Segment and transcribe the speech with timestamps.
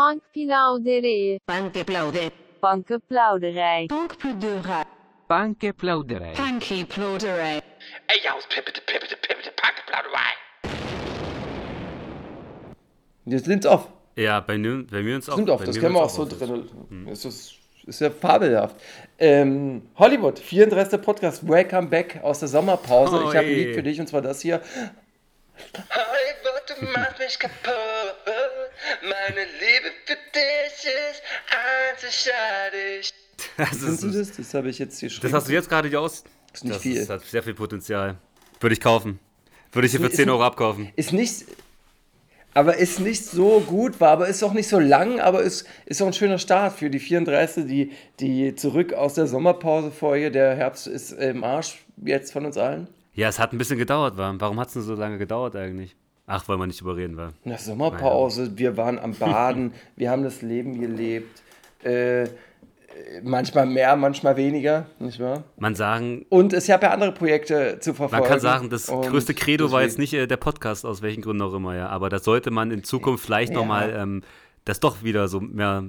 [0.00, 1.40] Punkplauderij.
[1.44, 2.30] Punkplauderij.
[2.60, 3.86] Punkplauderij.
[3.86, 4.84] Punkplauderij.
[5.26, 6.32] Punkplauderij.
[6.32, 7.60] Punkplauderij.
[8.06, 10.34] Ey, Jaus, pippete, pippete, pippete, Punkplauderij.
[13.24, 13.88] Jetzt nimmt auf.
[14.14, 15.36] Ja, bei, mir- bei mir uns auch.
[15.36, 16.50] Nimmt auf, das mir können wir auch nimmt's so auf.
[16.50, 17.06] drin.
[17.06, 17.54] Das ist,
[17.86, 18.76] ist ja fabelhaft.
[19.18, 21.00] Ähm, Hollywood, 34.
[21.02, 23.16] Podcast, Welcome Back aus der Sommerpause.
[23.16, 23.54] Oh, ich habe ein.
[23.54, 24.60] Lied für dich und zwar das hier.
[25.74, 27.74] Hollywood, du machst mich kaputt.
[29.02, 31.22] Meine Liebe für dich ist
[31.94, 33.12] einzigartig.
[33.56, 34.32] Das, Findest du das?
[34.36, 35.22] Das habe ich jetzt geschrieben.
[35.22, 36.24] das hast du jetzt gerade hier aus.
[36.52, 36.96] Ist nicht das viel.
[36.96, 38.18] Ist, hat sehr viel Potenzial.
[38.60, 39.18] Würde ich kaufen.
[39.72, 40.90] Würde ich hier für Ist- 10 Euro abkaufen.
[40.96, 41.44] Ist nicht.
[42.52, 46.02] Aber ist nicht so gut, war aber ist auch nicht so lang, aber ist, ist
[46.02, 50.30] auch ein schöner Start für die 34, die, die zurück aus der Sommerpause vorher.
[50.30, 52.88] Der Herbst ist im Arsch jetzt von uns allen.
[53.14, 54.34] Ja, es hat ein bisschen gedauert, war.
[54.40, 55.94] Warum hat es denn so lange gedauert eigentlich?
[56.32, 57.32] Ach, weil man nicht überreden war.
[57.44, 61.42] Na, Sommerpause, wir waren am Baden, wir haben das Leben gelebt.
[61.82, 62.28] Äh,
[63.22, 65.44] manchmal mehr, manchmal weniger, nicht wahr?
[65.58, 68.22] Man sagen, Und es gab ja andere Projekte zu verfolgen.
[68.22, 71.22] man kann sagen, das größte Credo war jetzt deswegen- nicht äh, der Podcast, aus welchen
[71.22, 71.88] Gründen auch immer, ja.
[71.88, 73.58] Aber das sollte man in Zukunft vielleicht Ja.
[73.58, 74.22] nochmal ähm,
[74.64, 75.84] das doch wieder so mehr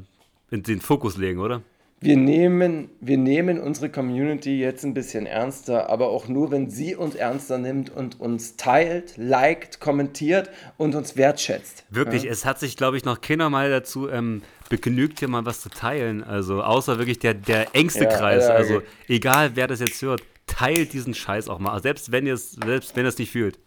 [0.50, 1.62] in den Fokus legen, oder?
[2.04, 6.96] Wir nehmen, wir nehmen unsere Community jetzt ein bisschen ernster, aber auch nur, wenn sie
[6.96, 11.84] uns ernster nimmt und uns teilt, liked, kommentiert und uns wertschätzt.
[11.92, 15.62] Wirklich, es hat sich, glaube ich, noch keiner mal dazu ähm, begnügt, hier mal was
[15.62, 16.24] zu teilen.
[16.24, 18.48] Also, außer wirklich der, der engste Ja, Kreis.
[18.48, 21.80] ja, also, egal wer das jetzt hört, teilt diesen Scheiß auch mal.
[21.84, 23.60] Selbst wenn ihr es, selbst wenn ihr es nicht fühlt.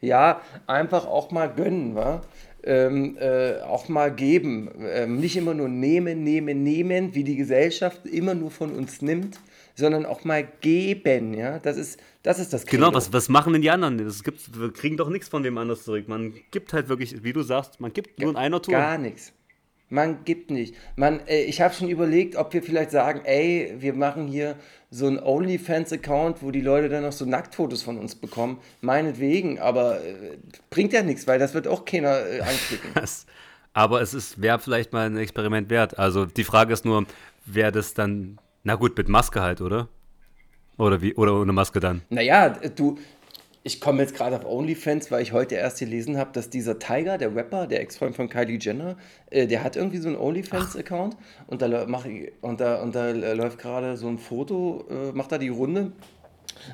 [0.00, 2.22] Ja, einfach auch mal gönnen, wa?
[2.66, 4.70] Ähm, äh, auch mal geben.
[4.80, 9.38] Ähm, nicht immer nur nehmen, nehmen, nehmen, wie die Gesellschaft immer nur von uns nimmt,
[9.76, 11.60] sondern auch mal geben, ja.
[11.60, 12.96] Das ist das, ist das Genau, Credo.
[12.96, 13.98] was, was machen denn die anderen?
[13.98, 16.08] Das gibt, wir kriegen doch nichts von dem anders zurück.
[16.08, 18.74] Man gibt halt wirklich, wie du sagst, man gibt nur in einer Tour.
[18.74, 19.32] Gar nichts.
[19.88, 20.74] Man gibt nicht.
[20.96, 24.56] Man, äh, ich habe schon überlegt, ob wir vielleicht sagen, ey, wir machen hier
[24.90, 28.58] so einen OnlyFans-Account, wo die Leute dann noch so Nacktfotos von uns bekommen.
[28.80, 30.38] Meinetwegen, aber äh,
[30.70, 32.90] bringt ja nichts, weil das wird auch keiner äh, anklicken.
[33.72, 35.98] Aber es ist, wäre vielleicht mal ein Experiment wert.
[35.98, 37.04] Also die Frage ist nur,
[37.44, 39.88] wer das dann, na gut, mit Maske halt, oder?
[40.78, 42.00] Oder wie, oder ohne Maske dann?
[42.08, 42.98] naja, du,
[43.66, 47.18] ich komme jetzt gerade auf OnlyFans, weil ich heute erst gelesen habe, dass dieser Tiger,
[47.18, 48.96] der Rapper, der Ex-Freund von Kylie Jenner,
[49.30, 51.16] äh, der hat irgendwie so einen OnlyFans-Account
[51.48, 52.06] und da, mach
[52.42, 55.90] und da, und da läuft gerade so ein Foto, äh, macht da die Runde,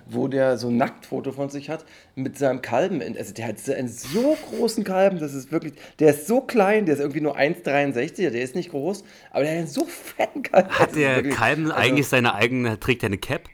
[0.06, 3.00] wo der so ein Nacktfoto von sich hat mit seinem Kalben.
[3.16, 6.84] Also der hat so einen so großen Kalben, das ist wirklich, der ist so klein,
[6.84, 10.42] der ist irgendwie nur 1,63, der ist nicht groß, aber der hat einen so fetten
[10.42, 10.68] Kalben.
[10.68, 13.48] Hat der wirklich- Kalben also- eigentlich seine eigene, trägt er eine Cap?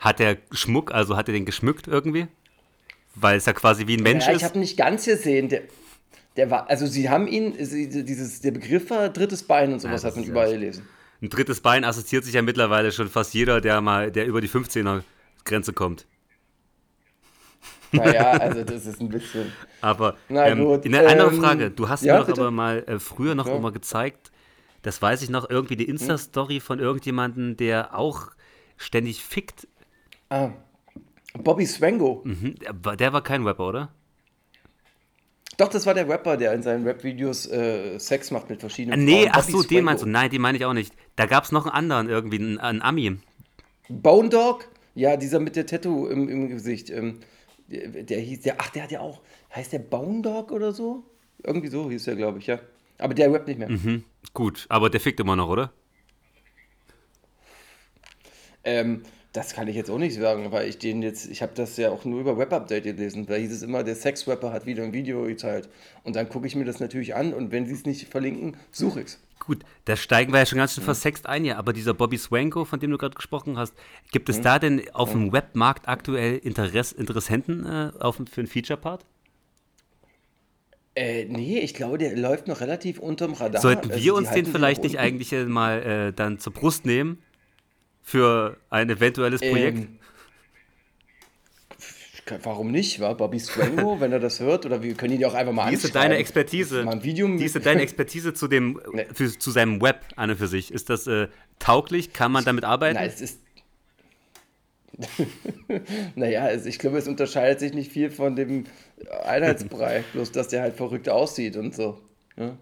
[0.00, 2.26] Hat er Schmuck, also hat er den geschmückt irgendwie?
[3.14, 4.42] Weil es ja quasi wie ein Mensch Ja, ich ist.
[4.44, 5.48] habe nicht ganz gesehen.
[5.48, 5.62] Der,
[6.36, 10.02] der war, also sie haben ihn, sie, dieses, der Begriff war drittes Bein und sowas
[10.02, 10.88] Ja, hat man überall gelesen.
[11.22, 14.48] Ein drittes Bein assoziiert sich ja mittlerweile schon fast jeder, der mal, der über die
[14.48, 15.02] 15er
[15.44, 16.06] Grenze kommt.
[17.92, 19.52] Naja, also das ist ein bisschen.
[19.80, 21.70] Aber Na ähm, gut, eine andere ähm, Frage.
[21.70, 22.40] Du hast ja, mir doch bitte?
[22.40, 23.56] aber mal äh, früher noch Ja.
[23.56, 24.30] immer gezeigt,
[24.82, 28.28] das weiß ich noch, irgendwie die Insta-Story von irgendjemandem, der auch
[28.78, 29.68] ständig fickt.
[30.30, 30.50] Ah,
[31.34, 32.22] Bobby Swango.
[32.24, 32.54] Mhm.
[32.98, 33.92] Der war- kein Rapper, oder?
[35.56, 39.04] Doch, das war der Rapper, der in seinen Rap-Videos äh, Sex macht mit verschiedenen Äh,
[39.04, 39.30] Nee, Frauen.
[39.32, 40.08] ach Bobby so, den meinst du?
[40.08, 40.94] Nein, den meine ich auch nicht.
[41.16, 43.18] Da gab es noch einen anderen, irgendwie, einen, einen Ami.
[43.88, 44.66] Bone Dog?
[44.94, 46.88] Ja, dieser mit der Tattoo im, im Gesicht.
[46.90, 47.20] Ähm,
[47.68, 49.20] der, der hieß, der, ach, der hat ja auch,
[49.54, 51.04] heißt der Bone Dog oder so?
[51.42, 52.58] Irgendwie so hieß der, glaube ich, ja.
[52.98, 53.68] Aber der rappt nicht mehr.
[53.70, 54.04] Mhm.
[54.32, 55.72] Gut, aber der fickt immer noch, oder?
[58.64, 59.02] Ähm,
[59.32, 61.90] das kann ich jetzt auch nicht sagen, weil ich den jetzt, ich habe das ja
[61.90, 63.26] auch nur über Web-Update gelesen.
[63.26, 65.68] Da hieß es immer, der Sex-Rapper hat wieder ein Video geteilt.
[66.02, 69.00] Und dann gucke ich mir das natürlich an und wenn sie es nicht verlinken, suche
[69.00, 69.20] ich es.
[69.38, 71.58] Gut, da steigen wir ja schon ganz schön versext ein hier.
[71.58, 73.74] Aber dieser Bobby Swanko, von dem du gerade gesprochen hast,
[74.10, 79.06] gibt es da denn auf dem Webmarkt aktuell Interess Interessenten äh, auf, für einen Feature-Part?
[80.96, 83.62] Äh, nee, ich glaube, der läuft noch relativ unterm Radar.
[83.62, 87.22] Sollten Also, wir die uns den vielleicht nicht eigentlich mal äh, dann zur Brust nehmen
[88.10, 89.78] für ein eventuelles Projekt?
[89.78, 89.98] Ähm,
[92.44, 94.64] Warum nicht, war Bobby Swango, wenn er das hört?
[94.64, 95.94] Oder wir können ihn ja auch einfach mal denn anschreiben.
[95.94, 96.84] deine Expertise?
[96.84, 99.06] Mal ein Video deine Expertise zu dem, Nee.
[99.12, 100.72] für, zu seinem Web an und für sich?
[100.72, 101.28] Ist das äh,
[101.58, 102.12] tauglich?
[102.12, 102.96] Kann man damit arbeiten?
[102.96, 103.40] Nein, es ist.
[106.14, 108.64] naja, es, ich glaube, es unterscheidet sich nicht viel von dem
[109.24, 112.00] Einheitsbrei, bloß dass der halt verrückt aussieht und so.
[112.36, 112.56] Ja?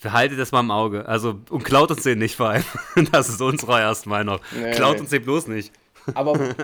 [0.00, 1.06] Behalte das mal im Auge.
[1.06, 2.64] Also, und klaut uns den nicht vor allem.
[3.12, 4.40] Das ist unserer erstmal noch.
[4.54, 5.00] Nee, klaut nee.
[5.00, 5.72] uns den bloß nicht.
[6.14, 6.38] Aber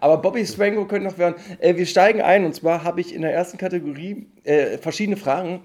[0.00, 1.34] Aber Bobby Swango könnte noch werden.
[1.58, 5.62] Äh, wir steigen ein und zwar habe ich in der ersten Kategorie äh, verschiedene Fragen,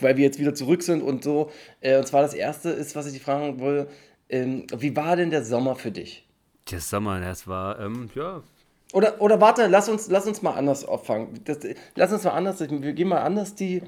[0.00, 1.50] weil wir jetzt wieder zurück sind und so.
[1.80, 3.88] Äh, und zwar das erste ist, was ich dich fragen will:
[4.30, 6.26] ähm, Wie war denn der Sommer für dich?
[6.70, 8.42] Der Sommer, das war, ähm, ja,
[8.92, 11.40] Oder, oder warte, lass uns, lass uns mal anders auffangen.
[11.44, 11.58] Das,
[11.94, 13.82] lass uns mal anders, wir gehen mal anders die,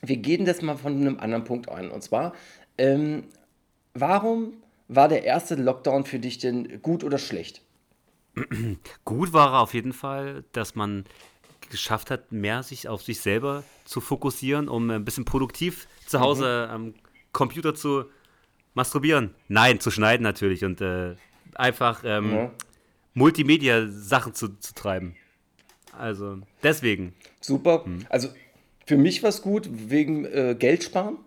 [0.00, 1.90] wir gehen das mal von einem anderen Punkt ein.
[1.90, 2.32] Und zwar,
[2.78, 3.24] ähm,
[3.94, 4.54] warum
[4.88, 7.62] war der erste Lockdown für dich denn gut oder schlecht?
[9.04, 11.04] Gut war er auf jeden Fall, dass man
[11.70, 16.68] geschafft hat, mehr sich auf sich selber zu fokussieren, um ein bisschen produktiv zu Hause
[16.70, 16.94] am
[17.32, 18.06] Computer zu
[18.72, 19.34] masturbieren.
[19.48, 21.16] Nein, zu schneiden natürlich und äh,
[21.54, 22.50] einfach ähm, Ja.
[23.14, 25.14] Multimedia-Sachen zu, zu treiben.
[25.98, 27.14] Also deswegen.
[27.40, 27.84] Super.
[28.08, 28.28] Also
[28.86, 31.18] für mich war es gut wegen äh, Geld sparen.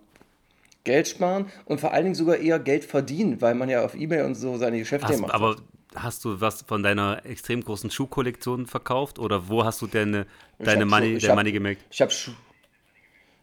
[0.83, 4.21] Geld sparen und vor allen Dingen sogar eher Geld verdienen, weil man ja auf Ebay
[4.23, 5.33] und so seine Geschäfte Hast, macht.
[5.33, 5.55] aber
[5.95, 10.25] hast du was von deiner extrem großen Schuhkollektion verkauft oder wo hast du denn
[10.59, 11.83] deine hab Money, Schuhe- hab- Money gemerkt?
[11.89, 12.31] Ich habe Schu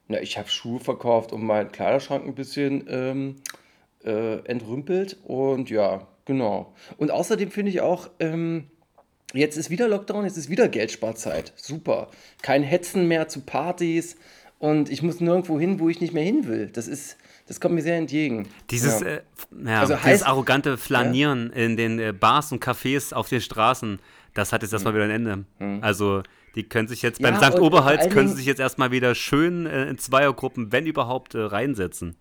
[0.07, 3.37] Na, ich hab Schuhe verkauft und meinen Kleiderschrank ein bisschen ähm,
[4.05, 6.75] äh, entrümpelt und ja, genau.
[6.97, 8.65] Und außerdem finde ich auch, ähm,
[9.33, 11.53] jetzt ist wieder Lockdown, jetzt ist wieder Geldsparzeit.
[11.57, 12.11] Super.
[12.43, 14.17] Kein Hetzen mehr zu Partys
[14.59, 16.69] und ich muss nirgendwo hin, wo ich nicht mehr hin will.
[16.73, 17.17] Das ist,
[17.49, 18.49] das kommt mir sehr entgegen.
[18.71, 19.07] Dieses, ja.
[19.07, 19.23] äh,
[19.65, 23.99] ja, Also dieses heißt- arrogante Flanieren in den äh, Bars und Cafés auf den Straßen,
[24.35, 25.45] das hat jetzt erstmal wieder ein Ende.
[25.83, 26.23] Also,
[26.55, 27.21] die können sich jetzt.
[27.21, 27.59] Ja, beim St.
[27.59, 32.17] Oberhals können sie sich jetzt erstmal wieder schön äh, in Zweiergruppen, wenn überhaupt, äh, reinsetzen.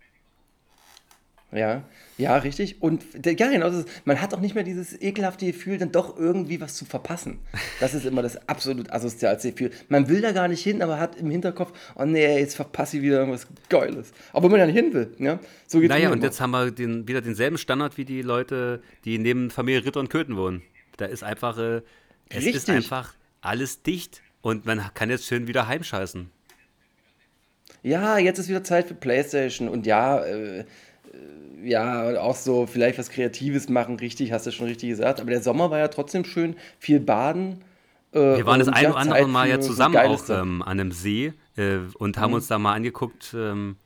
[1.52, 1.82] Ja,
[2.22, 2.80] ja, richtig.
[2.80, 6.16] Und der- ja, genau, ist, man hat auch nicht mehr dieses ekelhafte Gefühl, dann doch
[6.18, 7.38] irgendwie was zu verpassen.
[7.80, 9.70] Das ist immer das absolut asozialste Gefühl.
[9.88, 13.02] Man will da gar nicht hin, aber hat im Hinterkopf, oh nee, jetzt verpasse ich
[13.02, 14.12] wieder irgendwas Geiles.
[14.32, 15.14] Obwohl man ja nicht hin will.
[15.18, 15.38] Ja?
[15.66, 16.24] So geht's Naja, und immer.
[16.26, 20.08] jetzt haben wir den, wieder denselben Standard wie die Leute, die neben Familie Ritter und
[20.10, 20.62] Köthen wohnen.
[20.96, 21.82] Da ist einfach, äh,
[22.28, 22.74] es ist Richtig.
[22.74, 26.30] einfach alles dicht und man kann jetzt schön wieder heimscheißen.
[27.82, 30.64] Ja, jetzt ist wieder Zeit für Playstation und ja, äh,
[31.64, 35.20] ja, und auch so vielleicht was Kreatives machen, richtig, hast du schon richtig gesagt.
[35.20, 37.62] Aber der Sommer war ja trotzdem schön, viel baden.
[38.12, 40.92] Äh, Wir waren das ein ja, oder andere Mal ja zusammen auch ähm, an einem
[40.92, 42.20] See äh, und Mhm.
[42.20, 43.76] haben uns da mal angeguckt, ähm,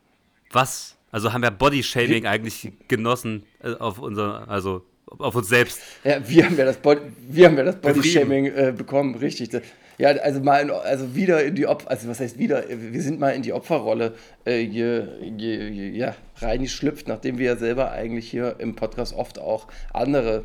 [0.50, 4.84] was, also haben wir Bodyshaming eigentlich genossen äh, auf unser, also
[5.18, 5.80] auf uns selbst.
[6.02, 7.76] Ja, wir haben ja das, Body, wir haben ja das.
[7.76, 9.50] Bodyshaming äh, bekommen, richtig.
[9.98, 12.64] Ja, also mal, in, also wieder in die Opfer, also was heißt wieder?
[12.68, 14.14] Wir sind mal in die Opferrolle
[14.44, 15.06] äh, ge,
[15.36, 20.44] ge, ge, ja, reingeschlüpft, nachdem wir ja selber eigentlich hier im Podcast oft auch andere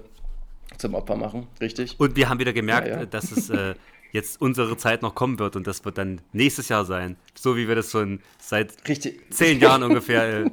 [0.78, 2.00] zum Opfer machen, richtig?
[2.00, 3.06] Und wir haben wieder gemerkt, Ja, ja.
[3.06, 3.76] dass es äh,
[4.14, 7.18] jetzt unsere Zeit noch kommen wird und das wird dann nächstes Jahr sein.
[7.36, 9.22] So wie wir das schon seit Richtig.
[9.32, 10.52] zehn Jahren ungefähr äh,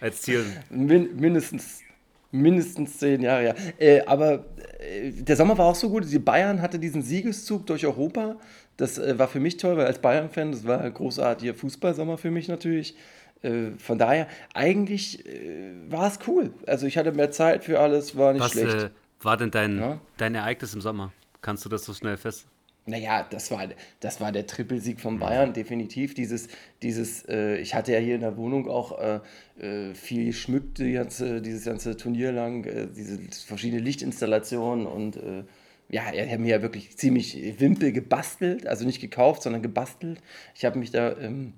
[0.00, 0.44] als Ziel.
[0.70, 1.82] Min mindestens,
[2.30, 3.54] mindestens zehn Jahre, ja.
[3.78, 4.44] Äh, aber
[4.78, 6.10] äh, der Sommer war auch so gut.
[6.10, 8.36] Die Bayern hatte diesen Siegeszug durch Europa.
[8.76, 12.30] Das äh, war für mich toll, weil als Bayern-Fan, das war ein großartiger Fußballsommer für
[12.30, 12.94] mich natürlich.
[13.42, 16.52] Äh, von daher, eigentlich äh, war es cool.
[16.66, 18.74] Also ich hatte mehr Zeit für alles, war nicht Was schlecht.
[18.74, 18.90] äh,
[19.22, 20.00] war denn dein, Ja.
[20.16, 21.12] dein Ereignis im Sommer?
[21.42, 22.46] Kannst du das so schnell fest?
[22.90, 23.68] Naja, das war,
[24.00, 26.12] das war der Trippelsieg von Bayern, definitiv.
[26.14, 26.48] Dieses,
[26.82, 29.20] dieses äh, ich hatte ja hier in der Wohnung auch äh,
[29.60, 35.44] äh, viel geschmückt, die ganze, dieses ganze Turnier lang, äh, diese verschiedene Lichtinstallationen und äh,
[35.88, 40.20] ja, er hat mir ja wirklich ziemlich Wimpel gebastelt, also nicht gekauft, sondern gebastelt.
[40.54, 41.52] Ich habe mich da ähm,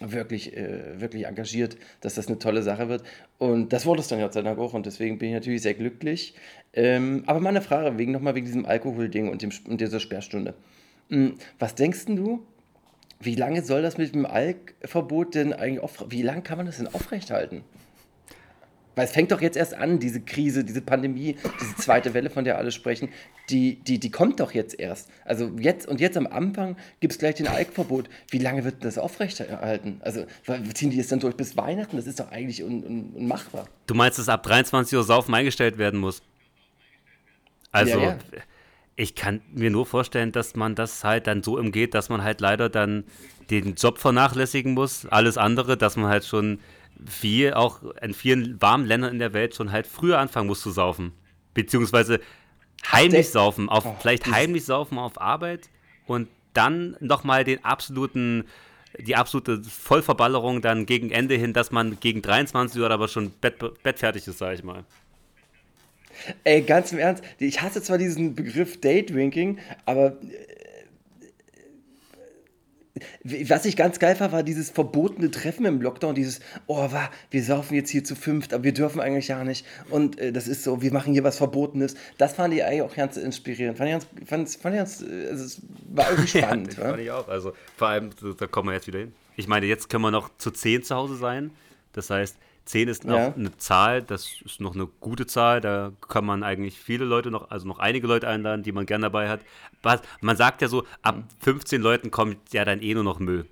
[0.00, 3.02] wirklich, äh, wirklich engagiert, dass das eine tolle Sache wird.
[3.38, 5.74] Und das wurde es dann Gott sei Dank auch und deswegen bin ich natürlich sehr
[5.74, 6.34] glücklich.
[6.74, 10.54] Ähm, aber mal eine Frage, wegen nochmal wegen diesem Alkoholding und, dem, und dieser Sperrstunde.
[11.08, 12.46] Hm, Was denkst du,
[13.20, 16.76] wie lange soll das mit dem Alkverbot denn eigentlich auf, wie lange kann man das
[16.76, 17.64] denn aufrechthalten?
[18.98, 22.44] Weil es fängt doch jetzt erst an, diese Krise, diese Pandemie, diese zweite Welle, von
[22.44, 23.10] der alle sprechen,
[23.48, 25.08] die, die, die kommt doch jetzt erst.
[25.24, 28.10] Also jetzt und jetzt am Anfang gibt es gleich den Alkverbot.
[28.30, 30.00] Wie lange wird das aufrechterhalten?
[30.00, 30.26] Also
[30.74, 31.96] ziehen die das dann durch bis Weihnachten?
[31.96, 33.68] Das ist doch eigentlich un, un, unmachbar.
[33.86, 36.20] Du meinst, dass ab 23 Uhr Saufen eingestellt werden muss?
[37.72, 38.18] Also, Ja, ja.
[38.96, 42.40] ich kann mir nur vorstellen, dass man das halt dann so umgeht, dass man halt
[42.40, 43.04] leider dann
[43.50, 45.06] den Job vernachlässigen muss.
[45.06, 46.60] Alles andere, dass man halt schon
[47.20, 50.70] wie auch in vielen warmen Ländern in der Welt schon halt früher anfangen muss zu
[50.70, 51.12] saufen.
[51.54, 52.20] Beziehungsweise
[52.90, 55.68] heimlich saufen, auf, Oh, vielleicht heimlich saufen auf Arbeit
[56.06, 58.44] und dann nochmal den absoluten,
[58.98, 63.58] die absolute Vollverballerung dann gegen Ende hin, dass man gegen 23 Uhr aber schon bett,
[63.82, 64.84] bettfertig ist, sag ich mal.
[66.44, 70.58] Ey, ganz im Ernst, ich hasse zwar diesen Begriff Daydrinking, aber äh,
[73.24, 77.42] Was ich ganz geil fand, war dieses verbotene Treffen im Lockdown, dieses, oh, wa, wir
[77.42, 79.66] saufen jetzt hier zu fünft, aber wir dürfen eigentlich ja nicht.
[79.90, 81.94] Und äh, das ist so, wir machen hier was Verbotenes.
[82.16, 83.78] Das fand ich eigentlich auch ganz inspirierend.
[83.78, 86.76] Fand ich ganz, fand, fand ich ganz, äh, also es war irgendwie spannend.
[86.76, 87.28] ja, fand ich auch.
[87.28, 89.12] Also vor allem, da kommen wir jetzt wieder hin.
[89.36, 91.50] Ich meine, jetzt können wir noch zu 10 zu Hause sein.
[91.92, 92.36] Das heißt,
[92.68, 93.34] 10 ist noch Ja.
[93.34, 95.60] eine Zahl, das ist noch eine gute Zahl.
[95.62, 99.00] Da kann man eigentlich viele Leute noch, also noch einige Leute einladen, die man gern
[99.00, 99.40] dabei hat.
[99.82, 103.46] Was- Man sagt ja so, ab 15 Leuten kommt ja dann eh nur noch Müll.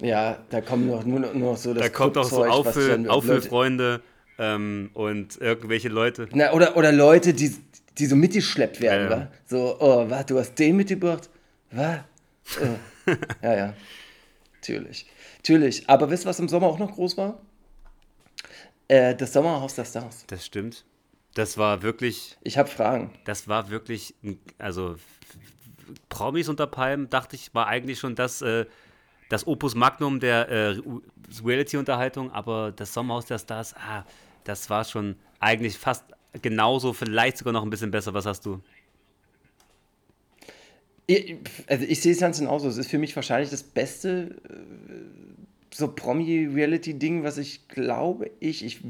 [0.00, 3.08] Ja, da kommen noch, nur, noch- nur noch so das Da kommt auch so Auffüll,
[3.08, 4.00] Auffüllfreunde
[4.38, 6.28] ähm, und irgendwelche Leute.
[6.32, 7.54] Na, oder, oder Leute, die,
[7.98, 9.22] die so mitgeschleppt werden, Ja, ja.
[9.22, 9.28] wa?
[9.46, 11.28] So, oh, was, du hast den mitgebracht?
[11.70, 12.00] Was?
[13.06, 13.74] Äh, ja, ja.
[14.56, 15.06] Natürlich.
[15.38, 15.88] Natürlich.
[15.88, 17.40] Aber wisst ihr, was im Sommer auch noch groß war?
[18.88, 20.24] Äh, das Sommerhaus der Stars.
[20.26, 20.84] Das stimmt.
[21.34, 23.12] Das war wirklich, Ich habe Fragen.
[23.24, 24.14] das war wirklich,
[24.58, 24.96] also
[26.08, 28.66] Promis unter Palmen, dachte ich, war eigentlich schon das, äh,
[29.28, 30.80] das Opus Magnum der äh,
[31.44, 34.04] Reality-Unterhaltung, aber das Sommerhaus der Stars, ah,
[34.44, 36.04] das war schon eigentlich fast
[36.42, 38.14] genauso, vielleicht sogar noch ein bisschen besser.
[38.14, 38.60] Was hast du?
[41.06, 42.68] Ich, also ich sehe es ganz genauso.
[42.68, 45.27] Es ist für mich wahrscheinlich das beste äh,
[45.78, 48.80] so Promi-Reality-Ding, was ich glaube, ich, ich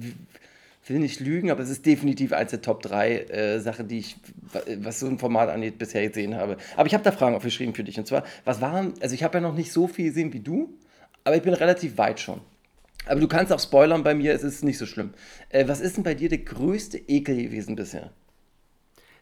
[0.87, 4.17] will nicht lügen, aber es ist definitiv eins der Top 3 äh, Sachen, die ich,
[4.53, 6.57] wa- was so ein Format angeht, bisher gesehen habe.
[6.77, 7.99] Aber ich habe da Fragen aufgeschrieben für dich.
[7.99, 10.73] Und zwar, was waren, also ich habe ja noch nicht so viel gesehen wie du,
[11.25, 12.41] aber ich bin relativ weit schon.
[13.05, 15.11] Aber du kannst auch spoilern bei mir, es ist nicht so schlimm.
[15.51, 18.13] Äh, was ist denn bei dir der größte Ekel gewesen bisher?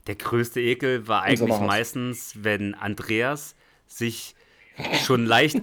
[0.06, 3.56] Der größte Ekel war eigentlich meistens, wenn Andreas
[3.88, 4.36] sich
[5.04, 5.56] schon leicht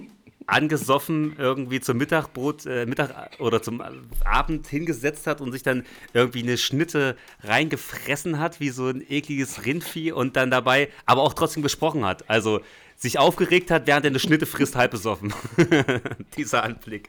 [0.46, 3.82] angesoffen irgendwie zum Mittagbrot, äh, Mittag oder zum
[4.24, 9.64] Abend hingesetzt hat und sich dann irgendwie eine Schnitte reingefressen hat, wie so ein ekliges
[9.64, 12.28] Rindvieh und dann dabei aber auch trotzdem gesprochen hat.
[12.28, 12.60] Also
[12.96, 15.32] sich aufgeregt hat, während er eine Schnitte frisst, halb besoffen.
[16.36, 17.08] Dieser Anblick.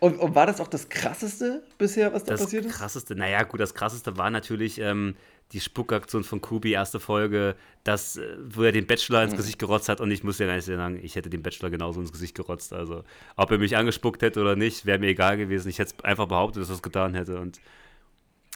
[0.00, 2.74] Und, und war das auch das krasseste bisher, was da Das passiert ist?
[2.74, 5.14] krasseste, naja, gut, das krasseste war natürlich ähm,
[5.52, 9.28] die Spuckaktion von Kubi, erste Folge, das, äh, wo er den Bachelor Mhm.
[9.30, 11.70] ins Gesicht gerotzt hat und ich muss ja gar nicht sagen, ich hätte den Bachelor
[11.70, 12.72] genauso ins Gesicht gerotzt.
[12.74, 13.02] Also,
[13.36, 15.68] ob er mich angespuckt hätte oder nicht, wäre mir egal gewesen.
[15.70, 17.60] Ich hätte es einfach behauptet, dass er es getan hätte und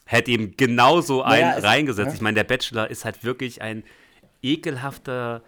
[0.04, 2.08] hätte ihm genauso ein Naja, es- reingesetzt.
[2.08, 2.14] ja.
[2.14, 3.84] Ich meine, der Bachelor ist halt wirklich ein
[4.42, 5.42] ekelhafter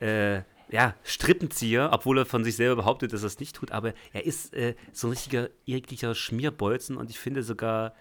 [0.00, 3.94] äh, ja, Strippenzieher, obwohl er von sich selber behauptet, dass er es nicht tut, aber
[4.12, 7.94] er ist äh, so ein richtiger ekliger Schmierbolzen und ich finde sogar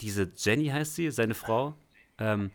[0.00, 1.74] diese Jenny heißt sie, seine Frau,
[2.18, 2.50] ähm,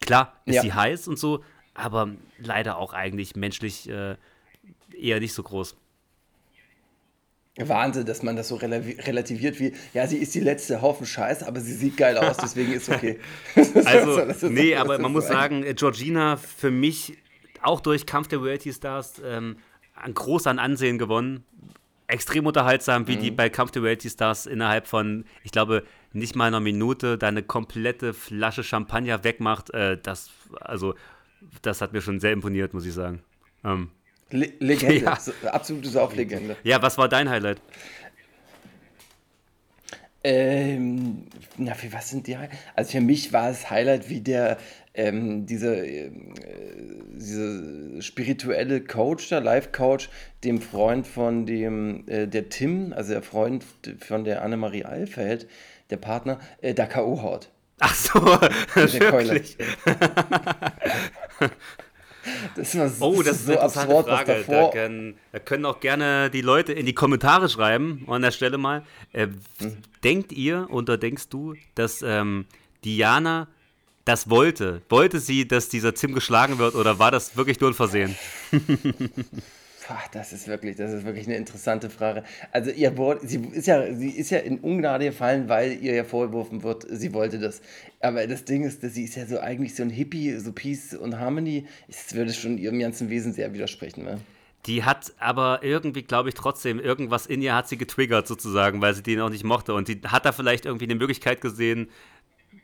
[0.00, 0.62] klar ist Ja.
[0.62, 1.42] sie heiß und so,
[1.74, 4.16] aber leider auch eigentlich menschlich äh,
[4.96, 5.76] eher nicht so groß.
[7.56, 11.60] Wahnsinn, dass man das so relativiert wie, ja, sie ist die letzte Haufen Scheiß, aber
[11.60, 13.20] sie sieht geil aus, deswegen ist okay.
[13.84, 17.16] Also, ist- nee, aber man muss sagen, äh, Georgina für mich
[17.62, 19.56] auch durch Kampf der Reality Stars ähm,
[19.94, 21.44] an groß an Ansehen gewonnen.
[22.08, 23.36] Extrem unterhaltsam, wie die Mhm.
[23.36, 25.84] bei Kampf der Reality Stars innerhalb von, ich glaube,
[26.14, 29.72] nicht mal einer Minute da eine komplette Flasche Champagner wegmacht.
[29.74, 30.30] Äh, das,
[30.60, 30.94] also,
[31.62, 33.22] das hat mir schon sehr imponiert, muss ich sagen.
[33.64, 33.90] Ähm,
[34.30, 35.16] Le Legende, Ja.
[35.16, 36.56] so- absolute Sauflegende.
[36.64, 37.60] ja, was war dein Highlight?
[40.26, 41.26] Ähm,
[41.58, 42.56] na, für was sind die Highlights?
[42.74, 44.56] Also für mich war es Highlight, wie der,
[44.94, 46.10] ähm, diese, äh,
[47.18, 50.08] diese spirituelle Coach, der Life-Coach,
[50.42, 53.66] dem Freund von dem, äh, der Tim, also der Freund
[54.00, 55.46] von der Annemarie Alfeld,
[55.90, 57.22] der Partner, äh, da K.O.
[57.22, 57.50] haut.
[57.80, 58.20] Ach so,
[58.76, 59.56] der wirklich.
[62.56, 64.44] Das war Oh, das ist eine interessante absurd, was Frage.
[64.48, 68.56] Da können, da können auch gerne die Leute in die Kommentare schreiben an der Stelle
[68.58, 68.82] mal.
[69.12, 69.76] Äh, Mhm.
[70.02, 72.46] Denkt ihr oder denkst du, dass ähm,
[72.84, 73.48] Diana
[74.06, 74.80] das wollte?
[74.88, 78.16] Wollte sie, dass dieser Tim geschlagen wird oder war das wirklich nur ein Versehen?
[80.12, 82.24] Das ist wirklich, das ist wirklich eine interessante Frage.
[82.52, 86.04] Also ihr Wort, sie ist ja, sie ist ja in Ungnade gefallen, weil ihr ja
[86.04, 87.60] vorgeworfen wird, sie wollte das.
[88.00, 90.94] Aber das Ding ist, dass sie ist ja so eigentlich so ein Hippie, so Peace
[90.94, 91.66] und Harmony.
[91.86, 94.04] Das würde schon ihrem ganzen Wesen sehr widersprechen.
[94.04, 94.20] Ne?
[94.66, 98.94] Die hat aber irgendwie, glaube ich, trotzdem irgendwas in ihr hat sie getriggert sozusagen, weil
[98.94, 99.74] sie den auch nicht mochte.
[99.74, 101.90] Und die hat da vielleicht irgendwie eine Möglichkeit gesehen,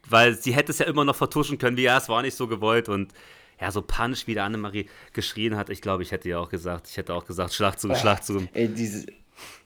[0.08, 2.46] weil sie hätte es ja immer noch vertuschen können, wie ja, es war nicht so
[2.46, 2.88] gewollt.
[2.88, 3.12] Und
[3.60, 6.88] ja, so Punch, wie der Annemarie geschrien hat, ich glaube, ich hätte ja auch gesagt,
[6.88, 8.46] ich hätte auch gesagt, Schlag zu, Schlag zu.
[8.54, 9.06] Ey, diese,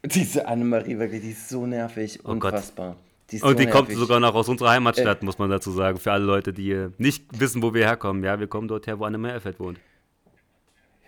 [0.04, 2.52] diese Annemarie wirklich, die ist so nervig, Oh Gott.
[2.52, 2.96] unfassbar.
[3.30, 3.98] Die ist Und die so kommt nervig.
[4.00, 5.98] sogar noch aus unserer Heimatstadt, muss man dazu sagen.
[5.98, 8.22] Für alle Leute, die äh, nicht wissen, wo wir herkommen.
[8.22, 9.78] Ja, wir kommen dort her, wo Anne Meerfeld wohnt.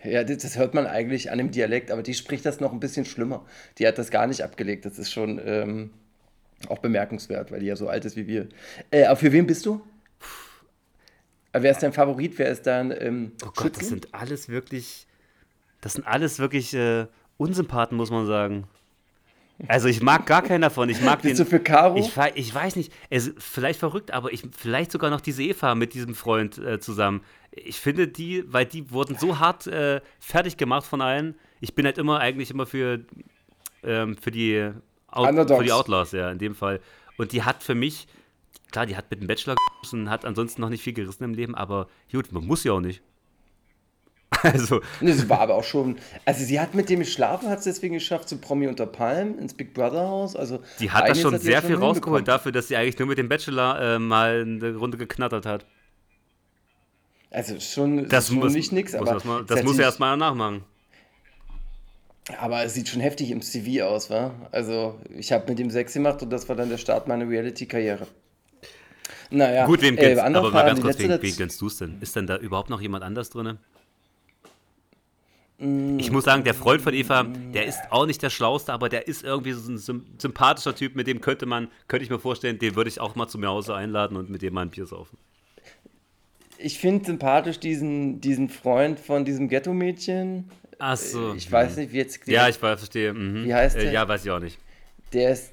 [0.04, 2.80] Ja, das, das hört man eigentlich an dem Dialekt, aber die spricht das noch ein
[2.80, 3.44] bisschen schlimmer.
[3.78, 4.84] Die hat das gar nicht abgelegt.
[4.86, 5.90] Das ist schon ähm,
[6.68, 8.48] auch bemerkenswert, weil die ja so alt ist wie wir.
[8.90, 9.82] Äh, aber für wen bist du?
[11.56, 12.38] Aber wer ist dein Favorit?
[12.38, 13.88] Wer ist dein ähm, Oh Gott, das Schützling?
[13.88, 15.06] sind alles wirklich,
[15.80, 17.06] das sind alles wirklich äh,
[17.38, 18.64] Unsympathen, muss man sagen.
[19.66, 20.90] Also ich mag gar keinen davon.
[20.90, 21.46] Ich mag Bist den.
[21.46, 21.96] du für Caro?
[21.96, 25.74] Ich, ich weiß nicht, es ist vielleicht verrückt, aber ich vielleicht sogar noch diese Eva
[25.74, 27.22] mit diesem Freund äh, zusammen.
[27.52, 31.36] Ich finde die, weil die wurden so hart äh, fertig gemacht von allen.
[31.62, 33.00] Ich bin halt immer eigentlich immer für,
[33.82, 34.72] ähm, für, die
[35.08, 35.58] Out, Underdogs.
[35.58, 36.80] für die Outlaws, ja, in dem Fall.
[37.16, 38.08] Und die hat für mich,
[38.70, 39.56] klar, die hat mit dem Bachelor
[39.92, 42.80] und hat ansonsten noch nicht viel gerissen im Leben, aber gut, man muss ja auch
[42.80, 43.02] nicht.
[44.42, 45.96] Also, Das war aber auch schon.
[46.24, 49.54] Also, sie hat mit dem geschlafen, hat es deswegen geschafft, zu Promi unter Palm ins
[49.54, 50.36] Big Brother Haus.
[50.36, 53.08] Also, die hat da schon sie sehr ja viel rausgeholt dafür, dass sie eigentlich nur
[53.08, 55.64] mit dem Bachelor äh, mal eine Runde geknattert hat.
[57.30, 59.12] Also, schon, Das schon muss, nicht nix, muss aber.
[59.14, 60.64] erst mal, das hat muss er erstmal nachmachen.
[62.38, 64.34] Aber es sieht schon heftig im CV aus, wa?
[64.50, 68.06] Also, ich habe mit dem Sex gemacht und das war dann der Start meiner Reality-Karriere.
[69.30, 71.96] Naja, Gut, wem äh, aber mal ganz kurz, wen, wen gönnst du es denn?
[72.00, 73.58] Ist denn da überhaupt noch jemand anders drin?
[75.58, 75.98] Mm.
[75.98, 79.08] Ich muss sagen, der Freund von Eva, der ist auch nicht der Schlauste, aber der
[79.08, 82.58] ist irgendwie so ein sym- sympathischer Typ, mit dem könnte man, könnte ich mir vorstellen,
[82.58, 84.86] den würde ich auch mal zu mir Hause einladen und mit dem mal ein Bier
[84.86, 85.16] saufen.
[86.58, 90.50] Ich finde sympathisch diesen, diesen Freund von diesem Ghetto-Mädchen.
[90.78, 91.34] Ach so.
[91.34, 92.26] Ich weiß nicht, wie jetzt.
[92.26, 93.12] Ja, ich weiß, verstehe.
[93.14, 93.44] Mhm.
[93.44, 93.92] Wie heißt äh, der?
[93.92, 94.58] Ja, weiß ich auch nicht.
[95.12, 95.52] der ist,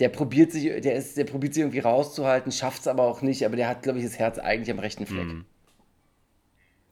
[0.00, 3.44] der probiert sich, der ist, der probiert sich irgendwie rauszuhalten, schafft es aber auch nicht,
[3.46, 5.26] aber der hat, glaube ich, das Herz eigentlich am rechten Fleck.
[5.26, 5.44] Mhm.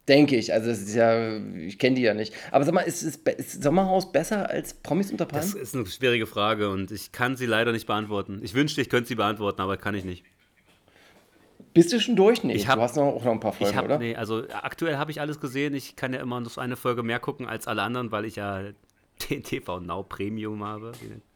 [0.06, 2.32] Denke ich, also das ist ja, ich kenne die ja nicht.
[2.50, 5.46] Aber sag mal, ist, ist, ist Sommerhaus besser als Promis unter Palmen?
[5.52, 8.40] Das ist eine schwierige Frage und ich kann sie leider nicht beantworten.
[8.42, 10.24] Ich wünschte, ich könnte sie beantworten, aber kann ich nicht.
[11.74, 12.42] Bist du schon durch?
[12.42, 13.98] Nee, Ich hab- du hast noch, auch noch ein paar Folgen, Ich habe, oder?
[13.98, 15.74] nee, also aktuell habe ich alles gesehen.
[15.74, 18.62] Ich kann ja immer noch eine Folge mehr gucken als alle anderen, weil ich ja
[19.30, 20.92] den TV Now Premium habe.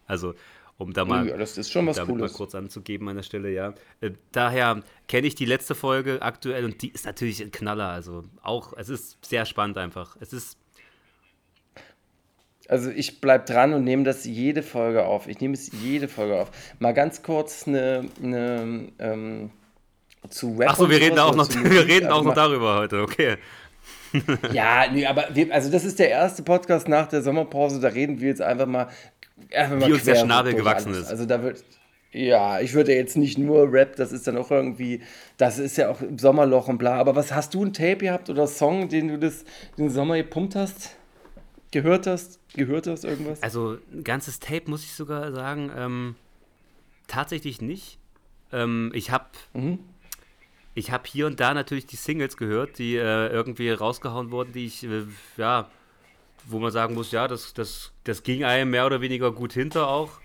[0.06, 0.34] Also,
[0.78, 2.32] um da mal, ja, das ist schon was damit mal Cooles.
[2.32, 3.74] kurz anzugeben an der Stelle, ja.
[4.00, 7.88] Äh, daher kenne ich die letzte Folge aktuell und die ist natürlich ein Knaller.
[7.88, 10.16] Also auch, es ist sehr spannend einfach.
[10.20, 10.58] Es ist,
[12.68, 15.28] Also ich bleib dran und nehme das jede Folge auf.
[15.28, 16.50] Ich nehme es jede Folge auf.
[16.78, 19.50] Mal ganz kurz eine, eine ähm,
[20.30, 21.88] zu Rap achso, wir reden auch noch, zu wir Musik.
[21.88, 23.36] reden Also auch noch darüber heute, okay.
[24.52, 27.80] Ja, nee, aber wir, also das ist der erste Podcast nach der Sommerpause.
[27.80, 28.88] Da reden wir jetzt einfach mal
[29.36, 31.08] Wie uns der Schnabel gewachsen ist.
[31.08, 31.64] Also da wird,
[32.12, 35.00] ja, ich würde jetzt nicht nur Rap, das ist dann auch irgendwie,
[35.38, 36.96] das ist ja auch im Sommerloch und bla.
[36.96, 39.44] Aber was hast du ein Tape gehabt oder Song, den du das
[39.78, 40.96] den Sommer gepumpt hast,
[41.70, 43.42] gehört hast, gehört hast irgendwas?
[43.42, 46.14] Also ein ganzes Tape muss ich sogar sagen, ähm,
[47.08, 47.98] tatsächlich nicht.
[48.52, 49.26] Ähm, ich habe
[50.74, 54.66] ich habe hier und da natürlich die Singles gehört, die äh, irgendwie rausgehauen wurden, die
[54.66, 55.04] ich, äh,
[55.36, 55.68] ja,
[56.46, 59.88] wo man sagen muss, ja, das, das, das ging einem mehr oder weniger gut hinter
[59.88, 60.20] auch.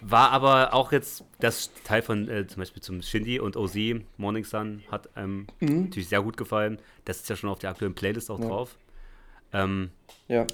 [0.00, 3.76] War aber auch jetzt das Teil von äh, zum Beispiel zum Shindy und OZ,
[4.16, 6.78] Morning Sun, hat einem natürlich sehr gut gefallen.
[7.04, 8.76] Das ist ja schon auf der aktuellen Playlist auch drauf.
[9.52, 9.90] Ähm,
[10.28, 10.46] Ja.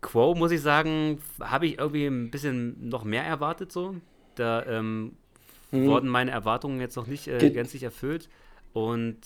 [0.00, 3.96] Quo, muss ich sagen, habe ich irgendwie ein bisschen noch mehr erwartet so.
[4.34, 5.16] Da ähm,
[5.70, 8.28] wurden meine Erwartungen jetzt noch nicht äh, gänzlich erfüllt.
[8.72, 9.18] Und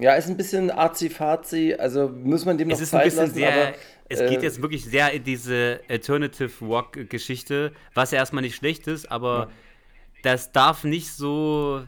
[0.00, 3.20] Ja, ist ein bisschen arzi-fazi, also muss man dem noch es ist ein Zeit bisschen
[3.20, 3.74] lassen, sehr, aber
[4.08, 8.86] es äh, geht jetzt wirklich sehr in diese Alternative Rock-Geschichte, was ja erstmal nicht schlecht
[8.86, 9.50] ist, aber
[10.22, 11.86] das darf nicht so.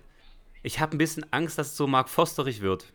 [0.62, 2.92] Ich habe ein bisschen Angst, dass es so Mark Fosterig wird.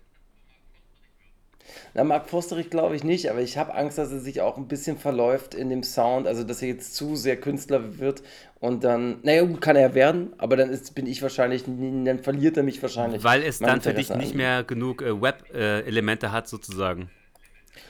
[1.93, 4.67] Na, Mark Fosterich glaube ich nicht, aber ich habe Angst, dass er sich auch ein
[4.67, 8.23] bisschen verläuft in dem Sound, also dass er jetzt zu sehr Künstler wird
[8.60, 12.58] und dann, naja, gut, kann er werden, aber dann ist, bin ich wahrscheinlich, dann verliert
[12.58, 13.23] er mich wahrscheinlich.
[13.23, 17.10] Weil es dann für dich nicht mehr genug äh, Web-Elemente hat, sozusagen.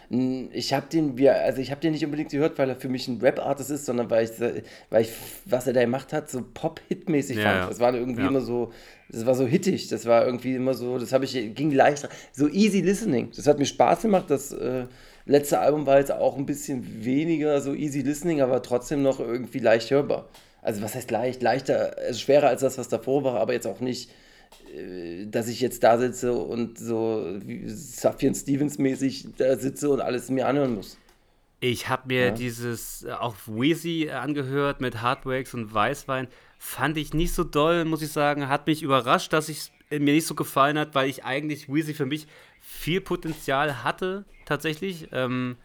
[0.10, 3.08] Ich habe den, wir- also ich habe den nicht unbedingt gehört, weil er für mich
[3.08, 4.32] ein Rap-Artist ist, sondern weil ich,
[4.90, 5.10] weil ich,
[5.46, 7.58] was er da gemacht hat, so Pop-Hit-mäßig Ja, fand.
[7.64, 7.68] ja.
[7.70, 8.28] Das war irgendwie Ja.
[8.30, 8.72] immer so,
[9.10, 12.48] das war so hittig, das war irgendwie immer so, das habe ich, ging leicht, so
[12.48, 13.32] easy listening.
[13.36, 14.86] Das hat mir Spaß gemacht, das äh,
[15.26, 19.60] letzte Album war jetzt auch ein bisschen weniger so easy listening, aber trotzdem noch irgendwie
[19.60, 20.30] leicht hörbar.
[20.62, 21.42] Also was heißt leicht?
[21.42, 24.10] Leichter, also schwerer als das, was davor war, aber jetzt auch nicht,
[25.32, 30.30] dass ich jetzt da sitze und so wie Safian Stevens mäßig da sitze und alles
[30.30, 30.98] mir anhören muss.
[31.60, 32.32] Ich habe mir Ja.
[32.32, 36.28] dieses äh, auch Wheezy angehört mit Hardwax und Weißwein.
[36.60, 38.48] Fand ich nicht so doll, muss ich sagen.
[38.48, 42.06] Hat mich überrascht, dass es mir nicht so gefallen hat, weil ich eigentlich Wheezy für
[42.06, 42.28] mich
[42.62, 45.08] viel Potenzial hatte, tatsächlich.
[45.12, 45.56] Ähm,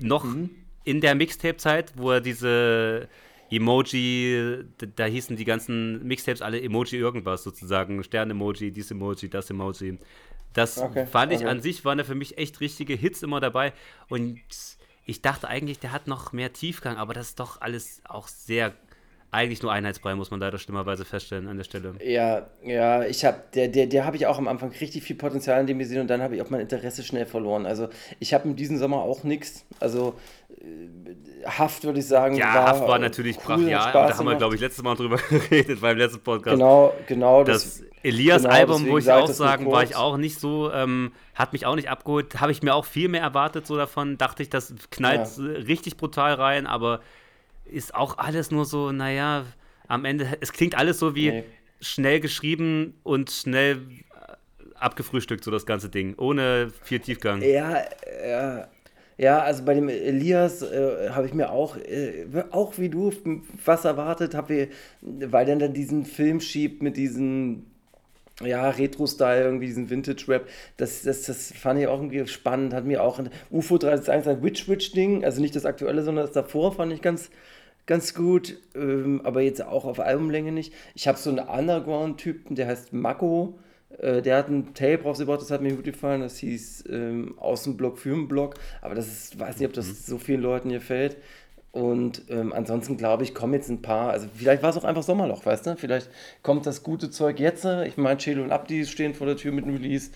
[0.00, 0.26] noch
[0.84, 3.08] in der Mixtape-Zeit, wo er diese
[3.50, 4.64] Emoji,
[4.96, 8.02] da, hießen die ganzen Mixtapes alle Emoji irgendwas sozusagen.
[8.02, 9.98] Stern-Emoji, dies Emoji, das Emoji.
[10.52, 11.48] Das Okay, fand ich okay.
[11.48, 13.72] an sich, waren da für mich echt richtige Hits immer dabei.
[14.08, 14.40] Und
[15.04, 18.74] ich dachte eigentlich, der hat noch mehr Tiefgang, aber das ist doch alles auch sehr
[19.34, 21.94] eigentlich nur Einheitsbrei, muss man leider schlimmerweise feststellen an der Stelle.
[22.00, 25.60] Ja, ja, ich habe, der, der, der habe ich auch am Anfang richtig viel Potenzial
[25.60, 27.66] in dem gesehen und dann habe ich auch mein Interesse schnell verloren.
[27.66, 27.88] Also
[28.20, 29.64] ich habe in diesem Sommer auch nichts.
[29.80, 30.14] Also
[31.46, 32.36] Haft würde ich sagen.
[32.36, 33.90] Ja, war, Haft war natürlich cool, brachial.
[33.90, 36.56] Spaß Da haben wir, glaube ich, letztes Mal drüber geredet beim letzten Podcast.
[36.56, 37.44] Genau, genau.
[37.44, 41.12] Das genau, Elias-Album, deswegen wo ich auch das sagen, war ich auch nicht so, ähm,
[41.34, 42.40] hat mich auch nicht abgeholt.
[42.40, 44.16] Habe ich mir auch viel mehr erwartet so davon.
[44.16, 45.44] Dachte ich, das knallt Ja.
[45.44, 47.00] richtig brutal rein, aber
[47.66, 49.44] ist auch alles nur so, naja,
[49.86, 51.44] am Ende, es klingt alles so wie Nee.
[51.80, 54.32] schnell geschrieben und schnell äh,
[54.76, 57.42] abgefrühstückt, so das ganze Ding, ohne viel Tiefgang.
[57.42, 57.82] Ja,
[58.26, 58.68] ja.
[59.16, 63.12] Ja, also bei dem Elias äh, habe ich mir auch, äh, auch wie du,
[63.64, 64.68] was erwartet, habe
[65.02, 67.66] weil der dann diesen Film schiebt mit diesem,
[68.42, 70.48] ja, Retro-Style, irgendwie diesen Vintage-Rap.
[70.76, 75.24] Das, das, das fand ich auch irgendwie spannend, hat mir auch UFO 361 ein Witch-Witch-Ding,
[75.24, 77.30] also nicht das aktuelle, sondern das davor fand ich ganz,
[77.86, 80.72] ganz gut, ähm, aber jetzt auch auf Albumlänge nicht.
[80.94, 83.58] Ich habe so einen Underground-Typen, der heißt Mako.
[83.98, 86.20] Äh, der hat ein Tape rausgebracht, das hat mir gut gefallen.
[86.20, 88.54] Das hieß ähm, Außenblock für einen Block.
[88.82, 91.16] Aber das ist, weiß nicht, ob das so vielen Leuten gefällt.
[91.72, 94.10] Und ähm, ansonsten glaube ich, kommen jetzt ein paar.
[94.10, 95.76] Also, vielleicht war es auch einfach Sommerloch, weißt du?
[95.76, 96.08] Vielleicht
[96.42, 97.64] kommt das gute Zeug jetzt.
[97.64, 100.10] Ich meine, Chelo und Abdi stehen vor der Tür mit dem Release.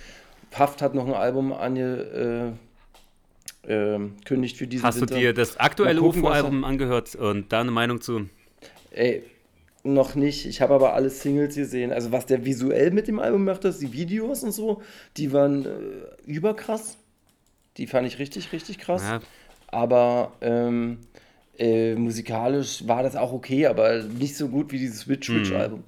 [0.55, 2.55] Haft hat noch ein Album ange,
[3.67, 5.17] äh, kündigt für diesen Hast du Winter.
[5.17, 8.29] dir das aktuelle UFO-Album angehört und da eine Meinung zu?
[8.93, 9.25] Ey,
[9.95, 10.47] noch nicht.
[10.47, 11.93] Ich habe aber alle Singles gesehen.
[11.93, 14.83] Also was der visuell mit dem Album macht, das, die Videos und so,
[15.17, 15.69] die waren äh,
[16.27, 16.97] überkrass.
[17.77, 19.03] Die fand ich richtig, richtig krass.
[19.03, 19.21] Ja,
[19.69, 20.99] Aber ähm,
[21.59, 25.85] äh, musikalisch war das auch okay, aber nicht so gut wie dieses Witch Witch Album.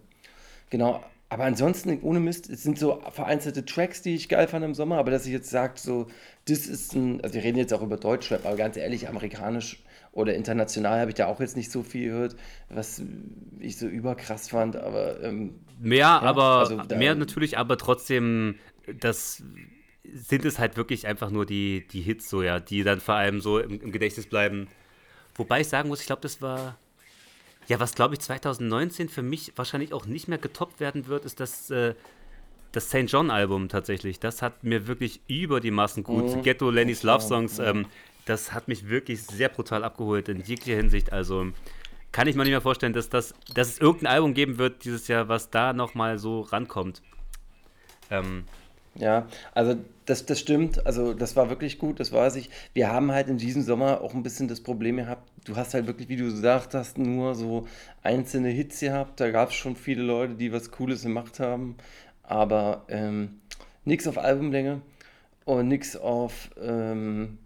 [0.70, 1.02] Genau.
[1.28, 4.98] Aber ansonsten, ohne Mist, es sind so vereinzelte Tracks, die ich geil fand im Sommer,
[4.98, 6.08] aber dass ich jetzt sage, so,
[6.48, 9.80] das ist ein, also wir reden jetzt auch über Deutschrap, aber ganz ehrlich, amerikanisch
[10.12, 12.36] oder international habe ich da auch jetzt nicht so viel gehört,
[12.68, 13.02] was
[13.60, 18.56] ich so überkrass fand, aber ähm, Mehr, aber also da- mehr natürlich, aber trotzdem,
[18.98, 19.42] das
[20.12, 23.40] sind es halt wirklich einfach nur die, die Hits so, ja, die dann vor allem
[23.40, 24.68] so im, im Gedächtnis bleiben.
[25.36, 26.76] Wobei ich sagen muss, ich glaube, das war.
[27.68, 31.38] Ja, was glaube ich 2019 für mich wahrscheinlich auch nicht mehr getoppt werden wird, ist
[31.38, 31.94] das, äh,
[32.72, 33.04] das St.
[33.06, 34.18] John-Album tatsächlich.
[34.18, 36.42] Das hat mir wirklich über die Massen gut.
[36.42, 37.86] Ghetto Lennys Love Songs, ähm,
[38.24, 41.12] das hat mich wirklich sehr brutal abgeholt in jeglicher Hinsicht.
[41.12, 41.52] Also
[42.12, 45.08] kann ich mir nicht mehr vorstellen, dass, das, dass es irgendein Album geben wird dieses
[45.08, 47.02] Jahr, was da nochmal so rankommt.
[48.10, 48.46] Ähm,
[48.94, 50.84] Ja, also das, das stimmt.
[50.86, 52.50] Also das war wirklich gut, das weiß ich.
[52.74, 55.86] Wir haben halt in diesem Sommer auch ein bisschen das Problem gehabt, du hast halt
[55.86, 57.68] wirklich, wie du gesagt hast, nur so
[58.02, 59.20] einzelne Hits gehabt.
[59.20, 61.76] Da gab es schon viele Leute, die was Cooles gemacht haben,
[62.24, 63.40] aber ähm,
[63.84, 64.82] nichts auf Albumlänge
[65.44, 67.38] und nichts auf ähm,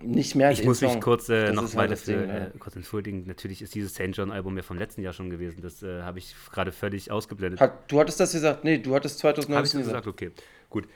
[0.00, 1.00] nicht mehr ich muss mich Song.
[1.00, 2.36] kurz äh, noch mal halt dafür Ding, ja.
[2.46, 3.24] äh, kurz entschuldigen.
[3.26, 4.10] Natürlich ist dieses St.
[4.12, 5.62] John-Album ja vom letzten Jahr schon gewesen.
[5.62, 7.60] Das äh, habe ich gerade völlig ausgeblendet.
[7.60, 8.64] Hat, du hattest das gesagt?
[8.64, 10.04] Nee, du hattest Habe ich 2019 so gesagt.
[10.04, 10.06] gesagt?
[10.06, 10.30] Okay,
[10.70, 10.88] gut.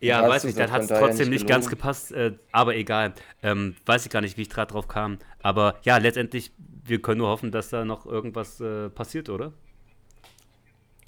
[0.00, 2.76] Ja, hast weiß du nicht, dann hat es trotzdem nicht nicht ganz gepasst, äh, aber
[2.76, 3.14] egal.
[3.42, 5.18] Ähm, weiß ich gar nicht, wie ich gerade drauf kam.
[5.42, 6.52] Aber ja, letztendlich,
[6.84, 9.52] wir können nur hoffen, dass da noch irgendwas äh, passiert, oder?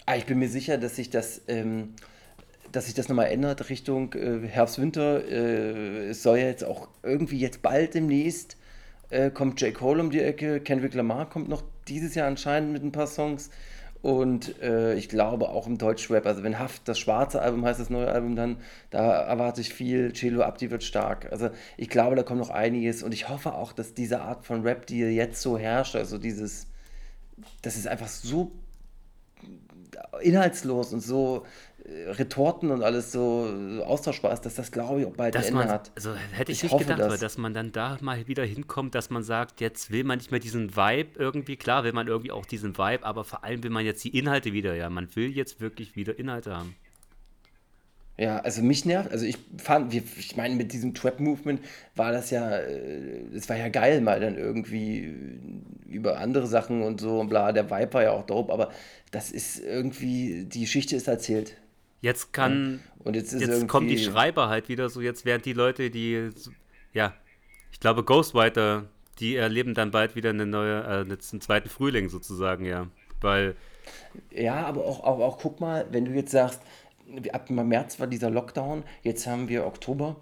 [0.07, 1.95] Ah, ich bin mir sicher, dass sich das, ähm,
[2.73, 5.25] dass sich das nochmal ändert Richtung äh, Herbst, Winter.
[5.29, 8.57] Äh, es soll ja jetzt auch irgendwie jetzt bald demnächst
[9.11, 9.73] äh, kommt J.
[9.73, 13.51] Cole um die Ecke, Kendrick Lamar kommt noch dieses Jahr anscheinend mit ein paar Songs.
[14.03, 17.91] Und äh, ich glaube auch im Deutschrap, also wenn Haft das schwarze Album heißt, das
[17.91, 18.59] neue Album, dann
[18.91, 20.13] da erwarte ich viel.
[20.13, 21.33] Celo Abdi wird stark.
[21.33, 23.03] Also ich glaube, da kommt noch einiges.
[23.03, 26.69] Und ich hoffe auch, dass diese Art von Rap, die jetzt so herrscht, also dieses,
[27.63, 28.53] das ist einfach so
[30.21, 31.45] inhaltslos und so
[31.89, 33.49] Retorten und alles so
[33.85, 35.93] austauschbar ist, dass das, glaube ich, auch bald ein Dass Ende man, hat.
[35.95, 37.21] also hätte ich, Ich nicht gedacht, das.
[37.21, 40.41] dass man dann da mal wieder hinkommt, dass man sagt, jetzt will man nicht mehr
[40.41, 43.85] diesen Vibe irgendwie, klar will man irgendwie auch diesen Vibe, aber vor allem will man
[43.85, 46.77] jetzt die Inhalte wieder, ja, man will jetzt wirklich wieder Inhalte haben.
[48.19, 51.61] Ja, also mich nervt, also ich fand, ich meine, mit diesem Trap-Movement
[51.97, 55.15] war das ja, äh, es war ja geil, mal dann irgendwie
[55.87, 58.71] über andere Sachen und so und bla, der Vibe war ja auch dope, aber
[59.11, 61.57] das ist irgendwie, die Geschichte ist erzählt.
[62.07, 65.91] Jetzt kann, Und jetzt jetzt kommen die Schreiber halt wieder so, jetzt werden die Leute,
[65.91, 66.31] die,
[66.93, 67.15] ja,
[67.73, 68.85] ich glaube Ghostwriter,
[69.19, 72.87] die erleben dann bald wieder eine neue, äh, einen zweiten Frühling sozusagen, ja,
[73.21, 73.57] weil
[74.31, 76.61] Ja, aber auch, auch, auch guck mal, wenn du jetzt sagst,
[77.33, 80.17] ab März war dieser Lockdown, jetzt haben wir Oktober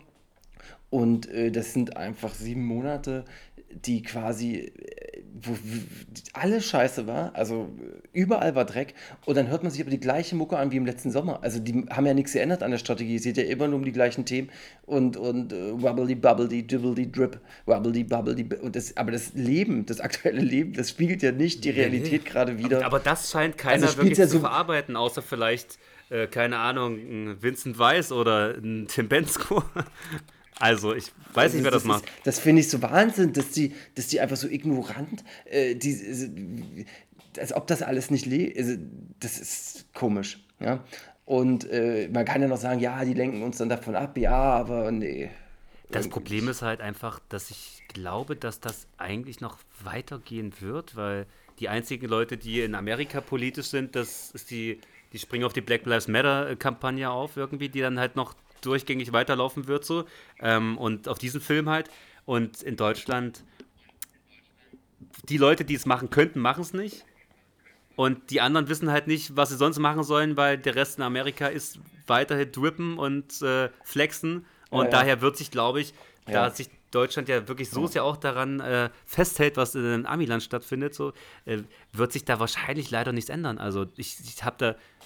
[0.90, 3.24] und äh, das sind einfach sieben Monate,
[3.70, 4.72] die quasi,
[5.42, 5.56] wo,
[6.32, 7.68] alles scheiße war, also
[8.12, 8.94] überall war Dreck
[9.26, 11.40] und dann hört man sich aber die gleiche Mucke an wie im letzten Sommer.
[11.42, 13.84] Also die haben ja nichts geändert an der Strategie, es geht ja immer nur um
[13.84, 14.48] die gleichen Themen
[14.86, 20.00] und, und äh, wobbly bubbledy dibbledy drip, wobbly bubbledy und das, aber das Leben, das
[20.00, 22.84] aktuelle Leben, das spiegelt ja nicht die Realität gerade wieder.
[22.86, 25.78] Aber das scheint keiner Also wirklich ja zu so- verarbeiten, außer vielleicht,
[26.10, 29.64] äh, keine Ahnung, ein Vincent Weiss oder ein Tim Bensko.
[30.60, 32.04] Also, ich weiß nicht, wer das, macht.
[32.04, 36.86] Ist, das finde ich so Wahnsinn, dass die, dass die einfach so ignorant, äh, die,
[37.38, 38.56] als ob das alles nicht lebt.
[38.56, 38.76] Also,
[39.20, 40.38] das ist komisch.
[40.60, 40.84] Ja?
[41.24, 44.32] Und äh, man kann ja noch sagen, ja, die lenken uns dann davon ab, ja,
[44.32, 45.30] aber nee.
[45.90, 51.26] Das Problem ist halt einfach, dass ich glaube, dass das eigentlich noch weitergehen wird, weil
[51.60, 54.80] die einzigen Leute, die in Amerika politisch sind, das ist die,
[55.12, 59.66] die springen auf die Black Lives Matter-Kampagne auf, irgendwie, die dann halt noch durchgängig weiterlaufen
[59.66, 60.04] wird, so.
[60.40, 61.88] Ähm, und auf diesen Film halt.
[62.24, 63.44] Und in Deutschland,
[65.28, 67.04] die Leute, die es machen könnten, machen es nicht.
[67.96, 71.04] Und die anderen wissen halt nicht, was sie sonst machen sollen, weil der Rest in
[71.04, 74.46] Amerika ist weiterhin drippen und äh, flexen.
[74.70, 74.90] Und Ja, ja.
[74.90, 75.94] daher wird sich, glaube ich,
[76.26, 76.50] da Ja.
[76.50, 81.12] sich Deutschland ja wirklich so sehr auch daran äh, festhält, was in Amiland stattfindet, so,
[81.44, 81.58] äh,
[81.92, 83.58] wird sich da wahrscheinlich leider nichts ändern.
[83.58, 84.56] Also ich, ich habe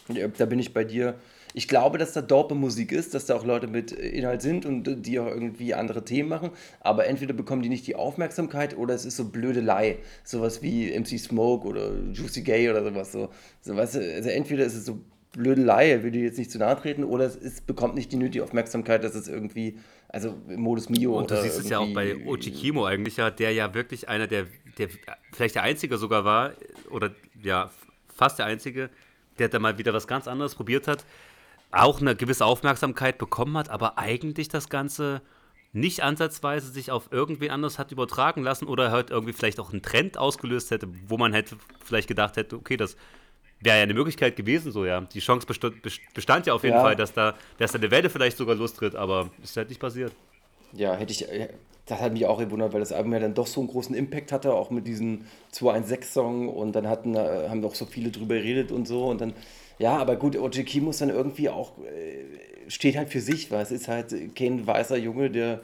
[0.09, 1.19] da, da bin ich bei dir.
[1.59, 4.87] Ich glaube, dass da dope Musik ist, dass da auch Leute mit Inhalt sind und
[4.87, 6.51] äh, die auch irgendwie andere Themen machen.
[6.79, 9.97] Aber entweder bekommen die nicht die Aufmerksamkeit oder es ist so Blödelei.
[10.23, 13.11] Sowas wie MC Smoke oder Juicy Gay oder sowas.
[13.11, 15.01] So, so weißt du, also entweder ist es so
[15.33, 18.17] Blödelei, er will dir jetzt nicht zu nahe treten, oder es ist, bekommt nicht die
[18.17, 21.93] nötige Aufmerksamkeit, dass es irgendwie, also Modus Mio und du oder siehst es ja auch
[21.93, 24.47] bei irgendwie- Ochi Kimo eigentlich ja, der ja wirklich einer der,
[24.79, 24.89] der
[25.33, 26.53] vielleicht der Einzige sogar war,
[26.91, 27.11] oder
[27.43, 27.69] ja,
[28.15, 28.91] fast der Einzige,
[29.41, 31.05] der da mal wieder was ganz anderes probiert hat,
[31.71, 35.23] auch eine gewisse Aufmerksamkeit bekommen hat, aber eigentlich das Ganze
[35.73, 39.83] nicht ansatzweise sich auf irgendwen anders hat übertragen lassen oder halt irgendwie vielleicht auch einen
[39.83, 42.97] Trend ausgelöst hätte, wo man hätte vielleicht gedacht hätte, okay, das
[43.61, 45.03] wäre ja eine Möglichkeit gewesen, so ja.
[45.03, 45.83] Die Chance bestand,
[46.15, 46.83] bestand ja auf jeden Ja.
[46.83, 50.15] Fall, dass da, dass da eine Welle vielleicht sogar lostritt, aber ist halt nicht passiert.
[50.73, 51.49] Ja, hätte ich, äh,
[51.87, 54.33] das hat mich auch gewundert, weil das Album ja dann doch so einen großen Impact
[54.33, 58.73] hatte, auch mit diesem 216-Song und dann hatten, äh, haben doch so viele drüber geredet
[58.73, 59.35] und so und dann,
[59.79, 63.63] ja, aber gut, OJ Kimo ist dann irgendwie auch, äh, steht halt für sich, weil
[63.63, 65.61] es ist halt kein weißer Junge, der,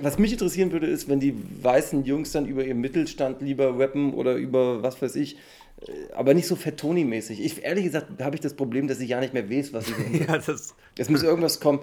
[0.00, 4.14] was mich interessieren würde, ist, wenn die weißen Jungs dann über ihren Mittelstand lieber rappen
[4.14, 5.36] oder über was weiß ich,
[5.80, 6.56] äh, aber nicht so.
[6.56, 10.20] Ich, ehrlich gesagt habe ich das Problem, dass ich ja nicht mehr weiß, was ich
[10.26, 10.74] Ja, das.
[10.96, 11.80] es muss irgendwas kommen.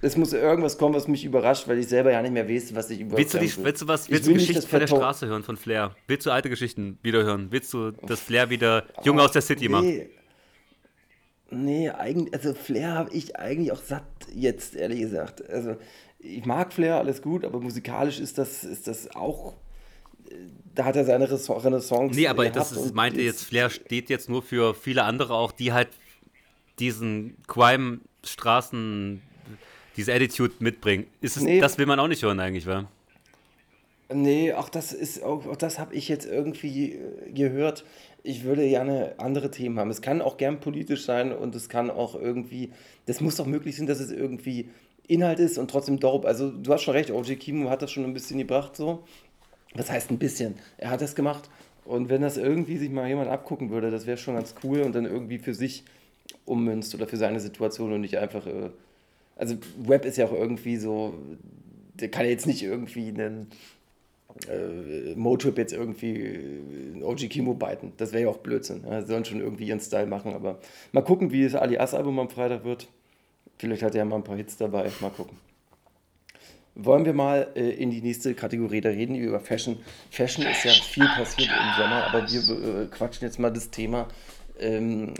[0.00, 2.88] Es muss irgendwas kommen, was mich überrascht, weil ich selber ja nicht mehr weiß, was
[2.90, 3.64] ich überhaupt Willst du, will.
[3.64, 5.96] willst du was, willst will du Geschichten von der Straße hören, von Flair?
[6.06, 7.48] Willst du alte Geschichten wieder hören?
[7.50, 9.84] Willst du, dass Flair wieder Junge aus der City macht?
[11.50, 11.90] Nee.
[11.90, 15.48] Eigentlich, also Flair habe ich eigentlich auch satt jetzt, ehrlich gesagt.
[15.48, 15.76] Also
[16.18, 19.54] ich mag Flair, alles gut, aber musikalisch ist das, ist das auch,
[20.74, 24.42] da hat er seine Renaissance- Nee, aber das ist, meinte jetzt, Flair steht jetzt nur
[24.42, 25.88] für viele andere auch, die halt
[26.78, 29.22] diesen Crime-Straßen,
[29.96, 31.06] diese Attitude mitbringen.
[31.20, 31.60] Ist es, Nee.
[31.60, 32.86] Das will man auch nicht hören eigentlich, wa?
[34.10, 37.84] Nee, auch das ist auch, auch das habe ich jetzt irgendwie äh, gehört.
[38.22, 39.90] Ich würde gerne andere Themen haben.
[39.90, 42.72] Es kann auch gern politisch sein und es kann auch irgendwie,
[43.06, 44.68] das muss doch möglich sein, dass es irgendwie
[45.06, 46.26] Inhalt ist und trotzdem dope.
[46.26, 49.04] Also du hast schon recht, OJ Kimo hat das schon ein bisschen gebracht so.
[49.74, 50.54] Was heißt ein bisschen?
[50.76, 51.48] Er hat das gemacht
[51.84, 54.94] und wenn das irgendwie sich mal jemand abgucken würde, das wäre schon ganz cool und
[54.94, 55.84] dann irgendwie für sich
[56.44, 58.68] ummünzt oder für seine Situation und nicht einfach, äh,
[59.36, 61.14] also Web ist ja auch irgendwie so,
[61.94, 63.46] der kann ja jetzt nicht irgendwie einen
[64.48, 67.92] äh, Motrip jetzt irgendwie äh, OG Kimo biten.
[67.96, 68.84] Das wäre ja auch Blödsinn.
[68.88, 70.58] Ja, sollen schon irgendwie ihren Style machen, aber
[70.92, 72.88] mal gucken, wie das Alias-Album am Freitag wird.
[73.58, 74.90] Vielleicht hat er ja mal ein paar Hits dabei.
[75.00, 75.36] Mal gucken.
[76.80, 79.78] Wollen wir mal äh, in die nächste Kategorie da reden, über Fashion.
[80.10, 84.06] Fashion ist ja viel passiert im Sommer, aber wir äh, quatschen jetzt mal das Thema,
[84.60, 85.14] ähm,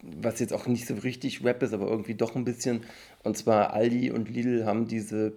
[0.00, 2.84] was jetzt auch nicht so richtig Rap ist, aber irgendwie doch ein bisschen.
[3.24, 5.32] Und zwar Aldi und Lidl haben diese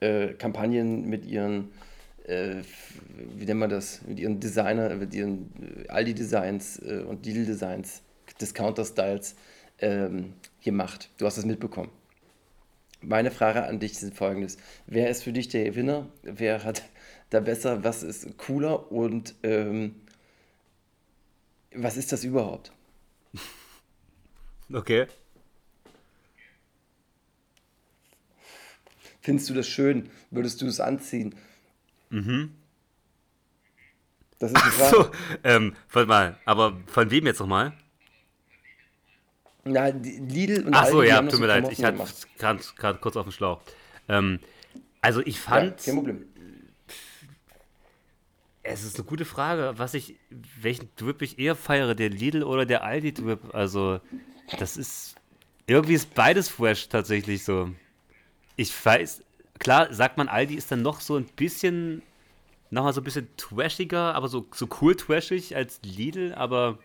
[0.00, 1.72] äh, Kampagnen mit ihren,
[2.28, 2.62] äh,
[3.36, 5.50] wie nennt man das, mit ihren Designer, mit ihren
[5.86, 8.02] äh, Aldi-Designs äh, und Lidl-Designs,
[8.40, 9.34] Discounter-Styles
[9.80, 11.10] ähm, gemacht.
[11.18, 11.90] Du hast es mitbekommen.
[13.00, 14.58] Meine Frage an dich ist folgendes.
[14.86, 16.08] Wer ist für dich der Gewinner?
[16.22, 16.82] Wer hat
[17.30, 17.82] da besser?
[17.84, 18.92] Was ist cooler?
[18.92, 19.94] Und ähm,
[21.74, 22.72] was ist das überhaupt?
[24.70, 25.06] Okay.
[29.22, 30.10] Findest du das schön?
[30.30, 31.34] Würdest du es anziehen?
[32.10, 32.54] Mhm.
[34.38, 34.96] Das ist die Frage.
[34.96, 35.10] So,
[35.44, 37.72] ähm, warte mal, aber von wem jetzt nochmal?
[39.64, 43.16] Na, Lidl und Ach so, Aldi, ja, tut mir leid, Klamotten ich hatte gerade kurz
[43.16, 43.60] auf dem Schlauch.
[44.08, 44.40] Ähm,
[45.00, 46.24] also ich Ja, fand, kein Problem.
[48.62, 50.16] Es ist eine gute Frage, was ich,
[50.60, 53.54] welchen Drip ich eher feiere, der Lidl oder der Aldi Drip.
[53.54, 54.00] Also,
[54.58, 55.14] das ist,
[55.66, 57.70] irgendwie ist beides fresh tatsächlich so.
[58.56, 59.22] Ich weiß,
[59.58, 62.02] klar, sagt man, Aldi ist dann noch so ein bisschen,
[62.70, 66.78] nochmal so ein bisschen trashiger, aber so, so cool trashig als Lidl, aber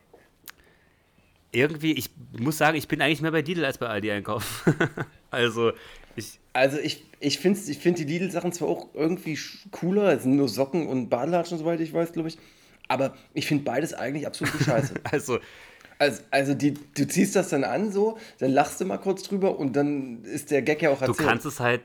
[1.51, 2.09] irgendwie, ich
[2.39, 4.75] muss sagen, ich bin eigentlich mehr bei Lidl als bei Aldi einkaufen.
[5.31, 5.71] also,
[6.15, 9.37] ich, Also ich, ich finde ich find die Lidl-Sachen zwar auch irgendwie
[9.71, 12.37] cooler, es sind nur Socken und Badelatschen, soweit ich weiß, glaube ich.
[12.87, 14.95] Aber ich finde beides eigentlich absolut scheiße.
[15.11, 15.39] also,
[15.99, 19.57] Also, also die, du ziehst das dann an so, dann lachst du mal kurz drüber
[19.57, 21.29] und dann ist der Gag ja auch du erzählt.
[21.29, 21.83] kannst es halt,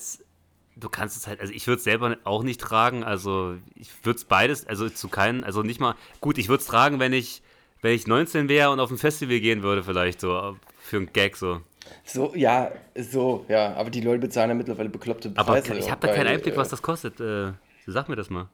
[0.79, 4.19] du kannst es halt, also ich würde es selber auch nicht tragen, also ich würde
[4.19, 7.43] es beides, also zu keinen, also nicht mal, gut, ich würde es tragen, wenn ich,
[7.83, 11.37] wenn ich 19 wäre und auf ein Festival gehen würde, vielleicht so, für einen Gag
[11.37, 11.61] so.
[12.05, 15.79] So, ja, so, ja, aber die Leute bezahlen ja mittlerweile bekloppte Aber Preise.
[15.79, 17.21] ich habe da keinen Einblick, was äh, das kostet.
[17.21, 17.53] Äh,
[17.87, 18.49] sag mir das mal.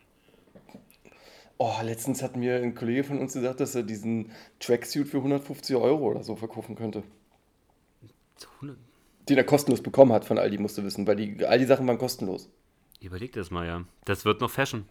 [1.58, 5.76] Oh, letztens hat mir ein Kollege von uns gesagt, dass er diesen Tracksuit für 150
[5.76, 7.02] Euro oder so verkaufen könnte.
[9.28, 12.48] Den er kostenlos bekommen hat von Aldi, musst du wissen, weil die Aldi-Sachen waren kostenlos.
[13.00, 13.84] Überleg das mal, ja.
[14.04, 14.84] Das wird noch Fashion.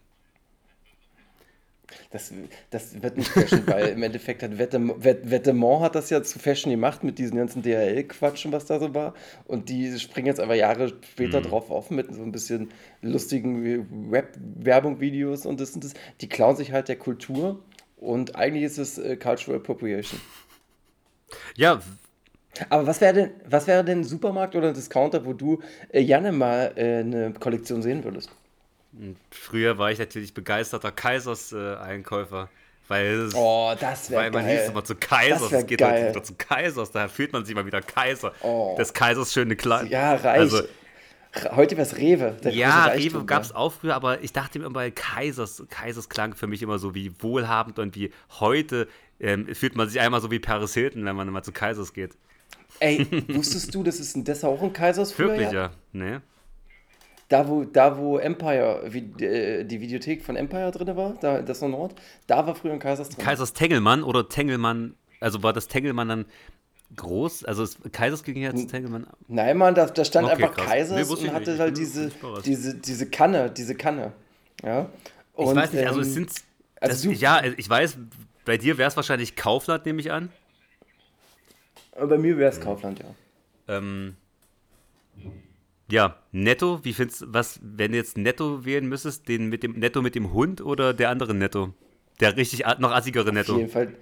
[2.10, 2.32] Das,
[2.70, 6.38] das wird nicht Fashion, weil im Endeffekt hat Vette- Vet- Vetements hat das ja zu
[6.38, 9.14] Fashion gemacht mit diesen ganzen DHL-Quatschen, was da so war.
[9.46, 12.70] Und die springen jetzt aber Jahre später drauf auf mit so ein bisschen
[13.02, 15.94] lustigen Web-Werbung-Videos und das und das.
[16.20, 17.62] Die klauen sich halt der Kultur
[17.96, 20.20] und eigentlich ist es äh, Cultural Appropriation.
[21.56, 21.80] Ja,
[22.70, 26.04] Aber was wäre denn, was wäre denn ein Supermarkt oder ein Discounter, wo du äh,
[26.04, 28.30] gerne mal äh, eine Kollektion sehen würdest?
[29.32, 32.48] früher war ich natürlich begeisterter Kaisers-Einkäufer,
[32.88, 34.58] weil, es- Oh, das weil man geil.
[34.60, 35.50] hieß immer zu Kaisers.
[35.52, 36.00] Es geht geil.
[36.00, 38.32] heute wieder zu Kaisers, da fühlt man sich mal wieder Kaiser.
[38.42, 38.74] Oh.
[38.78, 39.88] Das Kaisers schöne Kleid.
[39.90, 40.40] Ja, reich.
[40.40, 40.62] Also,
[41.50, 42.36] Heute wäre es Rewe.
[42.52, 46.46] Ja, Rewe gab es auch früher, aber ich dachte mir immer, Kaisers, Kaisers klang für
[46.46, 48.86] mich immer so wie wohlhabend und wie heute
[49.18, 52.12] ähm, fühlt man sich einmal so wie Paris Hilton, wenn man immer zu Kaisers geht.
[52.80, 55.70] Ey, wusstest du, dass es in Dessau auch ein Kaisers früher Wirklich, ja.
[55.92, 56.22] Ne?
[57.28, 61.62] Da, wo, da, wo Empire, wie, äh, die Videothek von Empire drin war, da, das
[61.62, 61.94] Nord,
[62.26, 63.24] da war früher ein Kaisers drin.
[63.24, 66.26] Kaisers Tengelmann oder Tengelmann, also war das Tengelmann dann
[66.96, 67.44] groß?
[67.44, 69.06] Also es, Kaisers ging ja zu Tengelmann.
[69.28, 70.66] Nein, Mann, da, da stand Okay, einfach krass.
[70.66, 71.60] Kaisers Nee, und ich hatte nicht.
[71.60, 72.12] halt Ich diese,
[72.44, 74.12] diese, diese Kanne, diese Kanne.
[74.62, 74.90] Ja.
[75.36, 76.32] Ich Und, weiß nicht, also es ähm, sind.
[76.80, 77.96] also das, ja, ich weiß,
[78.44, 80.30] bei dir wäre es wahrscheinlich Kaufland, nehme ich an.
[81.94, 83.06] Bei mir wäre es Kaufland, ja.
[83.68, 84.16] Ähm,
[85.90, 89.72] ja, Netto, wie findest du, was, wenn du jetzt Netto wählen müsstest, den mit dem
[89.72, 91.74] Netto mit dem Hund oder der andere Netto?
[92.20, 93.58] Der richtig noch assigere Auf Netto.
[93.58, 93.94] jeden Fall.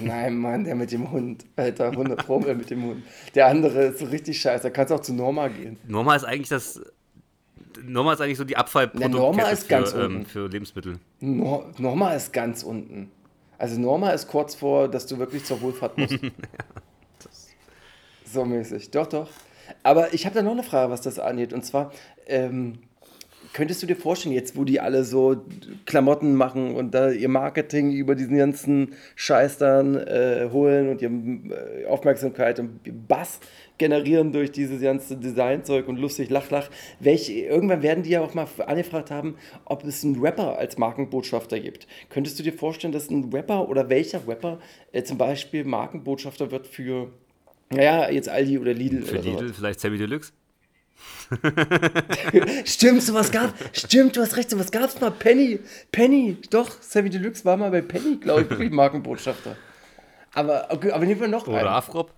[0.00, 1.44] Nein, Mann, der mit dem Hund.
[1.56, 3.02] Alter, 100 Pro mit dem Hund.
[3.34, 4.64] Der andere ist so richtig scheiße.
[4.64, 5.78] Da kannst du auch zu Norma gehen.
[5.86, 6.80] Norma ist eigentlich das.
[7.84, 10.26] Norma ist eigentlich so die Abfallproduktkette Norma ist ganz für, ähm, unten.
[10.26, 10.98] für Lebensmittel.
[11.20, 13.10] Nor Norma ist ganz unten.
[13.56, 16.18] Also Norma ist kurz vor, dass du wirklich zur Wohlfahrt musst.
[18.32, 18.90] so mäßig.
[18.90, 19.28] Doch, doch.
[19.82, 21.52] Aber ich habe da noch eine Frage, was das angeht.
[21.52, 21.92] Und zwar,
[22.26, 22.78] ähm,
[23.52, 25.42] könntest du dir vorstellen, jetzt wo die alle so
[25.84, 31.12] Klamotten machen und da ihr Marketing über diesen ganzen Scheiß dann äh, holen und ihre
[31.12, 33.40] äh, Aufmerksamkeit und Bass
[33.78, 36.70] generieren durch dieses ganze Designzeug und lustig, lach, lach.
[37.00, 41.58] Welche, irgendwann werden die ja auch mal angefragt haben, ob es einen Rapper als Markenbotschafter
[41.58, 41.86] gibt.
[42.08, 44.60] Könntest du dir vorstellen, dass ein Rapper oder welcher Rapper
[44.92, 47.10] äh, zum Beispiel Markenbotschafter wird für,
[47.72, 49.40] naja, jetzt Aldi oder Lidl Für oder sowas?
[49.40, 50.32] Lidl, vielleicht Sammy Deluxe?
[52.64, 53.54] Stimmt, sowas gab.
[53.72, 55.10] Stimmt, du hast recht, sowas gab's mal.
[55.10, 59.56] Penny, Penny, doch, Sammy Deluxe war mal bei Penny, glaube ich, wirklich Markenbotschafter.
[60.34, 61.68] Aber, okay, aber nehmen wir noch Oder einen.
[61.68, 62.12] Afrop?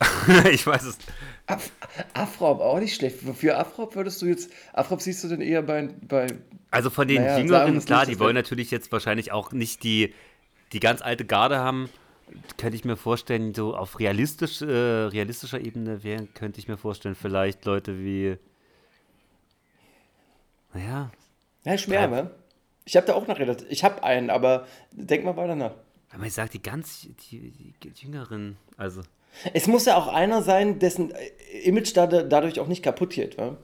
[0.52, 0.98] ich weiß es.
[1.46, 1.70] Af
[2.14, 3.18] Afrop, auch nicht schlecht.
[3.34, 6.26] Für Afrop würdest du jetzt, Afrop siehst du denn eher bei, bei
[6.70, 10.14] Also von den Naja, Jüngeren, klar, die wollen natürlich jetzt wahrscheinlich auch nicht die,
[10.72, 11.90] die ganz alte Garde haben.
[12.56, 17.14] Könnte ich mir vorstellen, so auf realistisch, äh, realistischer Ebene wären, könnte ich mir vorstellen,
[17.14, 18.36] vielleicht Leute wie.
[20.72, 21.10] Naja,
[21.64, 22.30] Ja, schwer, ne?
[22.84, 23.66] Ich habe da auch noch relativ.
[23.70, 25.72] Ich habe einen, aber denk mal weiter nach.
[26.10, 29.02] wenn man sagt, die ganz die, die Jüngeren, also.
[29.54, 31.28] Es muss ja auch einer sein, dessen äh,
[31.62, 33.56] Image da, dadurch auch nicht kaputt geht, wa?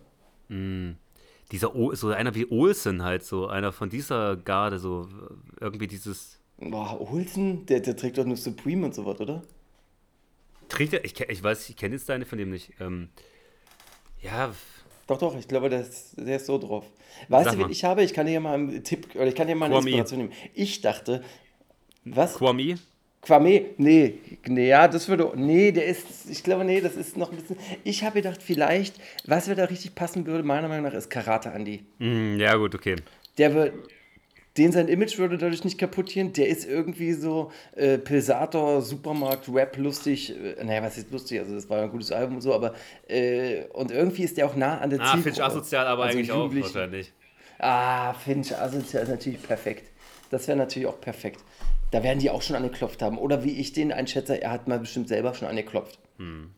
[1.52, 5.08] Dieser, o so einer wie Olsen halt, so einer von dieser Garde, so
[5.60, 6.40] irgendwie dieses.
[6.58, 9.42] Boah, Olsen, der, der trägt doch nur Supreme und so was, oder?
[10.68, 12.72] Trägt er, ich, ich weiß, ich kenne jetzt deine von dem nicht.
[12.80, 13.08] Ähm,
[14.22, 14.52] ja,
[15.06, 16.84] Doch, doch, ich glaube, der ist, der ist so drauf.
[17.28, 18.02] Weißt Sag du, wen ich habe?
[18.02, 19.90] Ich kann dir ja mal einen Tipp, oder ich kann dir mal eine Kwame.
[19.90, 20.32] Inspiration nehmen.
[20.54, 21.22] Ich dachte,
[22.04, 22.34] was?
[22.34, 22.76] Kwame,
[23.22, 23.66] Kwame?
[23.78, 27.36] Nee, nee, ja, das würde, nee, der ist, ich glaube, nee, das ist noch ein
[27.38, 31.10] bisschen, ich habe gedacht, vielleicht, was mir da richtig passen würde, meiner Meinung nach, ist
[31.10, 31.84] Karate Andy.
[31.98, 32.96] Hm, ja gut, okay.
[33.38, 33.74] Der wird,
[34.58, 36.32] Den sein Image würde dadurch nicht kaputt gehen.
[36.32, 40.34] Der ist irgendwie so äh, Pilsator, Supermarkt, Rap lustig.
[40.34, 41.40] Äh, naja, was ist lustig?
[41.40, 42.74] Also, das war ein gutes Album und so, aber.
[43.08, 45.22] Äh, und irgendwie ist der auch nah an der Ah, Zielgruppe.
[45.22, 47.12] finde ich asozial, aber Also eigentlich auch wahrscheinlich.
[47.58, 49.90] Ah, Finch asozial ist natürlich perfekt.
[50.30, 51.40] Das wäre natürlich auch perfekt.
[51.92, 53.16] Da werden die auch schon angeklopft haben.
[53.18, 55.98] Oder wie ich den einschätze, er hat mal bestimmt selber schon angeklopft.
[56.18, 56.50] Hm.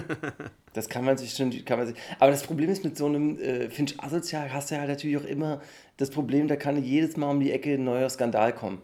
[0.72, 1.96] das kann man sich schon, kann man sich.
[2.18, 5.24] Aber das Problem ist mit so einem äh, Finch asozial hast du ja natürlich auch
[5.24, 5.60] immer
[5.96, 8.80] das Problem, da kann jedes Mal um die Ecke ein neuer Skandal kommen.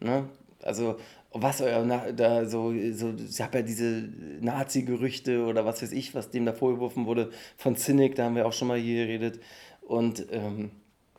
[0.00, 0.28] Ne?
[0.62, 0.96] Also
[1.32, 4.08] was euer da so, so ich habe ja diese
[4.40, 8.46] Nazi-Gerüchte oder was weiß ich, was dem da vorgeworfen wurde von Cynic, da haben wir
[8.46, 9.40] auch schon mal hier geredet.
[9.82, 10.70] Und ähm,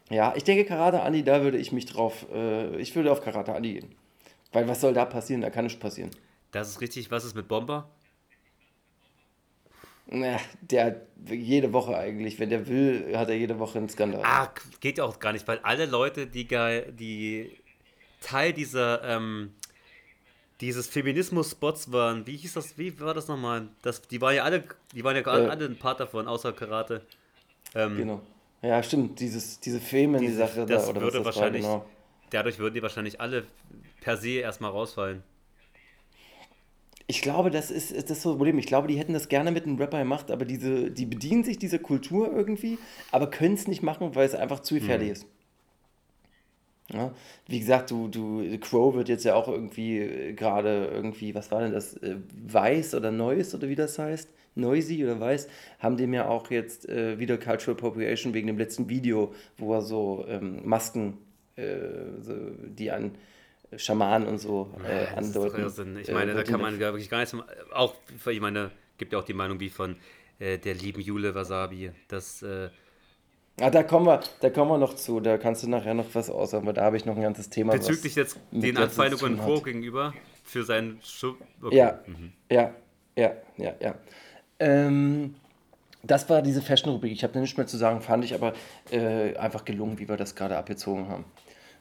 [0.09, 3.53] ja, ich denke Karate Andi, da würde ich mich drauf, äh, ich würde auf Karate
[3.53, 3.95] Andi gehen.
[4.53, 5.41] Weil was soll da passieren?
[5.41, 6.09] Da kann nichts passieren.
[6.51, 7.11] Das ist richtig.
[7.11, 7.89] Was ist mit Bomber?
[10.09, 10.95] Na, der hat
[11.29, 14.21] jede Woche eigentlich, wenn der will, hat er jede Woche einen Skandal.
[14.23, 14.49] Ah,
[14.79, 17.51] geht ja auch gar nicht, weil alle Leute, die, die
[18.21, 19.53] Teil dieser, ähm,
[20.61, 23.67] dieses Feminismus-Spots waren, wie hieß das, wie war das nochmal?
[23.81, 25.49] Das, die waren ja alle, die waren ja Äh.
[25.49, 27.01] alle ein Part davon, außer Karate.
[27.75, 28.21] Ähm, Genau.
[28.61, 31.89] Ja, stimmt, dieses, diese Filme, die Sache das da, oder würde das wahrscheinlich, war, genau.
[32.31, 33.45] dadurch würden die wahrscheinlich alle
[34.01, 35.21] per se erstmal rausfallen.
[37.09, 38.59] Ich glaube, das ist, ist das so das Problem.
[38.59, 41.57] Ich glaube, die hätten das gerne mit einem Rapper gemacht, aber diese, die bedienen sich
[41.57, 42.77] dieser Kultur irgendwie,
[43.11, 45.25] aber können es nicht machen, weil es einfach zu gefährlich ist.
[46.93, 47.13] Ja,
[47.47, 51.61] wie gesagt, du, du, Crow wird jetzt ja auch irgendwie äh, gerade irgendwie, was war
[51.61, 52.15] denn das, äh,
[52.47, 55.49] Weiß oder Neues oder wie das heißt, Noisy oder Weiß,
[55.79, 59.81] haben dem ja auch jetzt äh, wieder Cultural Appropriation wegen dem letzten Video, wo er
[59.81, 61.17] so ähm, Masken,
[61.57, 61.75] äh,
[62.21, 62.33] so,
[62.67, 63.11] die an
[63.75, 65.61] Schamanen und so äh, Das ist andeuten.
[65.61, 65.97] Irrsinn.
[65.99, 67.35] Ich äh, meine, da wird kann man ja wirklich gar nichts.
[67.73, 67.95] Auch,
[68.25, 69.97] ich meine, gibt ja auch die Meinung wie von
[70.39, 72.41] äh, der lieben Jule Wasabi, dass.
[72.43, 72.69] Äh,
[73.59, 75.19] Ah, da kommen wir, da kommen wir noch zu.
[75.19, 77.73] Da kannst du nachher noch was aussagen, weil da habe ich noch ein ganzes Thema.
[77.73, 79.63] bezüglich jetzt den Anfeindungen hat.
[79.63, 80.13] gegenüber
[80.43, 81.75] für seinen Schu okay.
[81.75, 82.33] Ja, Mhm.
[82.51, 82.71] ja,
[83.15, 83.95] ja, ja, ja.
[84.59, 85.33] Ähm,
[86.03, 87.11] das war diese Fashion-Rubrik.
[87.11, 88.53] Ich habe da nichts mehr zu sagen, fand ich aber
[88.91, 91.25] äh, einfach gelungen, wie wir das gerade abgezogen haben.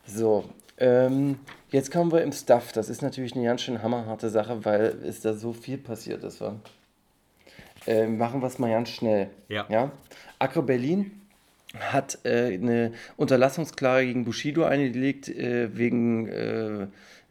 [0.06, 1.38] So, ähm,
[1.76, 2.72] jetzt kommen wir im Stuff.
[2.72, 6.42] Das ist natürlich eine ganz schön hammerharte Sache, weil es da so viel passiert ist.
[7.86, 9.28] Äh, machen wir es mal ganz schnell.
[9.48, 9.66] Ja.
[9.68, 9.92] ja?
[10.38, 11.10] Agro Berlin
[11.78, 16.82] hat äh, eine Unterlassungsklage gegen Bushido eingelegt, äh, wegen äh,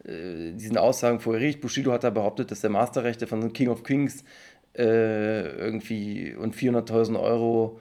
[0.04, 1.60] äh, diesen Aussagen vor Gericht.
[1.60, 4.22] Bushido hat da behauptet, dass der Masterrechte von King of Kings
[4.78, 7.80] äh, irgendwie und 400.000 Euro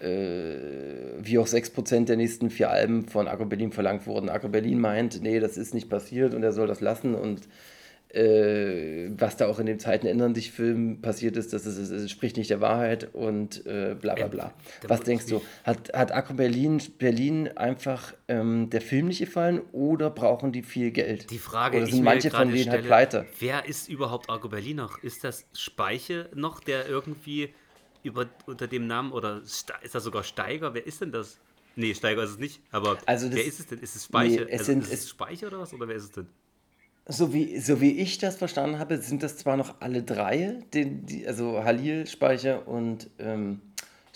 [0.00, 4.28] wie auch 6% der nächsten vier Alben von Agro Berlin verlangt wurden.
[4.28, 7.48] Agro Berlin meint, nee, das ist nicht passiert und er soll das lassen und
[8.14, 11.90] äh, was da auch in dem Zeiten ändern sich Film passiert ist, das, ist, es
[11.90, 14.54] entspricht nicht der Wahrheit und äh, bla bla bla.
[14.82, 15.42] da Was denkst du?
[15.64, 20.92] Hat, hat Agro Berlin, Berlin einfach ähm, der Film nicht gefallen oder brauchen die viel
[20.92, 21.30] Geld?
[21.30, 23.26] Die Frage, oder sind manche von denen halt stelle, pleite?
[23.40, 25.02] Wer ist überhaupt Argo Berlin noch?
[25.02, 27.52] Ist das Speiche noch, der irgendwie
[28.04, 30.74] über, unter dem Namen oder ist das sogar Steiger?
[30.74, 31.38] Wer ist denn das?
[31.76, 33.80] Nee, Steiger ist es nicht, aber Also das- wer ist es denn?
[33.80, 34.42] Ist es Speiche?
[34.44, 35.74] Nee, es also, sind- ist es es- Speiche oder was?
[35.74, 36.26] Oder wer ist es denn?
[37.06, 40.86] So wie, so wie ich das verstanden habe, sind das zwar noch alle drei, die,
[40.86, 43.60] die, also Halil, Speicher und ähm,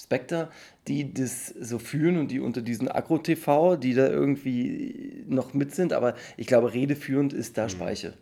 [0.00, 0.50] Spectre,
[0.86, 5.92] die das so führen und die unter diesen Agro-TV, die da irgendwie noch mit sind,
[5.92, 8.14] aber ich glaube, redeführend ist da Speicher.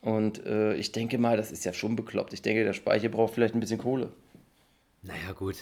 [0.00, 2.32] Und äh, ich denke mal, das ist ja schon bekloppt.
[2.32, 4.10] Ich denke, der Speicher braucht vielleicht ein bisschen Kohle.
[5.02, 5.56] Naja, gut.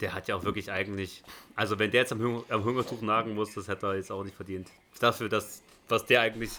[0.00, 1.22] Der hat ja auch wirklich eigentlich.
[1.54, 4.24] Also, wenn der jetzt am, Hunger, am Hungertuch nagen muss, das hätte er jetzt auch
[4.24, 4.68] nicht verdient.
[5.00, 6.50] Dafür, dass, was der eigentlich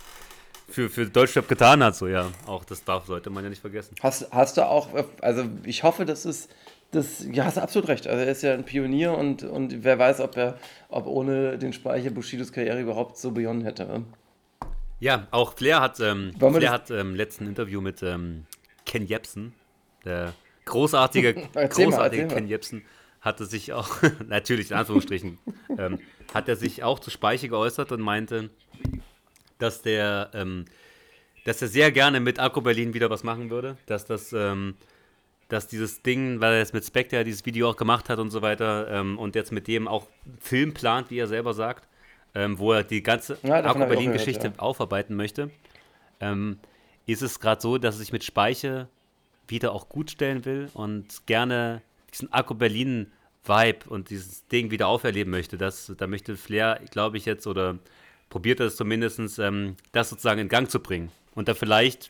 [0.70, 2.32] für, für Deutschland getan hat, so ja.
[2.46, 3.96] Auch das darf, sollte man ja nicht vergessen.
[4.02, 4.90] Hast, hast du auch,
[5.22, 6.48] also ich hoffe, dass es,
[6.92, 8.08] das, ja, hast du absolut recht.
[8.08, 10.58] Also er ist ja ein Pionier und, und wer weiß, ob er,
[10.90, 14.04] ob ohne den Speicher Bushidos Karriere überhaupt so begonnen hätte.
[15.04, 18.46] Ja, auch Flair hat, ähm, Flair hat im letzten Interview mit ähm,
[18.86, 19.52] Ken Jebsen,
[20.06, 20.34] der
[20.64, 22.36] großartige, mal, großartige mal.
[22.36, 22.86] Ken Jebsen,
[23.20, 25.40] hatte sich auch, natürlich in Anführungsstrichen,
[25.78, 26.00] ähm,
[26.34, 28.50] hat er sich auch zu Speiche geäußert und meinte,
[29.60, 30.64] dass der, ähm,
[31.44, 34.76] dass er sehr gerne mit Akku Berlin wieder was machen würde, dass das, ähm,
[35.50, 38.42] dass dieses Ding, weil er jetzt mit Spectre dieses Video auch gemacht hat und so
[38.42, 40.08] weiter ähm, und jetzt mit dem auch
[40.40, 41.90] Film plant, wie er selber sagt,
[42.36, 45.50] ähm, wo er die ganze Ja, Akku Berlin-Geschichte gehört, aufarbeiten möchte,
[46.20, 46.60] ähm,
[47.06, 48.88] ist es gerade so, dass er sich mit Speiche
[49.48, 51.82] wieder auch gut stellen will und gerne
[52.12, 53.12] diesen Akku Berlin
[53.46, 55.58] Vibe und dieses Ding wieder auferleben möchte.
[55.58, 57.78] Das, da möchte Flair, glaube ich, jetzt oder
[58.30, 61.12] probiert es zumindest, ähm, das sozusagen in Gang zu bringen.
[61.36, 62.10] Und da vielleicht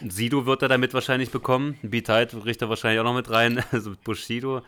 [0.00, 1.78] ein Sido wird er damit wahrscheinlich bekommen.
[1.82, 3.64] Ein B-Tide kriegt er wahrscheinlich auch noch mit rein.
[3.72, 4.62] Also Bushido.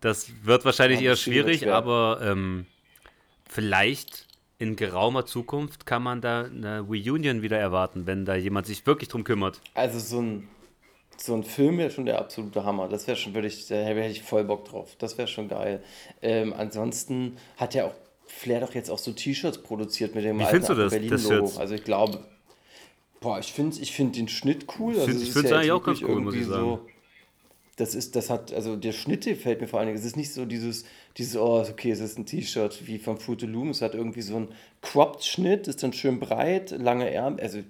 [0.00, 2.66] Das wird wahrscheinlich Ja, eher wird schwierig, aber ähm,
[3.50, 4.26] vielleicht
[4.58, 9.08] in geraumer Zukunft kann man da eine Reunion wieder erwarten, wenn da jemand sich wirklich
[9.08, 9.60] drum kümmert.
[9.74, 10.48] Also so ein,
[11.16, 12.88] so ein Film wäre schon der absolute Hammer.
[12.88, 14.96] Das wäre schon, würde ich, da hätte ich voll Bock drauf.
[14.98, 15.82] Das wäre schon geil.
[16.20, 17.94] Ähm, ansonsten hat ja auch
[18.26, 21.10] Flair doch jetzt auch so T-Shirts produziert mit dem Wie alten findest du das, Berlin
[21.10, 21.46] das Logo.
[21.46, 21.58] jetzt?
[21.58, 22.20] Also ich glaube,
[23.20, 24.94] boah, ich finde ich find den Schnitt cool.
[24.94, 26.80] Also es ich ist find's ja eigentlich auch ganz cool, muss ich irgendwie sagen.
[27.80, 29.98] Das ist, das hat, also der Schnitt gefällt mir vor allen Dingen.
[29.98, 30.84] Es ist nicht so dieses,
[31.16, 33.70] dieses, oh, okay, es ist ein T-Shirt wie von Fruit Loom.
[33.70, 34.48] Es hat irgendwie so einen
[34.82, 37.40] Cropped-Schnitt, ist dann schön breit, lange Ärmel.
[37.40, 37.60] Also,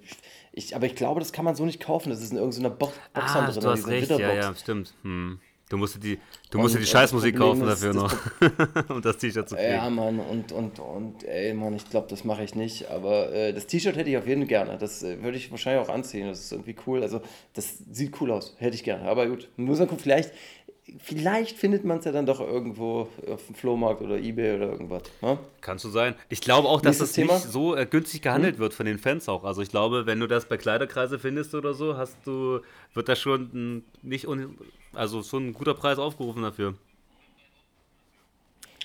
[0.53, 2.11] ich, aber ich glaube, das kann man so nicht kaufen.
[2.11, 4.95] Das ist in irgendeiner Box, Box Ah, drin, du hast recht, ja, ja, stimmt.
[5.03, 5.39] Hm.
[5.71, 6.19] Du musst dir die,
[6.51, 9.71] du musst die Scheißmusik das kaufen ist, dafür das noch, um das T-Shirt zu kriegen.
[9.71, 12.91] Ja, Mann, und, und, und, ey, Mann, ich glaube, das mache ich nicht.
[12.91, 14.79] Aber äh, das T-Shirt hätte ich auf jeden Fall gerne.
[14.79, 16.27] Das äh, würde ich wahrscheinlich auch anziehen.
[16.27, 17.03] Das ist irgendwie cool.
[17.03, 17.21] Also,
[17.55, 18.57] das sieht cool aus.
[18.59, 19.09] Hätte ich gerne.
[19.09, 20.33] Aber gut, muss man gucken, vielleicht,
[20.99, 25.05] vielleicht findet man es ja dann doch irgendwo auf dem Flohmarkt oder Ebay oder irgendwas.
[25.23, 25.39] Ne?
[25.61, 26.17] Kann so sein.
[26.31, 27.35] Ich glaube auch, dass Nächstes das Thema?
[27.35, 27.43] Hm?
[27.43, 29.45] nicht so äh, günstig gehandelt wird von den Fans auch.
[29.45, 32.59] Also ich glaube, wenn du das bei Kleiderkreise findest oder so, hast du,
[32.93, 34.59] wird da schon nicht un,
[34.93, 36.75] also schon ein guter Preis aufgerufen dafür.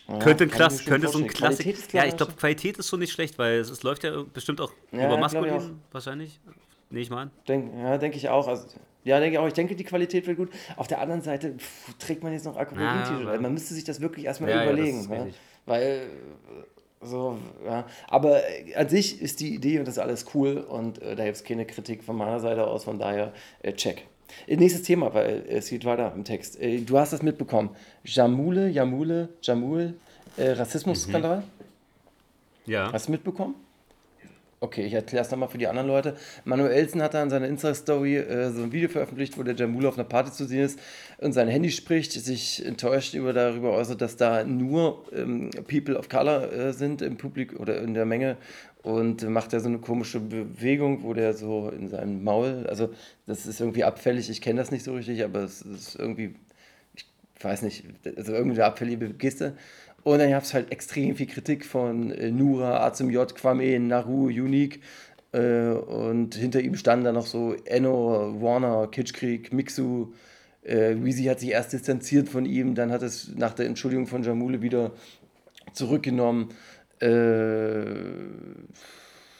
[0.08, 1.28] Ja, könnte ein, Klass, könnte so ein.
[1.28, 1.92] Klassik.
[1.94, 4.72] Ja, ich glaube, Qualität ist schon nicht schlecht, weil es, es läuft ja bestimmt auch
[4.92, 5.64] Ja, über Maskulin auch.
[5.92, 6.40] wahrscheinlich.
[6.92, 7.32] Nee, ich meine.
[7.48, 8.48] Denk, ja, denke ich auch.
[8.48, 8.68] Also,
[9.04, 9.48] ja, denke ich auch.
[9.48, 10.50] Ich denke, die Qualität wird gut.
[10.78, 13.26] Auf der anderen Seite pff, trägt man jetzt noch Aquaporin-T-Shirt.
[13.34, 15.00] Ja, Man müsste sich das wirklich erstmal Ja, ja, überlegen.
[15.12, 15.36] richtig.
[15.66, 17.88] Weil, äh, so, ja.
[18.08, 21.26] Aber äh, an sich ist die Idee und das ist alles cool und äh, da
[21.26, 22.84] gibt es keine Kritik von meiner Seite aus.
[22.84, 23.34] Von daher,
[23.64, 24.06] äh, check.
[24.48, 26.60] Äh, Nächstes Thema, weil äh, es geht weiter im Text.
[26.62, 27.70] Äh, du hast das mitbekommen.
[28.04, 29.94] Jamule, Jamule, Jamul,
[30.38, 31.44] äh, Rassismusskandal.
[32.66, 32.92] Ja.
[32.92, 33.56] Hast du mitbekommen?
[34.62, 36.16] Okay, ich erkläre es nochmal für die anderen Leute.
[36.46, 39.96] Manuelsen hat da in seiner Insta-Story äh, so ein Video veröffentlicht, wo der Jamula auf
[39.96, 40.80] einer Party zu sehen ist
[41.20, 46.10] und sein Handy spricht, sich enttäuscht über darüber äußert, dass da nur ähm, People of
[46.10, 48.38] Color äh, sind im Publikum oder in der Menge
[48.86, 52.90] und macht da so eine komische Bewegung, wo der so in seinem Maul, also
[53.26, 56.36] das ist irgendwie abfällig, ich kenne das nicht so richtig, aber es ist irgendwie
[57.38, 57.84] ich weiß nicht,
[58.16, 59.56] also irgendwie eine abfällige Geste.
[60.04, 64.28] Und dann gab es halt extrem viel Kritik von äh, Nura, A J, Kwame, Naru,
[64.28, 64.82] Unique.
[65.32, 70.14] Äh, und hinter ihm standen dann noch so Enno, Warner, Kitschkrieg, Mixu.
[70.64, 74.24] Äh, Weezy hat sich erst distanziert von ihm, dann hat es nach der Entschuldigung von
[74.24, 74.92] Jamule wieder
[75.74, 76.50] zurückgenommen.
[77.06, 77.86] Äh,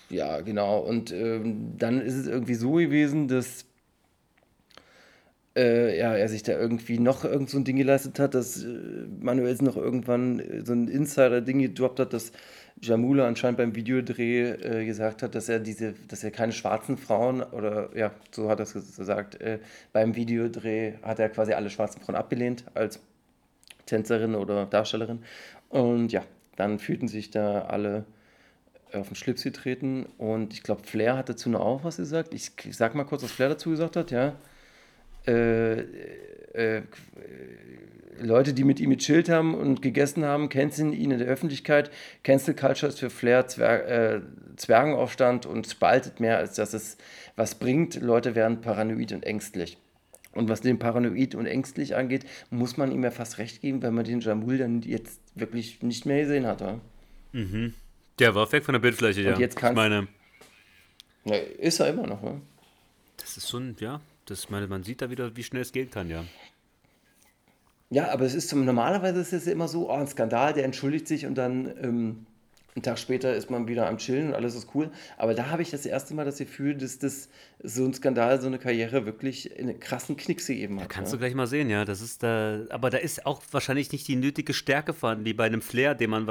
[0.10, 0.80] ja, genau.
[0.80, 3.66] Und ähm, dann ist es irgendwie so gewesen, dass
[5.56, 8.68] äh, ja, er sich da irgendwie noch irgend so ein Ding geleistet hat, dass äh,
[9.22, 12.32] Manuelsen noch irgendwann äh, so ein Insider-Ding gedroppt hat, dass
[12.82, 17.42] Jamula anscheinend beim Videodreh äh, gesagt hat, dass er diese, dass er keine schwarzen Frauen
[17.42, 19.60] oder ja, so hat er es gesagt, äh,
[19.94, 23.00] beim Videodreh hat er quasi alle schwarzen Frauen abgelehnt als
[23.86, 25.24] Tänzerin oder Darstellerin.
[25.70, 26.24] Und ja,
[26.56, 28.06] dann fühlten sich da alle
[28.94, 32.34] auf den Schlips getreten und ich glaube, Flair hat dazu noch auch was gesagt.
[32.34, 34.36] Ich, sag mal kurz, was Flair dazu gesagt hat, ja
[35.28, 35.80] äh,
[36.54, 36.82] äh,
[38.20, 41.92] Leute, die mit ihm gechillt haben und gegessen haben, canceln ihn in der Öffentlichkeit.
[42.24, 44.22] Cancel Culture ist für Flair Zwer äh,
[44.56, 46.98] Zwergenaufstand und spaltet mehr, als dass es
[47.36, 48.02] was bringt.
[48.02, 49.78] Leute werden paranoid und ängstlich.
[50.36, 53.94] Und was den paranoid und ängstlich angeht, muss man ihm ja fast recht geben, wenn
[53.96, 56.62] man den Jamul dann jetzt wirklich nicht mehr gesehen hat.
[56.62, 56.80] Oder?
[58.20, 59.40] Der war weg von der Bildfläche, ja.
[59.40, 60.08] jetzt ich kannst- meine,
[61.24, 62.22] Ja, ist er immer noch.
[62.22, 62.42] Ne?
[63.18, 66.10] das ist schon, ja, das, meine, man sieht da wieder, wie schnell es gehen kann,
[66.10, 66.24] ja.
[67.90, 71.08] Ja, aber es ist zum, normalerweise ist es immer so, oh, ein Skandal, der entschuldigt
[71.08, 72.26] sich und dann ähm,
[72.76, 74.92] einen Tag später ist man wieder am Chillen und alles ist cool.
[75.18, 77.30] Aber da habe ich das erste Mal das Gefühl, dass das
[77.64, 80.90] so ein Skandal, so eine Karriere wirklich einen krassen Knicks gegeben hat.
[80.90, 81.16] Kannst ja.
[81.16, 81.86] du gleich mal sehen, ja.
[81.86, 85.46] Das ist da, aber da ist auch wahrscheinlich nicht die nötige Stärke vorhanden, wie bei
[85.46, 86.28] einem Flair, den man,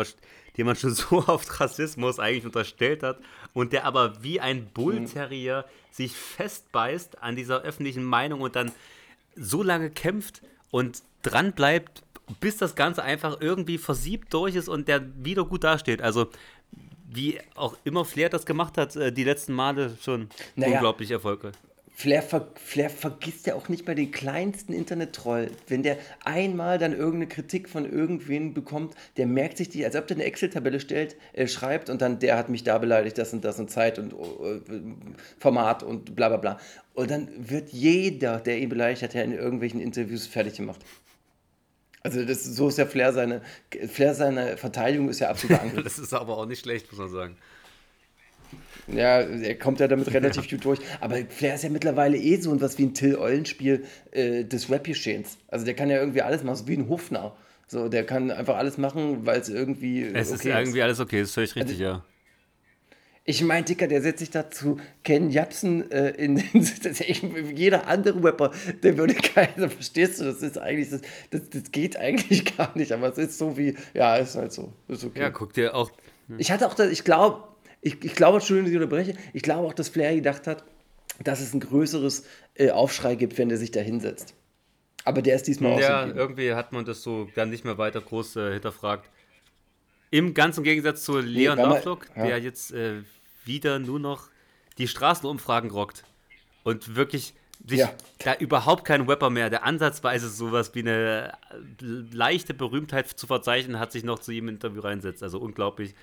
[0.59, 3.21] den man schon so oft Rassismus eigentlich unterstellt hat
[3.55, 8.71] und der aber wie ein Bullterrier sich festbeißt an dieser öffentlichen Meinung und dann
[9.35, 12.04] so lange kämpft und dran bleibt,
[12.41, 16.03] bis das Ganze einfach irgendwie versiebt durch ist und der wieder gut dasteht.
[16.03, 16.29] Also
[17.07, 20.75] wie auch immer Flair das gemacht hat, äh, die letzten Male schon Naja.
[20.75, 21.55] unglaublich erfolgreich.
[21.97, 25.53] Flair, ver Flair vergisst ja auch nicht bei den kleinsten Internet-Troll.
[25.68, 30.09] Wenn der einmal dann irgendeine Kritik von irgendwen bekommt, der merkt sich die, als ob
[30.09, 33.45] der eine Excel-Tabelle stellt, äh, schreibt und dann, der hat mich da beleidigt, das und
[33.45, 34.61] das und Zeit und äh,
[35.39, 36.59] Format und bla bla bla.
[36.95, 40.81] Und dann wird jeder, der ihn beleidigt hat, ja in irgendwelchen Interviews fertig gemacht.
[42.05, 43.41] Also das, so ist ja Flair seine,
[43.89, 45.83] Flair seine Verteidigung ist ja absolut Angriff.
[45.83, 47.37] Das ist aber auch nicht schlecht, muss man sagen.
[48.87, 50.79] Ja, er kommt ja damit relativ gut durch.
[51.01, 55.39] Aber Flair ist ja mittlerweile eh so was wie ein Till-Eulenspiel äh, des Rap-Geschehens.
[55.49, 57.35] Also der kann ja irgendwie alles machen, so wie ein Hofner.
[57.67, 60.05] So, der kann einfach alles machen, weil es irgendwie.
[60.05, 62.05] Es ist okay irgendwie alles okay, ist völlig richtig, Also ja.
[63.27, 66.45] Ich meine, Dicker, der setzt sich dazu Ken Jepsen äh, in den.
[66.85, 68.51] Echt, jeder andere Rapper,
[68.83, 70.25] der würde keiner, verstehst du?
[70.25, 71.01] Das ist eigentlich, das,
[71.31, 74.72] das, das geht eigentlich gar nicht, aber es ist so wie, ja, ist halt so.
[74.89, 75.20] Ist okay.
[75.20, 75.91] Ja, guck dir auch.
[76.37, 77.45] Ich hatte auch, das, ich glaube,
[77.81, 80.64] ich, ich glaube, Entschuldigung, dass ich unterbreche, ich glaube auch, dass Flair gedacht hat,
[81.22, 82.25] dass es ein größeres
[82.57, 84.35] äh, Aufschrei gibt, wenn der sich da hinsetzt.
[85.05, 86.18] Aber der ist diesmal Ja, ausgeblieben.
[86.18, 89.09] irgendwie hat man das so dann nicht mehr weiter groß äh, hinterfragt.
[90.15, 92.27] Im ganzen Gegensatz zu Leon man- Lovelock, ja.
[92.27, 93.03] der jetzt äh,
[93.45, 94.29] wieder nur noch
[94.79, 96.05] die Straßenumfragen rockt.
[96.62, 97.35] Und wirklich
[97.67, 97.91] sich Ja.
[98.19, 103.79] da überhaupt kein Rapper mehr, der ansatzweise sowas wie eine äh, leichte Berühmtheit zu verzeichnen,
[103.81, 105.23] hat sich noch zu ihm im Interview reinsetzt.
[105.23, 105.95] Also unglaublich.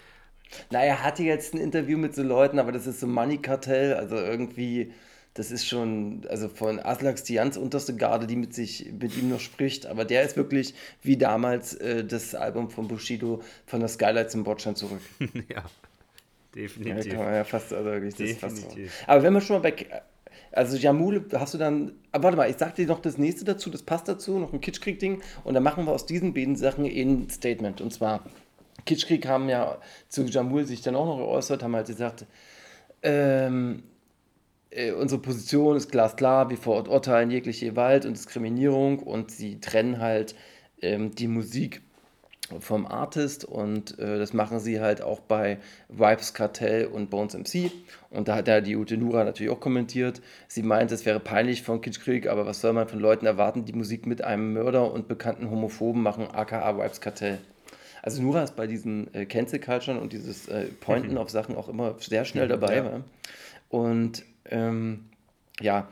[0.72, 4.16] Na, er hatte jetzt ein Interview mit so Leuten, aber das ist so Money-Kartell, also
[4.18, 4.92] irgendwie,
[5.34, 9.30] das ist schon, also von Aslaks die ganz unterste Garde, die mit sich, mit ihm
[9.30, 13.90] noch spricht, aber der ist wirklich wie damals äh, das Album von Bushido von der
[13.90, 15.02] Skylight zum Bordstein zurück.
[15.50, 15.64] ja,
[16.54, 17.14] Ja, definitiv.
[17.14, 18.58] kann man ja fast, also wirklich, das ist fast.
[18.58, 19.04] Definitiv.
[19.08, 19.88] Aber wenn man schon mal bei,
[20.52, 23.70] also Jamule, hast du dann, aber warte mal, ich sag dir noch das nächste dazu,
[23.70, 27.30] das passt dazu, noch ein Kitschkrieg-Ding und dann machen wir aus diesen beiden Sachen ein
[27.30, 28.26] Statement und zwar,
[28.86, 29.78] Kitschkrieg haben ja
[30.10, 32.26] zu Jamul sich dann auch noch geäußert, haben halt gesagt,
[33.02, 33.84] ähm,
[34.72, 40.36] äh, unsere Position ist glasklar, wir verurteilen jegliche Gewalt und Diskriminierung und sie trennen halt
[40.82, 41.82] ähm, die Musik
[42.60, 47.72] vom Artist und äh, das machen sie halt auch bei Vibes Cartel und Bones MC.
[48.10, 50.22] Und da hat ja die Ute Nura natürlich auch kommentiert.
[50.48, 53.74] Sie meint, es wäre peinlich von Kitschkrieg, aber was soll man von Leuten erwarten, die
[53.74, 57.38] Musik mit einem Mörder und bekannten Homophoben machen, aka Vibes Cartel.
[58.02, 61.70] Also Nura ist bei diesen äh, Cancel Culture und dieses äh, Pointen auf Sachen auch
[61.70, 62.78] immer sehr schnell dabei.
[62.78, 62.86] Ja.
[62.86, 63.02] wa?
[63.70, 65.06] Und ähm,
[65.60, 65.90] ja,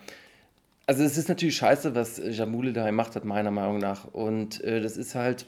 [0.90, 4.06] also es ist natürlich scheiße, was äh, Jamule da gemacht hat, meiner Meinung nach.
[4.06, 5.46] Und äh, das ist halt,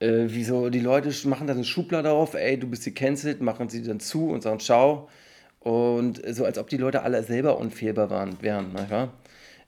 [0.00, 3.82] äh, wieso die Leute machen dann eine Schublade auf, ey, du bist gecancelt, machen sie
[3.82, 5.08] dann zu und sagen Ciao.
[5.60, 8.72] Und äh, so als ob die Leute alle selber unfehlbar waren, wären.
[8.72, 9.12] Nicht wahr?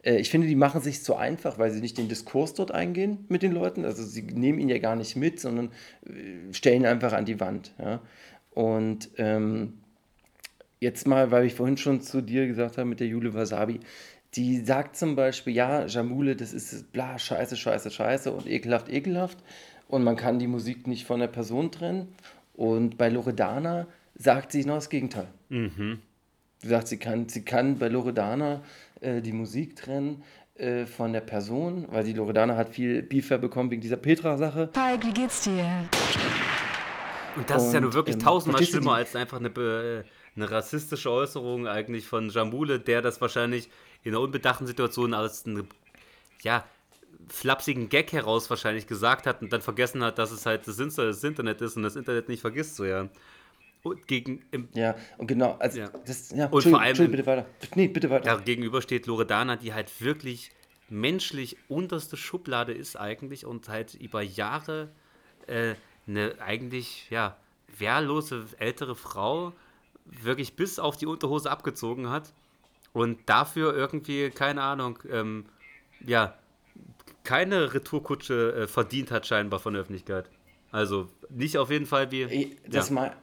[0.02, 3.26] Äh, ich finde, die machen sich zu einfach, weil sie nicht den Diskurs dort eingehen
[3.28, 3.84] mit den Leuten.
[3.84, 5.70] Also sie nehmen ihn ja gar nicht mit, sondern
[6.52, 7.74] stellen ihn einfach an die Wand.
[7.78, 8.00] Ja?
[8.54, 9.74] Und ähm,
[10.80, 13.80] jetzt mal, weil ich vorhin schon zu dir gesagt habe mit der Jule Wasabi,
[14.34, 19.38] die sagt zum Beispiel, ja, Jamule, das ist bla, scheiße, scheiße, scheiße und ekelhaft, ekelhaft.
[19.88, 22.08] Und man kann die Musik nicht von der Person trennen.
[22.54, 25.28] Und bei Loredana sagt sie genau das Gegenteil.
[25.48, 25.98] Sie
[26.68, 28.62] sagt, sie kann, sie kann bei Loredana
[29.00, 30.22] äh, die Musik trennen
[30.56, 34.70] äh, von der Person, weil die Loredana hat viel Beef ja bekommen wegen dieser Petra-Sache.
[34.72, 35.64] Falk, wie geht's dir?
[37.36, 40.04] Und das ist ja Und, nur wirklich ähm, tausendmal schlimmer die- als einfach eine, be-
[40.36, 43.68] eine rassistische Äußerung eigentlich von Jamule, der das wahrscheinlich
[44.04, 45.68] in einer unbedachten Situation als einen
[46.42, 46.64] ja,
[47.28, 51.06] flapsigen Gag heraus wahrscheinlich gesagt hat und dann vergessen hat, dass es halt das Inter-
[51.06, 53.08] das Internet ist und das Internet nicht vergisst so, ja.
[53.82, 55.90] Und gegen, Ja, und genau, also Ja.
[56.06, 57.46] das, ja, Und vor allem- bitte weiter.
[57.74, 58.24] Nee, bitte weiter.
[58.24, 60.50] da gegenüber steht Loredana, die halt wirklich
[60.88, 64.90] menschlich unterste Schublade ist eigentlich und halt über Jahre
[65.46, 65.74] äh,
[66.08, 67.36] eine eigentlich, ja,
[67.78, 69.52] wehrlose ältere Frau
[70.22, 72.32] wirklich bis auf die Unterhose abgezogen hat
[72.92, 75.46] und dafür irgendwie, keine Ahnung, ähm,
[76.04, 76.34] ja,
[77.24, 80.30] keine Retourkutsche äh, verdient hat scheinbar von der Öffentlichkeit.
[80.70, 82.22] Also nicht auf jeden Fall wie.
[82.22, 82.94] Eh, Das ja.
[82.94, 83.16] mal,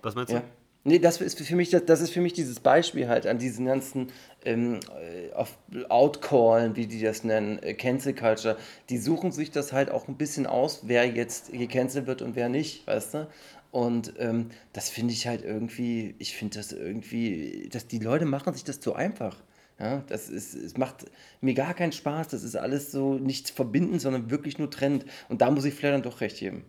[0.00, 0.36] Was meinst du?
[0.36, 0.44] Ja.
[0.84, 3.66] Nee, das ist für mich, das, das ist für mich dieses Beispiel halt an diesen
[3.66, 4.10] ganzen
[4.44, 8.56] ähm, äh, Outcallen, wie die das nennen, äh, Cancel Culture.
[8.88, 12.48] Die suchen sich das halt auch ein bisschen aus, wer jetzt gecancelt wird und wer
[12.48, 13.28] nicht, weißt du?
[13.72, 18.52] Und ähm, das finde ich halt irgendwie, ich finde das irgendwie, dass die Leute machen
[18.52, 19.42] sich das zu einfach.
[19.80, 21.06] Ja, das ist, es macht
[21.40, 22.28] mir gar keinen Spaß.
[22.28, 25.06] Das ist alles so nichts verbindend, sondern wirklich nur trennend.
[25.30, 26.64] Und da muss ich vielleicht dann doch recht geben.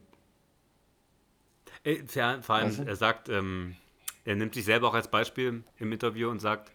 [1.84, 2.84] Äh, Vor allem, Weißt du?
[2.84, 3.76] er sagt, ähm,
[4.24, 6.72] er nimmt sich selber auch als Beispiel im Interview und sagt,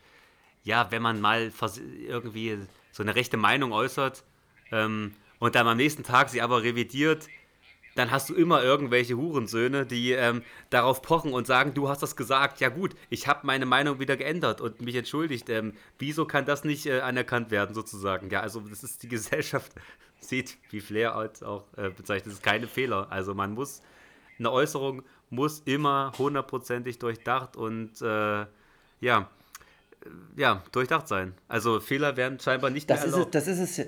[0.62, 1.50] ja, wenn man mal
[2.06, 2.58] irgendwie
[2.92, 4.24] so eine rechte Meinung äußert
[4.70, 7.28] ähm, und dann am nächsten Tag sie aber revidiert,
[7.98, 12.14] dann hast du immer irgendwelche Hurensöhne, die ähm, darauf pochen und sagen, du hast das
[12.14, 12.60] gesagt.
[12.60, 15.50] Ja gut, ich habe meine Meinung wieder geändert und mich entschuldigt.
[15.50, 18.30] Ähm, wieso kann das nicht äh, anerkannt werden sozusagen?
[18.30, 19.72] Ja, also das ist die Gesellschaft,
[20.20, 23.08] sieht, wie Flair auch äh, bezeichnet, das ist keine Fehler.
[23.10, 23.82] Also man muss
[24.38, 28.48] eine Äußerung muss immer hundertprozentig durchdacht und äh, ja,
[29.00, 29.28] äh,
[30.36, 31.34] ja, durchdacht sein.
[31.48, 33.86] Also Fehler werden scheinbar nicht Das mehr ist, es, das ist es.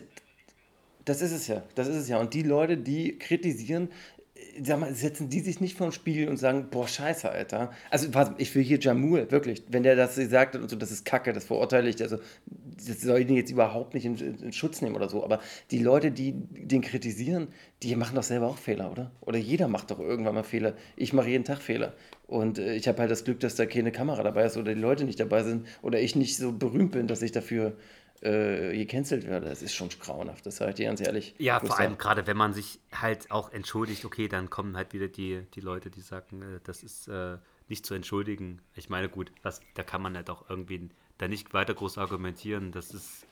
[1.10, 1.64] Das ist es ja.
[1.74, 2.20] Das ist es ja.
[2.20, 3.88] Und die Leute, die kritisieren,
[4.36, 7.72] äh, sag mal, setzen die sich nicht vor den Spiegel und sagen, boah, scheiße, Alter.
[7.90, 8.06] Also,
[8.38, 9.64] ich will hier Jamul, wirklich.
[9.68, 12.00] Wenn der das hat und so, das ist Kacke, das verurteile ich.
[12.00, 15.40] Also, das soll ich den jetzt überhaupt nicht in, in Schutz nehmen oder so, aber
[15.72, 17.48] die Leute, die den kritisieren,
[17.82, 19.10] die machen doch selber auch Fehler, oder?
[19.20, 20.74] Oder jeder macht doch irgendwann mal Fehler.
[20.94, 21.94] Ich mache jeden Tag Fehler.
[22.28, 24.80] Und äh, ich habe halt das Glück, dass da keine Kamera dabei ist oder die
[24.80, 27.76] Leute nicht dabei sind oder ich nicht so berühmt bin, dass ich dafür
[28.20, 29.48] äh, gecancelt werde.
[29.48, 31.34] Das ist schon grauenhaft, das sage ich dir ganz ehrlich.
[31.38, 35.08] Ja, vor allem gerade, wenn man sich halt auch entschuldigt, okay, dann kommen halt wieder
[35.08, 38.60] die, die Leute, die sagen, äh, das ist äh, nicht zu entschuldigen.
[38.74, 42.72] Ich meine, gut, was, da kann man halt auch irgendwie da nicht weiter groß argumentieren.
[42.72, 43.26] Das ist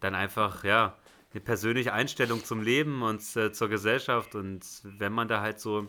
[0.00, 0.96] dann einfach, ja,
[1.32, 4.34] eine persönliche Einstellung zum Leben und äh, zur Gesellschaft.
[4.34, 5.86] Und wenn man da halt so,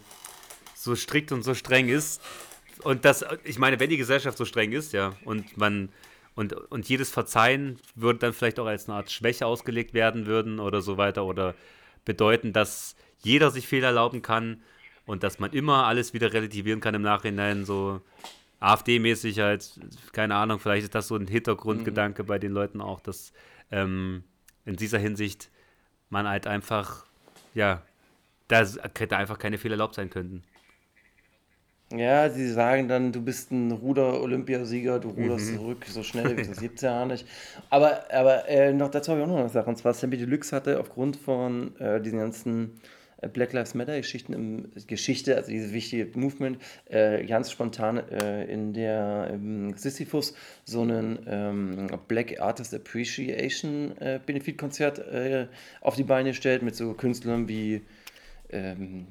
[0.76, 2.22] so strikt und so streng ist,
[2.84, 5.90] und das, ich meine, wenn die Gesellschaft so streng ist, ja, und man
[6.36, 10.60] und, und jedes Verzeihen würde dann vielleicht auch als eine Art Schwäche ausgelegt werden würden
[10.60, 11.56] oder so weiter oder
[12.06, 14.62] bedeuten, dass jeder sich Fehler erlauben kann
[15.06, 18.02] und dass man immer alles wieder relativieren kann im Nachhinein, so
[18.60, 19.80] AfD-mäßig halt,
[20.12, 23.34] keine Ahnung, vielleicht ist das so ein Hintergrundgedanke bei den Leuten auch, dass
[23.72, 24.24] ähm,
[24.66, 25.50] in dieser Hinsicht
[26.10, 27.06] man halt einfach,
[27.54, 27.82] ja,
[28.48, 28.66] da
[28.98, 30.44] hätte einfach keine Fehler erlaubt sein könnten.
[31.96, 35.58] Ja, sie sagen dann, du bist ein Ruder-Olympiasieger, du ruderst Mhm.
[35.58, 37.28] zurück so schnell, das gibt's ja nicht.
[37.70, 39.70] Aber, aber äh, noch dazu habe ich auch noch eine Sache.
[39.70, 42.80] Und zwar Sammy Deluxe hatte aufgrund von äh, diesen ganzen
[43.22, 46.58] äh, Black Lives Matter-Geschichten im Geschichte, also dieses wichtige Movement,
[46.90, 50.34] äh, ganz spontan äh, in der ähm, Sisyphus
[50.66, 55.48] so einen ähm, Black Artist Appreciation äh, Benefit-Konzert äh,
[55.82, 57.82] auf die Beine gestellt mit so Künstlern wie
[58.50, 59.06] ähm,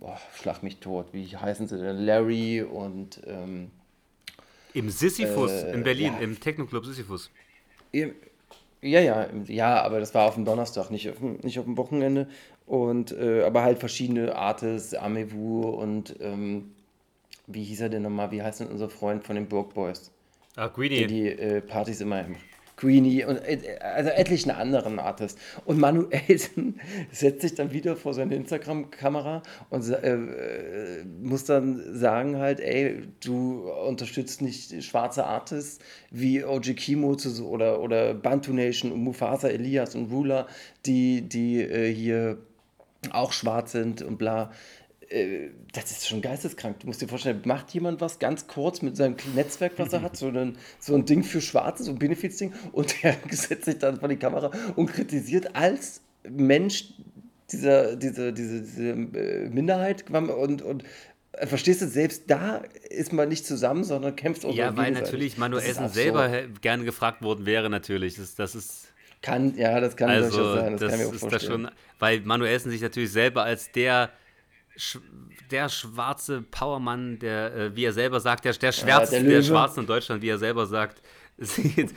[0.00, 1.96] boah, schlag mich tot, wie heißen sie denn?
[1.98, 3.70] Larry und ähm,
[4.74, 6.20] Im Sisyphus Äh, in Berlin, ja.
[6.20, 7.30] im Technoclub Sisyphus.
[7.92, 8.14] Im-
[8.82, 11.76] Ja, ja, ja, aber das war auf dem Donnerstag, nicht auf dem, nicht auf dem
[11.76, 12.28] Wochenende.
[12.66, 16.70] Und, äh, aber halt verschiedene Artists, Amewu und ähm,
[17.46, 18.30] wie hieß er denn nochmal?
[18.30, 20.10] Wie heißt denn unser Freund von den Burg Boys?
[20.56, 21.06] Ah, Der Greedy.
[21.06, 22.24] die äh, Partys immer
[22.80, 25.40] Queenie und äh, also etlichen anderen Artists.
[25.64, 26.80] Und Manuelsen
[27.12, 33.02] setzt sich dann wieder vor seine Instagram-Kamera und äh, äh, muss dann sagen halt, ey,
[33.22, 35.78] du unterstützt nicht schwarze Artists
[36.10, 40.46] wie OG Kimo oder, oder Bantu Nation und Mufasa Elias und Ruler,
[40.86, 42.38] die, die äh, hier
[43.12, 44.50] auch schwarz sind und bla.
[45.10, 46.80] Äh, Das ist schon geisteskrank.
[46.80, 50.16] Du musst dir vorstellen, macht jemand was ganz kurz mit seinem Netzwerk, was er hat,
[50.16, 53.98] so ein, so ein Ding für Schwarze, so ein Benefizding, und der setzt sich dann
[53.98, 56.92] vor die Kamera und kritisiert als Mensch
[57.52, 60.84] dieser, diese, diese, diese äh, Minderheit und, und
[61.32, 65.38] äh, verstehst du, selbst da ist man nicht zusammen, sondern kämpft auch Ja, weil natürlich
[65.38, 66.30] Manuel Essen selber
[66.60, 68.16] gerne gefragt worden wäre, natürlich.
[68.16, 68.88] Das, das ist.
[69.22, 71.70] Kann, ja, das kann Also, sein, das, das, kann ich mir auch ist da schon,
[71.98, 74.10] weil Manuelsen sich natürlich selber als der,
[75.50, 79.44] der schwarze Powermann, der, äh, wie er selber sagt, der, der schwärzeste der der, Löwe.
[79.44, 81.02] Schwarzen in Deutschland, wie er selber sagt,
[81.38, 81.94] sieht,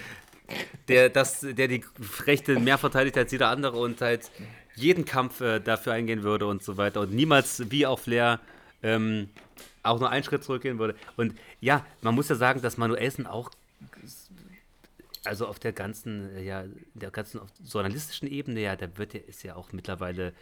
[0.88, 1.84] der, das, der die
[2.26, 4.30] Rechte mehr verteidigt als jeder andere und halt
[4.76, 8.40] jeden Kampf äh, dafür eingehen würde und so weiter und niemals, wie auch Flair,
[8.82, 9.30] ähm,
[9.84, 10.96] auch nur einen Schritt zurückgehen würde.
[11.16, 13.52] Und ja, man muss ja sagen, dass Manuelsen auch
[15.26, 19.44] also auf der ganzen, äh, ja, der ganzen journalistischen Ebene, ja, der wird ja, ist
[19.44, 20.34] ja auch mittlerweile,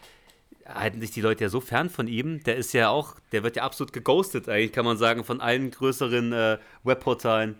[0.65, 3.55] halten sich die Leute ja so fern von ihm, der ist ja auch, der wird
[3.55, 7.55] ja absolut geghostet, eigentlich kann man sagen, von allen größeren äh, Webportalen.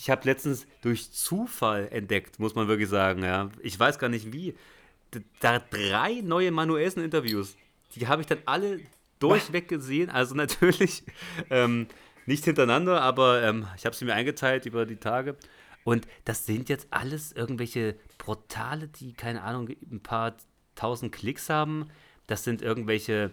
[0.00, 3.50] Ich habe letztens durch Zufall entdeckt, muss man wirklich sagen, ja.
[3.62, 4.54] Ich weiß gar nicht wie.
[5.40, 7.56] Da drei neue Manuelsen-Interviews.
[7.94, 8.80] Die habe ich dann alle
[9.18, 10.10] durchweg gesehen.
[10.10, 11.02] Also natürlich
[11.50, 11.88] ähm,
[12.26, 15.36] nicht hintereinander, aber ähm, ich habe sie mir eingeteilt über die Tage.
[15.84, 20.36] Und das sind jetzt alles irgendwelche Portale, die, keine Ahnung, ein paar
[20.74, 21.88] tausend Klicks haben.
[22.28, 23.32] Das sind irgendwelche,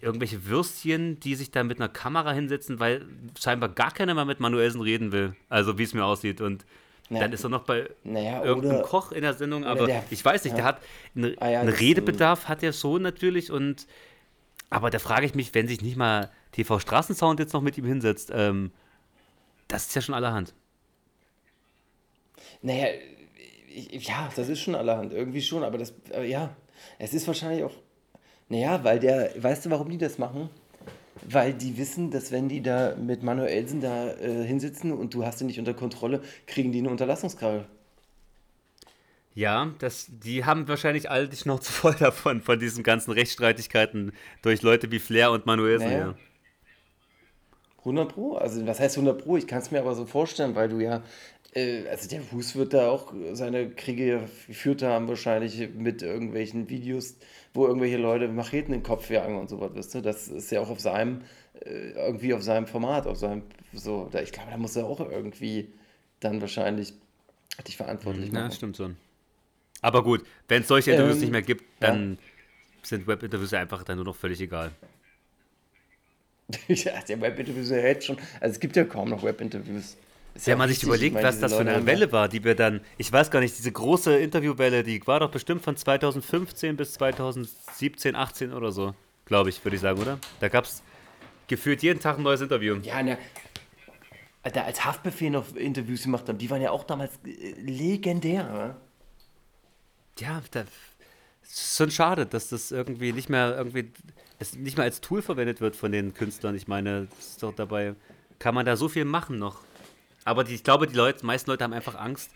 [0.00, 3.04] irgendwelche Würstchen, die sich da mit einer Kamera hinsetzen, weil
[3.40, 5.34] scheinbar gar keiner mehr mit Manuelsen reden will.
[5.48, 6.40] Also wie es mir aussieht.
[6.40, 6.64] Und
[7.10, 7.18] Ja.
[7.20, 10.44] dann ist er noch bei Naja, irgendeinem Koch in der Sendung, aber der- ich weiß
[10.44, 10.68] nicht, der ja.
[10.70, 10.80] hat
[11.16, 13.50] einen, Ah ja, einen Redebedarf, hat er schon natürlich.
[13.50, 13.86] Und
[14.70, 17.84] aber da frage ich mich, wenn sich nicht mal TV Straßensound jetzt noch mit ihm
[17.84, 18.70] hinsetzt, ähm,
[19.68, 20.54] das ist ja schon allerhand.
[22.62, 22.88] Naja,
[23.90, 26.54] ja, das ist schon allerhand, irgendwie schon, aber das, äh, ja,
[26.98, 27.72] es ist wahrscheinlich auch,
[28.52, 30.50] naja, weil der, weißt du, warum die das machen?
[31.26, 35.40] Weil die wissen, dass wenn die da mit Manuelsen da äh, hinsitzen und du hast
[35.40, 37.64] ihn nicht unter Kontrolle, kriegen die eine Unterlassungsklage.
[39.34, 44.60] Ja, das, die haben wahrscheinlich alle die Schnauze voll davon, von diesen ganzen Rechtsstreitigkeiten durch
[44.60, 45.88] Leute wie Flair und Manuelsen.
[45.88, 46.06] Naja.
[46.08, 46.14] Ja.
[47.78, 48.34] 100 Pro?
[48.34, 49.38] Also, was heißt 100 Pro?
[49.38, 51.02] Ich kann es mir aber so vorstellen, weil du ja,
[51.54, 57.16] äh, also der Hus wird da auch seine Kriege geführt haben, wahrscheinlich mit irgendwelchen Videos,
[57.54, 60.00] wo irgendwelche Leute Macheten in den Kopf jagen und sowas, weißt du?
[60.02, 61.22] Das ist ja auch auf seinem,
[61.64, 63.42] äh, irgendwie auf seinem Format, auf seinem,
[63.72, 65.72] so, da, ich glaube, da muss er auch irgendwie
[66.20, 66.94] dann wahrscheinlich
[67.66, 68.50] dich verantwortlich Ja, machen.
[68.50, 68.96] stimmt schon.
[69.82, 72.18] Aber gut, wenn es solche Interviews Ähm, nicht mehr gibt, dann
[72.82, 74.72] sind Webinterviews ja einfach dann nur noch völlig egal.
[76.68, 78.18] ja, der Webinterviews ja jetzt schon.
[78.40, 79.96] Also es gibt ja kaum noch Webinterviews.
[80.34, 82.42] Ist ja Wenn man auch sich überlegt, meine, was das für eine Welle war, die
[82.42, 86.76] wir dann, ich weiß gar nicht, diese große Interviewwelle, die war doch bestimmt von 2015
[86.76, 88.94] bis 2017, 18 oder so,
[89.26, 90.18] glaube ich, würde ich sagen, oder?
[90.40, 90.82] Da gab es
[91.48, 92.76] gefühlt jeden Tag ein neues Interview.
[92.82, 93.18] Ja, ne.
[94.42, 98.48] Alter, als Haftbefehl noch Interviews gemacht haben, die waren ja auch damals äh, legendär.
[98.52, 98.76] Wa?
[100.18, 100.64] Ja, da,
[101.42, 103.92] es ist schon schade, dass das irgendwie nicht mehr irgendwie,
[104.38, 106.54] es nicht mehr als Tool verwendet wird von den Künstlern.
[106.54, 107.94] Ich meine, das ist doch dabei,
[108.38, 109.60] kann man da so viel machen noch.
[110.24, 112.30] Aber die, ich glaube, die Leute, meisten Leute haben einfach Angst,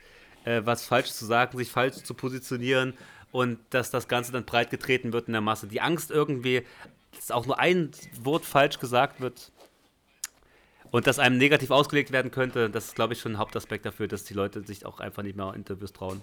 [0.45, 2.95] äh, was Falsches zu sagen, sich falsch zu positionieren
[3.33, 5.67] und dass das Ganze dann breit getreten wird in der Masse.
[5.67, 6.63] Die Angst irgendwie,
[7.15, 9.53] dass auch nur ein Wort falsch gesagt wird
[10.91, 14.09] und dass einem negativ ausgelegt werden könnte, das ist, glaube ich, schon ein Hauptaspekt dafür,
[14.09, 16.23] dass die Leute sich auch einfach nicht mehr Interviews trauen.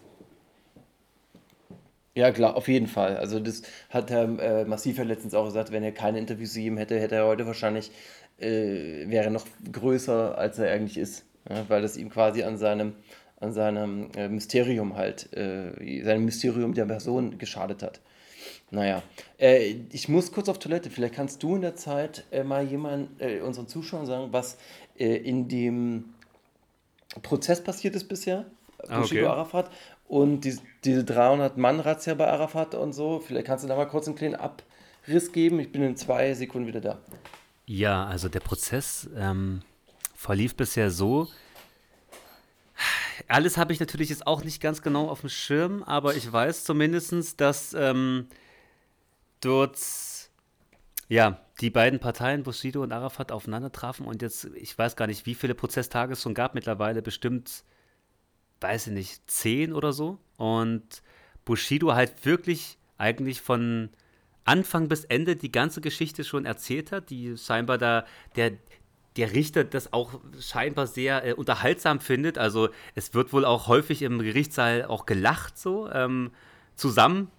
[2.15, 3.17] Ja, klar, auf jeden Fall.
[3.17, 6.99] Also das hat Herr äh, ja letztens auch gesagt, wenn er keine Interviews gegeben hätte,
[6.99, 7.91] hätte er heute wahrscheinlich,
[8.39, 11.25] äh, wäre noch größer, als er eigentlich ist.
[11.49, 12.93] Ja, weil das ihm quasi an seinem,
[13.39, 17.99] an seinem äh, Mysterium halt, äh, seinem Mysterium der Person geschadet hat.
[18.71, 19.03] Naja,
[19.39, 20.89] äh, ich muss kurz auf Toilette.
[20.89, 24.57] Vielleicht kannst du in der Zeit äh, mal jemand, äh, unseren Zuschauern sagen, was
[24.97, 26.13] äh, in dem
[27.21, 28.45] Prozess passiert ist bisher.
[28.87, 29.23] Ah, okay.
[29.25, 29.69] Arafat
[30.07, 33.19] und die, diese 300-Mann-Razzia bei Arafat und so.
[33.19, 35.59] Vielleicht kannst du da mal kurz einen kleinen Abriss geben.
[35.59, 36.99] Ich bin in zwei Sekunden wieder da.
[37.65, 39.61] Ja, also der Prozess ähm,
[40.23, 41.27] verlief bisher so.
[43.27, 46.63] Alles habe ich natürlich jetzt auch nicht ganz genau auf dem Schirm, aber ich weiß
[46.63, 48.27] zumindest, dass ähm,
[49.41, 49.77] dort
[51.09, 55.25] ja die beiden Parteien, Bushido und Arafat, aufeinander trafen und jetzt, ich weiß gar nicht,
[55.25, 57.63] wie viele Prozesstage es schon gab mittlerweile, bestimmt,
[58.61, 60.17] weiß ich nicht, zehn oder so.
[60.37, 61.03] Und
[61.43, 63.89] Bushido halt wirklich eigentlich von
[64.45, 68.05] Anfang bis Ende die ganze Geschichte schon erzählt hat, die scheinbar da
[68.35, 68.53] der,
[69.17, 72.37] der Richter das auch scheinbar sehr äh, unterhaltsam findet.
[72.37, 75.89] Also es wird wohl auch häufig im Gerichtssaal auch gelacht so.
[75.91, 76.31] Ähm,
[76.75, 77.29] zusammen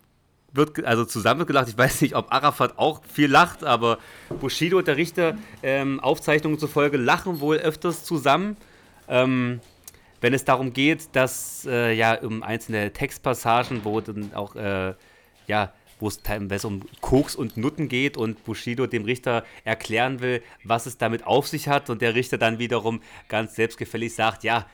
[0.52, 1.68] wird, also zusammen wird gelacht.
[1.68, 3.98] Ich weiß nicht, ob Arafat auch viel lacht, aber
[4.40, 8.56] Bushido und der Richter, ähm, Aufzeichnungen zufolge, lachen wohl öfters zusammen.
[9.08, 9.60] Ähm,
[10.20, 14.94] wenn es darum geht, dass äh, ja um einzelne Textpassagen, wo dann auch äh,
[15.46, 20.42] ja, wo es teilweise um Koks und Nutten geht und Bushido dem Richter erklären will,
[20.62, 24.66] was es damit auf sich hat und der Richter dann wiederum ganz selbstgefällig sagt, ja,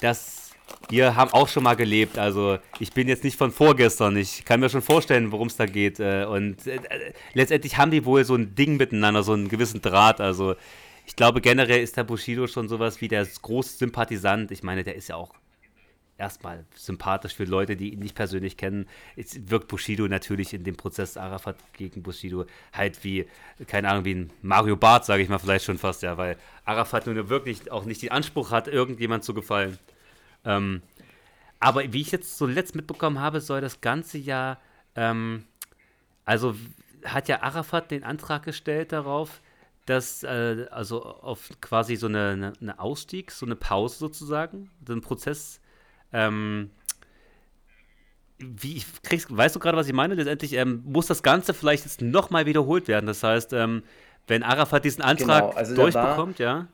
[0.00, 0.50] das
[0.88, 4.60] wir haben auch schon mal gelebt, also ich bin jetzt nicht von vorgestern, ich kann
[4.60, 6.78] mir schon vorstellen, worum es da geht äh, und äh,
[7.34, 10.54] letztendlich haben die wohl so ein Ding miteinander, so einen gewissen Draht, also
[11.06, 14.94] ich glaube generell ist der Bushido schon sowas wie der große Sympathisant, ich meine, der
[14.94, 15.34] ist ja auch
[16.20, 18.86] erstmal sympathisch für Leute, die ihn nicht persönlich kennen.
[19.16, 23.26] Es wirkt Bushido natürlich in dem Prozess Arafat gegen Bushido halt wie,
[23.66, 27.06] keine Ahnung, wie ein Mario Barth, sage ich mal vielleicht schon fast, ja, weil Arafat
[27.06, 29.78] nun wirklich auch nicht den Anspruch hat, irgendjemand zu gefallen.
[30.44, 30.82] Ähm,
[31.58, 34.58] aber wie ich jetzt so letzt mitbekommen habe, soll das Ganze ja,
[34.94, 35.44] ähm,
[36.24, 36.54] also
[37.04, 39.40] hat ja Arafat den Antrag gestellt darauf,
[39.86, 45.00] dass, äh, also auf quasi so eine, eine, Ausstieg, so eine Pause sozusagen, so ein
[45.00, 45.60] Prozess
[46.12, 46.70] ähm,
[48.38, 50.14] wie, kriegst, weißt du gerade, was ich meine?
[50.14, 53.06] Letztendlich ähm, muss das Ganze vielleicht jetzt nochmal wiederholt werden.
[53.06, 53.82] Das heißt, ähm,
[54.26, 56.68] wenn Arafat diesen Antrag Genau, also durchbekommt, ja.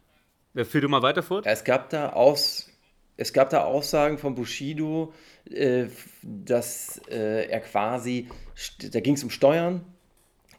[0.55, 1.45] Ja, Führ du mal weiter fort.
[1.47, 2.71] Es gab da, Aus,
[3.17, 5.13] es gab da Aussagen von Bushido,
[5.51, 5.87] äh,
[6.23, 8.29] dass äh, er quasi,
[8.93, 9.85] da ging es um Steuern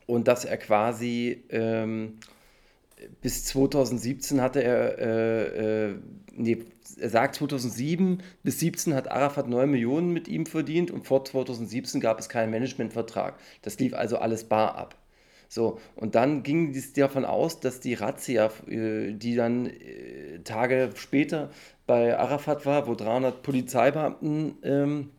[0.05, 2.19] und dass er quasi ähm,
[3.21, 5.95] bis 2017 hatte er, äh, äh,
[6.33, 6.65] nee,
[6.99, 12.01] er sagt 2007 bis 17 hat Arafat 9 Millionen mit ihm verdient und vor 2017
[12.01, 13.35] gab es keinen Managementvertrag.
[13.61, 14.95] Das lief also alles bar ab.
[15.49, 20.89] So, und dann ging es davon aus, dass die Razzia, äh, die dann äh, Tage
[20.95, 21.49] später
[21.85, 25.11] bei Arafat war, wo 300 Polizeibeamten ähm,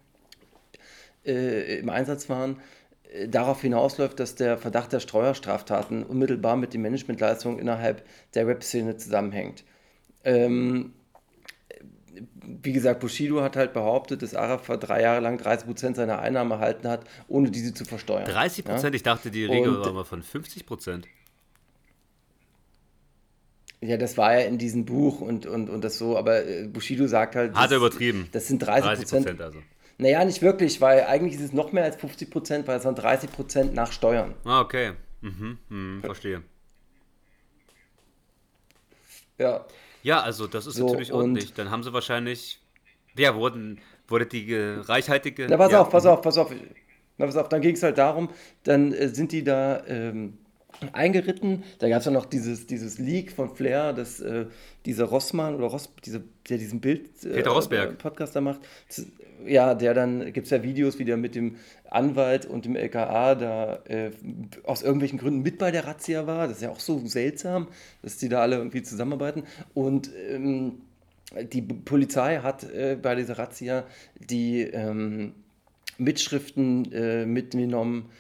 [1.25, 2.61] äh, im Einsatz waren,
[3.11, 8.05] äh, darauf hinausläuft, dass der Verdacht der Steuerstraftaten unmittelbar mit den Managementleistungen innerhalb
[8.35, 9.65] der Rap-Szene zusammenhängt.
[10.25, 10.93] Ähm,
[12.63, 16.89] wie gesagt, Bushido hat halt behauptet, dass Arafat drei Jahre lang 30% seiner Einnahmen erhalten
[16.89, 18.25] hat, ohne diese zu versteuern.
[18.25, 18.73] 30 Ja?
[18.73, 18.95] Prozent?
[18.95, 21.07] Ich dachte, die Regel Und- war mal von 50 Prozent.
[23.81, 27.07] Ja, das war ja in diesem Buch und, und, und das so, aber äh, Bushido
[27.07, 27.55] sagt halt.
[27.55, 28.29] Hat er übertrieben.
[28.33, 29.25] Das sind 30 30 Prozent.
[29.27, 29.59] Prozent also.
[29.99, 32.97] Naja, nicht wirklich, weil eigentlich ist es noch mehr als 50 Prozent, weil es sind
[32.97, 34.35] 30 Prozent nach Steuern.
[34.45, 34.93] Ah, okay.
[35.21, 36.43] Mhm, mhm, verstehe.
[39.39, 39.65] Ja.
[40.03, 41.53] Ja, also das ist So, natürlich ordentlich.
[41.55, 42.61] Dann haben sie wahrscheinlich,
[43.17, 45.47] ja, wurden, wurde die äh, reichhaltige.
[45.49, 46.53] Na, pass ja, auf, pass auf, pass auf.
[47.19, 48.31] Na, pass auf, dann ging es halt darum,
[48.63, 50.39] dann äh, sind die da ähm,
[50.93, 51.65] eingeritten.
[51.79, 54.47] Da gab es ja noch dieses, dieses Leak von Flair, dass äh,
[54.87, 57.91] dieser Rossmann oder Ross, diese, der diesen Bild äh, Peter Rosberg.
[57.91, 58.61] äh, Podcast da macht.
[59.47, 61.57] Ja, der dann, gibt es ja Videos, wie der mit dem
[61.89, 64.11] Anwalt und dem LKA da äh,
[64.65, 66.49] aus irgendwelchen Gründen mit bei der Razzia war.
[66.49, 67.69] Das ist ja auch so seltsam,
[68.03, 69.45] dass die da alle irgendwie zusammenarbeiten.
[69.75, 70.81] Und ähm,
[71.53, 73.85] die Polizei hat äh, bei dieser Razzia
[74.19, 75.35] die ähm,
[75.99, 78.11] Mitschriften äh, mitgenommen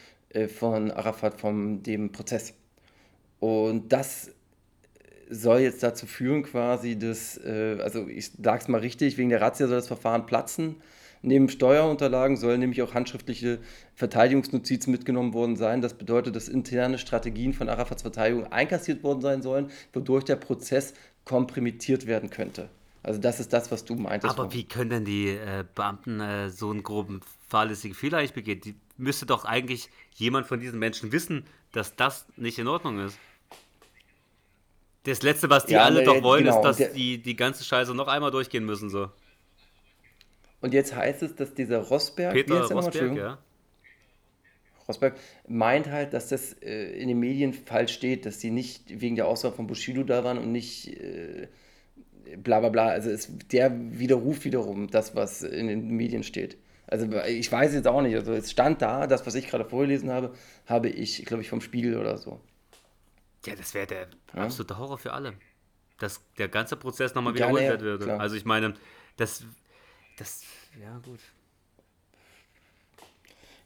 [0.49, 2.55] von Arafat von dem Prozess.
[3.41, 4.33] Und das
[5.31, 9.67] soll jetzt dazu führen, quasi, dass, äh, also ich sag's mal richtig, wegen der Razzia
[9.67, 10.77] soll das Verfahren platzen.
[11.21, 13.59] Neben Steuerunterlagen sollen nämlich auch handschriftliche
[13.95, 15.83] Verteidigungsnotizen mitgenommen worden sein.
[15.83, 20.95] Das bedeutet, dass interne Strategien von Arafats Verteidigung einkassiert worden sein sollen, wodurch der Prozess
[21.25, 22.69] komprimiert werden könnte.
[23.03, 24.39] Also das ist das, was du meintest.
[24.39, 28.61] Aber wie können denn die äh, Beamten äh, so einen groben fahrlässigen Fehler eigentlich begehen?
[28.61, 33.19] Die müsste doch eigentlich jemand von diesen Menschen wissen, dass das nicht in Ordnung ist.
[35.05, 37.37] Das Letzte, was die Ja, alle ne, doch wollen, genau, ist, dass der- die die
[37.37, 38.91] ganze Scheiße noch einmal durchgehen müssen.
[38.91, 39.11] So.
[40.61, 42.63] Und jetzt heißt es, dass dieser Rosberg, Peter?
[42.65, 43.39] Rosberg, ja.
[44.89, 49.17] Rosberg meint halt, dass das äh, in den Medien falsch steht, dass die nicht wegen
[49.17, 51.49] der Aussage von Bushido da waren und nicht äh,
[52.37, 52.89] bla bla bla.
[52.89, 56.57] Also es, der widerruft wiederum das, was in den Medien steht.
[56.89, 58.17] Also ich weiß jetzt auch nicht.
[58.17, 60.35] Also es stand da, das, was ich gerade vorgelesen habe,
[60.67, 62.41] habe ich, glaube ich, vom Spiegel oder so.
[63.47, 64.45] Ja, das wäre der Ja.
[64.45, 65.35] absolute Horror für alle.
[65.99, 68.05] Dass der ganze Prozess nochmal wiederholt ja, werden würde.
[68.05, 68.21] klar.
[68.21, 68.75] Also ich meine,
[69.17, 69.45] das,
[70.17, 70.43] das,
[70.81, 71.21] ja gut.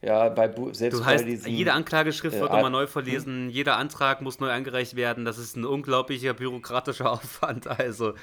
[0.02, 1.48] Ja, bei Bu- selbst bei heißt, diesen.
[1.48, 5.24] jede Anklageschrift äh, wird nochmal neu verlesen, jeder Antrag muss neu eingereicht werden.
[5.24, 7.68] Das ist ein unglaublicher bürokratischer Aufwand.
[7.68, 8.14] Also,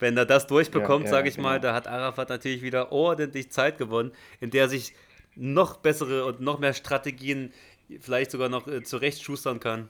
[0.00, 1.60] wenn er das durchbekommt, Ja, ja, sage ich mal, genau.
[1.60, 4.94] da hat Arafat natürlich wieder ordentlich Zeit gewonnen, in der er sich
[5.36, 7.52] noch bessere und noch mehr Strategien
[8.00, 9.88] vielleicht sogar noch äh, zurechtschustern kann.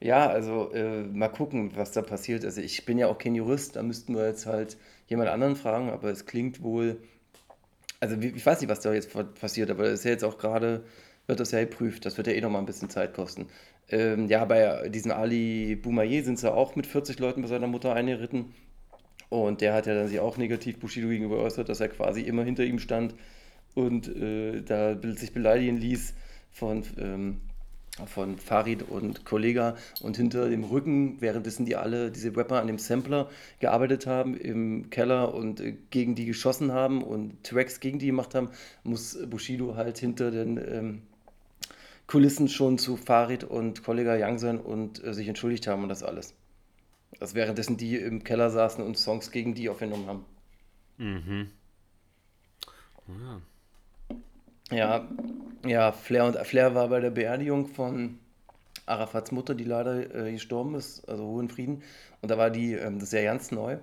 [0.00, 2.44] Ja, also äh, mal gucken, was da passiert.
[2.44, 4.76] Also ich bin ja auch kein Jurist, da müssten wir jetzt halt
[5.08, 7.00] jemand anderen fragen, aber es klingt wohl,
[8.04, 10.84] also ich weiß nicht, was da jetzt passiert, aber das ist ja jetzt auch gerade,
[11.26, 13.46] wird das ja geprüft, das wird ja eh nochmal ein bisschen Zeit kosten.
[13.88, 17.94] Ähm, ja, bei diesem Ali Boumaier sind sie auch mit 40 Leuten bei seiner Mutter
[17.94, 18.54] eingeritten
[19.30, 22.44] und der hat ja dann sich auch negativ Bushido gegenüber geäußert, dass er quasi immer
[22.44, 23.14] hinter ihm stand
[23.74, 26.14] und äh, da sich beleidigen ließ
[26.50, 27.40] von, ähm,
[28.06, 32.78] von Farid und Kollega und hinter dem Rücken, währenddessen die alle, diese Rapper an dem
[32.78, 33.30] Sampler
[33.60, 38.34] gearbeitet haben im Keller und äh, gegen die geschossen haben und Tracks gegen die gemacht
[38.34, 38.50] haben,
[38.82, 41.02] muss Bushido halt hinter den ähm,
[42.06, 46.02] Kulissen schon zu Farid und Kollega Young sein und äh, sich entschuldigt haben und das
[46.02, 46.34] alles.
[47.20, 50.24] Das währenddessen die im Keller saßen und Songs gegen die aufgenommen haben.
[50.98, 51.50] Mhm.
[53.06, 53.40] Ja,
[55.66, 58.18] ja, Flair und Flair war bei der Beerdigung von
[58.86, 61.82] Arafats Mutter, die leider äh, gestorben ist, also Ruhe in Frieden.
[62.20, 63.78] Und da war die, ähm, das ist ja ganz neu,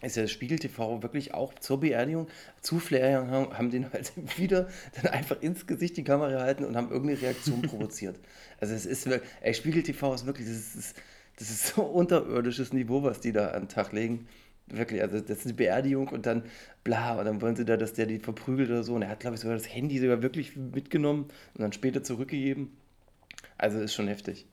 [0.00, 2.28] ist ja Spiegel TV wirklich auch zur Beerdigung
[2.60, 6.76] zu Flair haben, haben den halt wieder dann einfach ins Gesicht die Kamera gehalten und
[6.76, 8.18] haben irgendeine Reaktion provoziert.
[8.60, 10.96] Also es ist wirklich, ey, Spiegel TV ist wirklich, das ist,
[11.38, 14.26] das ist so unterirdisches Niveau, was die da an den Tag legen.
[14.70, 16.44] Wirklich, also das ist eine Beerdigung und dann
[16.84, 18.94] bla, und dann wollen sie da, dass der die verprügelt oder so.
[18.94, 22.76] Und er hat, glaube ich, sogar das Handy sogar wirklich mitgenommen und dann später zurückgegeben.
[23.56, 24.46] Also ist schon heftig.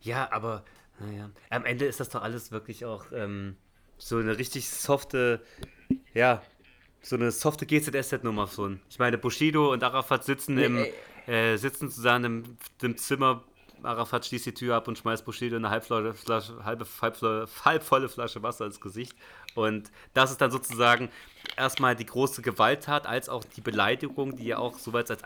[0.00, 0.64] Ja, aber
[0.98, 3.56] naja, am Ende ist das doch alles wirklich auch ähm,
[3.98, 5.40] so eine richtig softe,
[6.12, 6.42] ja,
[7.00, 8.80] so eine softe GZSZ-Nummer schon.
[8.88, 10.92] Ich meine, Bushido und Arafat sitzen im, Nee,
[11.26, 13.44] äh, sitzen zusammen im, im Zimmer.
[13.82, 18.42] Arafat schließt die Tür ab und schmeißt Bushido eine halbvolle Flasche, halbe, halbvolle, halbvolle Flasche
[18.42, 19.14] Wasser ins Gesicht.
[19.54, 21.10] Und das ist dann sozusagen
[21.56, 25.22] erstmal die große Gewalttat, als auch die Beleidigung, die ja auch soweit als,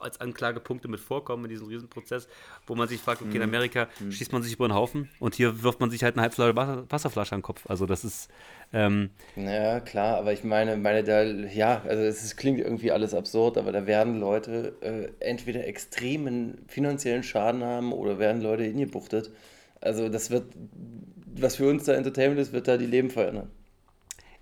[0.00, 2.28] als Anklagepunkte mit vorkommen in diesem Riesenprozess,
[2.66, 5.62] wo man sich fragt, okay, in Amerika schießt man sich über den Haufen und hier
[5.62, 7.64] wirft man sich halt eine halbvolle Wasser, Wasserflasche an den Kopf.
[7.68, 8.30] Also das ist,
[8.72, 13.14] ähm, Ja, klar, aber ich meine, meine da, ja, also es ist, klingt irgendwie alles
[13.14, 19.30] absurd, aber da werden Leute äh, entweder extremen finanziellen Schaden haben oder werden Leute hingebuchtet.
[19.80, 20.44] Also das wird,
[21.36, 23.50] was für uns da Entertainment ist, wird da die Leben verändern.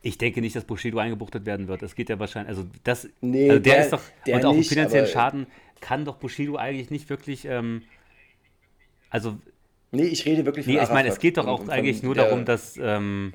[0.06, 1.82] Ich denke nicht, dass Bushido eingebuchtet werden wird.
[1.82, 4.54] Es geht ja wahrscheinlich, also das, Nee, also der, der- ist doch, der und auch
[4.54, 5.46] nicht, finanziellen Schaden
[5.80, 7.82] kann doch Bushido eigentlich nicht wirklich, ähm,
[9.10, 9.36] also
[9.90, 12.14] Nee, ich rede wirklich von Nee, ich meine, es geht doch auch und eigentlich nur
[12.14, 13.34] darum, dass ähm,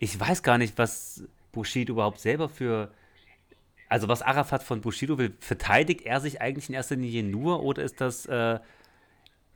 [0.00, 1.22] ich weiß gar nicht, was
[1.52, 2.90] Bushido überhaupt selber für
[3.88, 7.82] also was Arafat von Bushido will, verteidigt er sich eigentlich in erster Linie nur oder
[7.84, 8.58] ist das äh,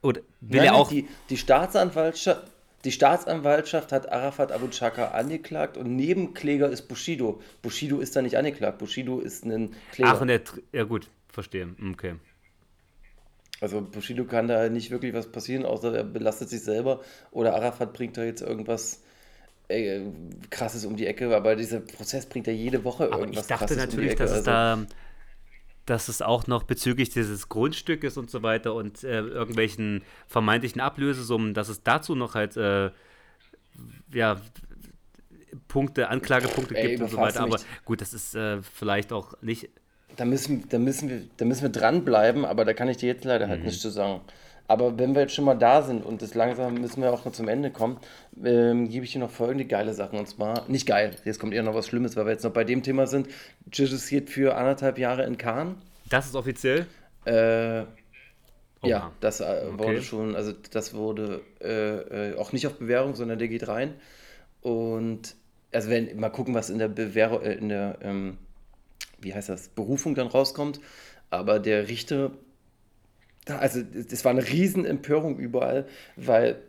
[0.01, 2.47] oder will Nein, er auch Die, die Staatsanwaltschaft,
[2.83, 7.41] Die Staatsanwaltschaft hat Arafat Abu Chaka angeklagt und Nebenkläger ist Bushido.
[7.61, 8.77] Bushido ist da nicht angeklagt.
[8.77, 10.11] Bushido ist ein Kläger.
[10.13, 10.41] Ach, und der,
[10.73, 11.69] ja gut, verstehe.
[11.91, 12.15] Okay.
[13.61, 16.99] Also Bushido kann da nicht wirklich was passieren, außer er belastet sich selber
[17.31, 19.01] oder Arafat bringt da jetzt irgendwas
[19.69, 20.01] äh,
[20.49, 23.65] Krasses um die Ecke, aber dieser Prozess bringt ja jede Woche Aber irgendwas ich dachte
[23.67, 24.23] Krasses natürlich, um die Ecke.
[24.23, 24.85] dass es also, da,
[25.85, 31.53] dass es auch noch bezüglich dieses Grundstückes und so weiter und äh, irgendwelchen vermeintlichen Ablösesummen,
[31.53, 32.91] dass es dazu noch halt äh,
[34.13, 34.39] ja
[35.67, 37.41] Punkte, Anklagepunkte Ey, gibt und so weiter.
[37.41, 39.69] Aber gut, das ist äh, vielleicht auch nicht.
[40.15, 43.23] da müssen, da, müssen wir, da müssen wir dranbleiben, aber da kann ich dir jetzt
[43.25, 43.51] leider Mhm.
[43.51, 44.21] halt nichts zu sagen.
[44.67, 47.33] Aber wenn wir jetzt schon mal da sind und das langsam müssen wir auch noch
[47.33, 47.97] zum Ende kommen,
[48.43, 50.17] ähm, gebe ich dir noch folgende geile Sachen.
[50.17, 52.63] Und zwar, nicht geil, jetzt kommt eher noch was Schlimmes, weil wir jetzt noch bei
[52.63, 53.27] dem Thema sind.
[53.71, 55.75] Jesus geht für anderthalb Jahre in Cannes.
[56.09, 56.85] Das ist offiziell.
[57.25, 57.83] Äh,
[58.81, 58.89] Oha.
[58.89, 60.01] Ja, das äh, wurde Okay.
[60.01, 63.93] schon, also das wurde äh, äh, auch nicht auf Bewährung, sondern der geht rein.
[64.61, 65.35] Und
[65.71, 68.37] also wenn, mal gucken, was in der Bewährung, äh, in der, ähm,
[69.19, 70.79] wie heißt das, Berufung dann rauskommt.
[71.29, 72.31] Aber der Richter,
[73.47, 75.85] also das war eine Riesenempörung überall,
[76.15, 76.61] weil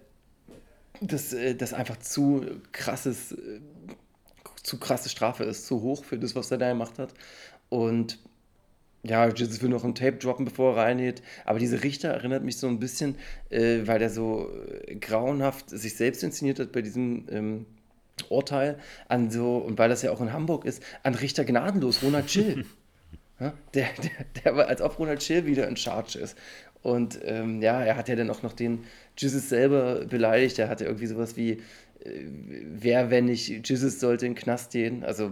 [1.01, 3.61] das, äh, das einfach zu krasses, äh,
[4.63, 7.15] zu krasse Strafe ist, zu hoch für das, was er da gemacht hat.
[7.69, 8.19] Und
[9.03, 11.23] ja, Jesus will noch ein Tape droppen, bevor er reingeht.
[11.45, 13.17] Aber dieser Richter erinnert mich so ein bisschen,
[13.51, 14.49] äh, weil der so
[14.87, 17.67] äh, grauenhaft sich selbst inszeniert hat bei diesem ähm,
[18.31, 22.27] Urteil, an so, und weil das ja auch in Hamburg ist, an Richter gnadenlos, Ronald
[22.27, 22.65] Chill.
[23.45, 26.37] ja, der, der, der war, als ob Ronald Chill wieder in Charge ist.
[26.83, 28.85] Und ähm, ja, er hat ja dann auch noch den
[29.17, 30.59] Jesus selber beleidigt.
[30.59, 31.59] Er hatte irgendwie sowas wie, äh,
[32.05, 35.03] wer, wenn nicht Jesus, sollte in den Knast gehen.
[35.03, 35.31] Also,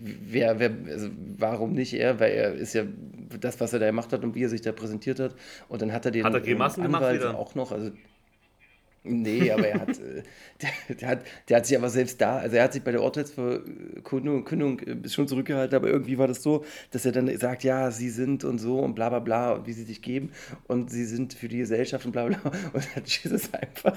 [0.00, 2.18] wer, wer, also warum nicht er?
[2.18, 2.84] Weil er ist ja
[3.40, 5.34] das, was er da gemacht hat und wie er sich da präsentiert hat.
[5.68, 7.38] Und dann hat er den Hat er Grimassen gemacht wieder?
[7.38, 7.70] auch noch.
[7.70, 7.92] Also,
[9.08, 10.22] Nee, aber er hat, äh,
[10.88, 13.02] der, der, hat, der hat sich aber selbst da, also er hat sich bei der
[13.02, 18.10] Urteilsverkündung äh, schon zurückgehalten, aber irgendwie war das so, dass er dann sagt, ja, sie
[18.10, 20.30] sind und so und bla bla bla und wie sie sich geben
[20.66, 22.38] und sie sind für die Gesellschaft und bla bla.
[22.72, 23.96] Und dann hat Jesus einfach,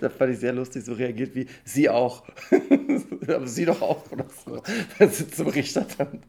[0.00, 2.24] das fand ich sehr lustig, so reagiert wie, sie auch.
[3.26, 4.62] aber sie doch auch oder so.
[4.98, 6.22] Das sind zum Richter dann.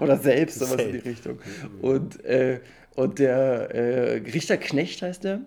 [0.00, 1.38] Oder selbst, sowas in die Richtung.
[1.80, 2.60] Und, äh,
[2.94, 5.40] und der äh, Richter Knecht heißt der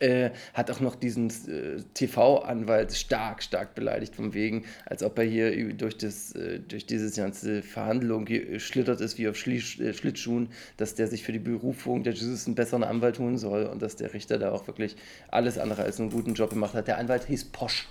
[0.00, 5.24] äh, hat auch noch diesen äh, TV-Anwalt stark, stark beleidigt, von wegen, als ob er
[5.24, 10.48] hier durch, das, äh, durch diese ganze Verhandlung geschlittert ist wie auf Schli äh, Schlittschuhen,
[10.76, 13.96] dass der sich für die Berufung der Jesus einen besseren Anwalt holen soll und dass
[13.96, 14.96] der Richter da auch wirklich
[15.28, 16.88] alles andere als einen guten Job gemacht hat.
[16.88, 17.86] Der Anwalt hieß Posch.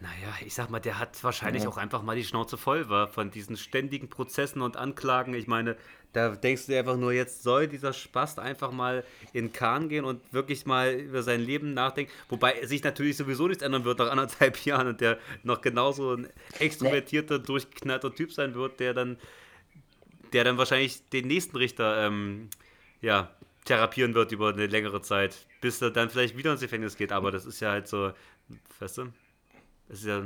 [0.00, 3.30] Naja, ich sag mal, der hat wahrscheinlich auch einfach mal die Schnauze voll war von
[3.30, 5.34] diesen ständigen Prozessen und Anklagen.
[5.34, 5.76] Ich meine,
[6.14, 10.04] da denkst du dir einfach nur, jetzt soll dieser Spast einfach mal in Kahn gehen
[10.04, 12.12] und wirklich mal über sein Leben nachdenken.
[12.28, 16.28] Wobei sich natürlich sowieso nichts ändern wird nach anderthalb Jahren und der noch genauso ein
[16.60, 19.18] extrovertierter, durchgeknallter Typ sein wird, der dann,
[20.32, 22.48] der dann wahrscheinlich den nächsten Richter ähm,
[23.00, 23.34] ja,
[23.64, 27.10] therapieren wird über eine längere Zeit, bis er dann vielleicht wieder ins Gefängnis geht.
[27.10, 28.12] Aber das ist ja halt so,
[28.78, 29.12] weißt du?
[29.88, 30.22] Das ist ja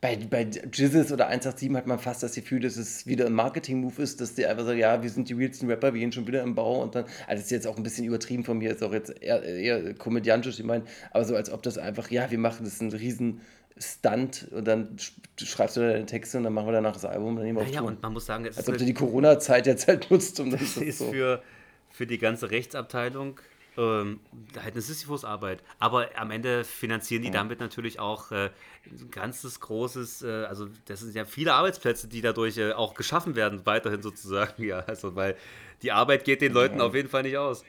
[0.00, 4.02] Bei, bei Jizzes oder 187 hat man fast das Gefühl, dass es wieder ein Marketing-Move
[4.02, 6.42] ist, dass die einfach sagen, ja, wir sind die realsten Rapper, wir gehen schon wieder
[6.42, 8.82] im Bau und dann, also das ist jetzt auch ein bisschen übertrieben von mir, ist
[8.82, 12.38] auch jetzt eher, eher komödiantisch, ich meine, aber so als ob das einfach, ja, wir
[12.38, 13.40] machen das einen riesen
[13.78, 15.12] Stunt und dann sch-
[15.46, 17.64] schreibst du deine Texte und dann machen wir danach das Album und dann nehmen wir
[17.64, 17.86] auf Tour.
[17.88, 20.50] und man muss sagen, es Als ist, ob du die Corona-Zeit jetzt halt nutzt, um
[20.50, 21.10] das, das ist so.
[21.12, 21.42] für,
[21.90, 23.40] für die ganze Rechtsabteilung
[23.80, 24.20] ähm,
[24.62, 25.62] halt eine Sisyphus-Arbeit.
[25.78, 28.50] Aber am Ende finanzieren die damit natürlich auch äh,
[28.86, 33.36] ein ganzes großes, äh, also das sind ja viele Arbeitsplätze, die dadurch äh, auch geschaffen
[33.36, 34.62] werden, weiterhin sozusagen.
[34.70, 35.36] Ja, also weil
[35.82, 37.64] die Arbeit geht den Leuten auf jeden Fall nicht aus.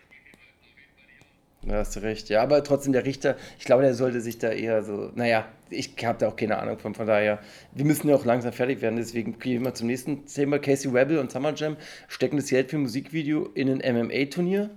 [1.64, 2.30] Da hast du recht.
[2.30, 5.94] Ja, aber trotzdem der Richter, ich glaube, der sollte sich da eher so, naja, ich
[6.04, 7.40] habe da auch keine Ahnung von, von daher,
[7.74, 10.60] wir müssen ja auch langsam fertig werden, deswegen gehen wir zum nächsten Thema.
[10.60, 11.78] Casey Rebel und Summer Jam
[12.08, 14.72] stecken das Geld für ein Musikvideo in ein MMA-Turnier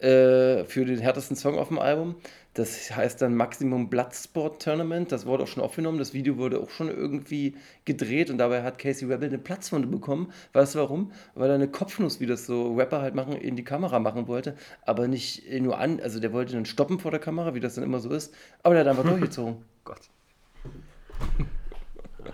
[0.00, 2.14] äh, für den härtesten Song auf dem Album.
[2.54, 5.12] Das heißt dann Maximum Bloodsport Tournament.
[5.12, 5.98] Das wurde auch schon aufgenommen.
[5.98, 7.54] Das Video wurde auch schon irgendwie
[7.84, 10.32] gedreht und dabei hat Casey Rebel eine Platzwunde bekommen.
[10.52, 11.12] Weißt du warum?
[11.34, 14.56] Weil er eine Kopfnuss, wie das so Rapper halt machen, in die Kamera machen wollte.
[14.84, 17.84] Aber nicht nur an, also der wollte dann stoppen vor der Kamera, wie das dann
[17.84, 18.34] immer so ist.
[18.62, 19.58] Aber der hat einfach durchgezogen.
[19.84, 20.10] Gott.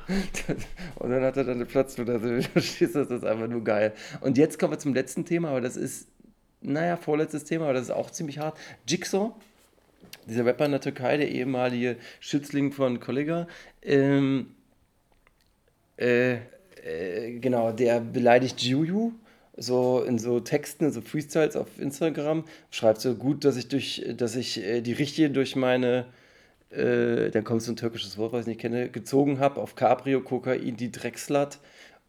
[0.97, 2.15] Und dann hat er dann eine Platzwunde.
[2.15, 3.93] Also, du verstehst das, das ist einfach nur geil.
[4.21, 6.09] Und jetzt kommen wir zum letzten Thema, aber das ist,
[6.67, 8.59] naja, vorletztes Thema, aber das ist auch ziemlich hart.
[8.87, 9.33] Jigsaw,
[10.27, 13.47] dieser Rapper in der Türkei, der ehemalige Schützling von Kollega,
[13.83, 14.55] ähm,
[15.99, 19.13] äh, äh, genau, der beleidigt Juju
[19.57, 24.37] so in so Texten, so Freestyles auf Instagram, schreibt so gut, dass ich durch, dass
[24.37, 26.07] ich äh, die Richtige durch meine
[26.71, 30.21] äh, dann kommt so ein türkisches Wort, was ich nicht kenne, gezogen habe auf Cabrio,
[30.21, 31.59] Kokain, die Dreckslat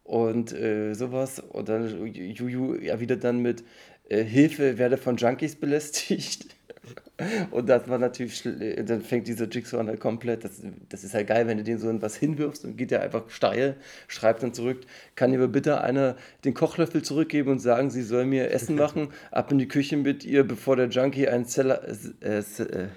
[0.04, 1.40] und äh, sowas.
[1.40, 3.64] Und dann Juju erwidert dann mit
[4.10, 6.48] äh, Hilfe, werde von Junkies belästigt.
[7.52, 11.14] Und das war natürlich, schl- dann fängt dieser Jigsaw an halt komplett, das, das ist
[11.14, 13.76] halt geil, wenn du den so was hinwirfst und geht der einfach steil,
[14.08, 14.82] schreibt dann zurück,
[15.16, 16.16] kann mir bitte einer
[16.46, 20.24] den Kochlöffel zurückgeben und sagen, sie soll mir Essen machen, ab in die Küche mit
[20.26, 22.88] ihr, bevor der Junkie ein Zella, äh, äh, äh,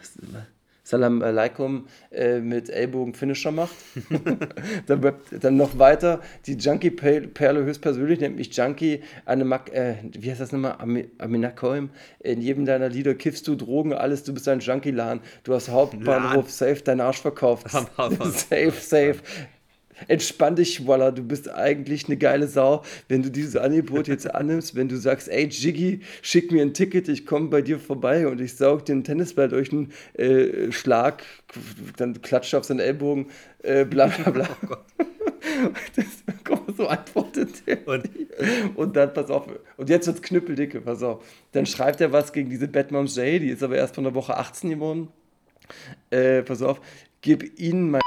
[0.91, 3.77] Salam Alaikum äh, mit Ellbogen Finisher macht.
[4.87, 10.41] dann, dann noch weiter, die Junkie-Perle höchstpersönlich nennt mich Junkie, eine Mak äh, wie heißt
[10.41, 11.91] das nochmal, Ami- Aminakoim.
[12.19, 15.21] In jedem deiner Lieder kiffst du Drogen, alles, du bist ein Junkie-Laden.
[15.45, 17.69] Du hast Hauptbahnhof, safe, dein Arsch verkauft.
[17.73, 17.87] Am
[18.33, 19.17] safe, safe.
[20.09, 22.83] Entspann dich, Walla, du bist eigentlich eine geile Sau.
[23.09, 27.09] Wenn du dieses Angebot jetzt annimmst, wenn du sagst, ey Jiggy, schick mir ein Ticket,
[27.09, 31.23] ich komme bei dir vorbei und ich saug einen Tennisball durch einen äh, Schlag,
[31.97, 33.27] dann klatscht auf seinen Ellbogen,
[33.63, 34.49] äh, bla bla bla.
[35.97, 36.07] Das,
[36.45, 37.87] guck mal, so antwortet er.
[37.87, 38.09] Und-
[38.77, 39.47] Und dann, pass auf,
[39.77, 41.23] und jetzt wird's knüppeldicke, pass auf.
[41.53, 44.37] Dann schreibt er was gegen diese Batmoms J, die ist aber erst von der Woche
[44.37, 45.09] 18 geworden.
[46.11, 46.81] Äh, pass auf,
[47.21, 48.01] gib ihnen mein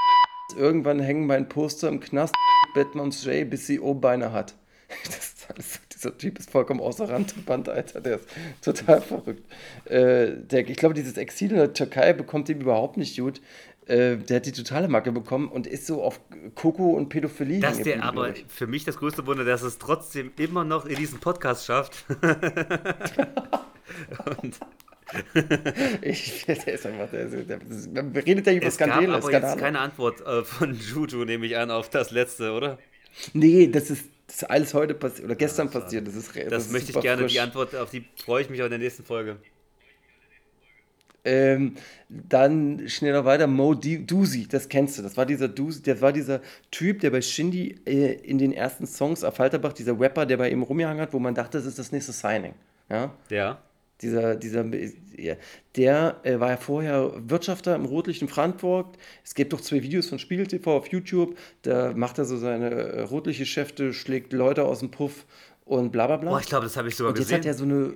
[0.56, 2.34] irgendwann hängen mein Poster im Knast
[2.74, 4.54] Batmoms J, bis sie O-Beine hat.
[5.48, 8.00] Alles, dieser Typ ist vollkommen außer Rand und Band, Alter.
[8.00, 8.28] Der ist
[8.62, 9.44] total verrückt.
[9.84, 13.42] Äh, der, ich glaube, dieses Exil in der Türkei bekommt ihm überhaupt nicht gut.
[13.86, 16.18] Äh, der hat die totale Macke bekommen und ist so auf
[16.54, 18.46] Koko und Pädophilie Dass der aber ich.
[18.48, 22.06] für mich das größte Wunder, dass es trotzdem immer noch in diesen Podcast schafft.
[24.42, 24.58] Und
[26.02, 29.14] Ich, der ist einfach, der der, das, man redet ja über es gab Skandale.
[29.14, 29.52] aber Skandale.
[29.52, 32.78] jetzt keine Antwort äh, von Juju, nehme ich an, auf das letzte, oder?
[33.32, 36.06] Nee, das ist, das ist alles heute passiert oder gestern passiert.
[36.06, 37.32] Das, ist, Das, ist möchte ich gerne, frisch.
[37.32, 39.36] die Antwort, auf die freue ich mich auch in der nächsten Folge.
[41.26, 41.76] Ähm,
[42.10, 45.02] dann schnell noch weiter, Mo Doozy, das kennst du.
[45.02, 48.86] Das war dieser Doozy, der war dieser Typ, der bei Shindy äh, in den ersten
[48.86, 51.78] Songs auf Falterbach, dieser Rapper, der bei ihm rumgehangen hat, wo man dachte, das ist
[51.78, 52.54] das nächste Signing.
[52.90, 53.14] Ja?
[53.30, 53.62] Ja.
[54.00, 54.64] Dieser, dieser,
[55.76, 58.98] der äh, war ja vorher Wirtschafter im Rotlicht in Frankfurt.
[59.24, 61.38] Es gibt doch zwei Videos von Spiegel TV auf YouTube.
[61.62, 65.26] Da macht er so seine äh, Rotlichtgeschäfte, schlägt Leute aus dem Puff
[65.64, 66.30] und bla bla bla.
[66.30, 67.38] Boah, ich glaube, das habe ich sogar Und jetzt gesehen.
[67.38, 67.94] hat er so eine.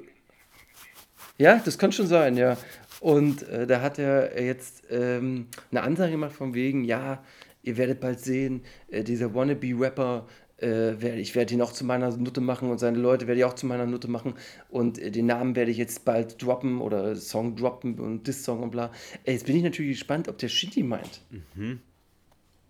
[1.37, 2.57] Ja, das kann schon sein, ja.
[3.01, 7.23] Und äh, da hat er jetzt ähm, eine Ansage gemacht von wegen, ja,
[7.63, 10.27] ihr werdet bald sehen, äh, dieser Wannabe-Rapper,
[10.61, 13.55] äh, ich werde ihn auch zu meiner Nutte machen und seine Leute werde ich auch
[13.55, 14.35] zu meiner Nutte machen
[14.69, 18.71] und äh, den Namen werde ich jetzt bald droppen oder Song droppen und Diss-Song und
[18.71, 18.93] bla.
[19.25, 21.23] Äh, jetzt bin ich natürlich gespannt, ob der Shindy meint.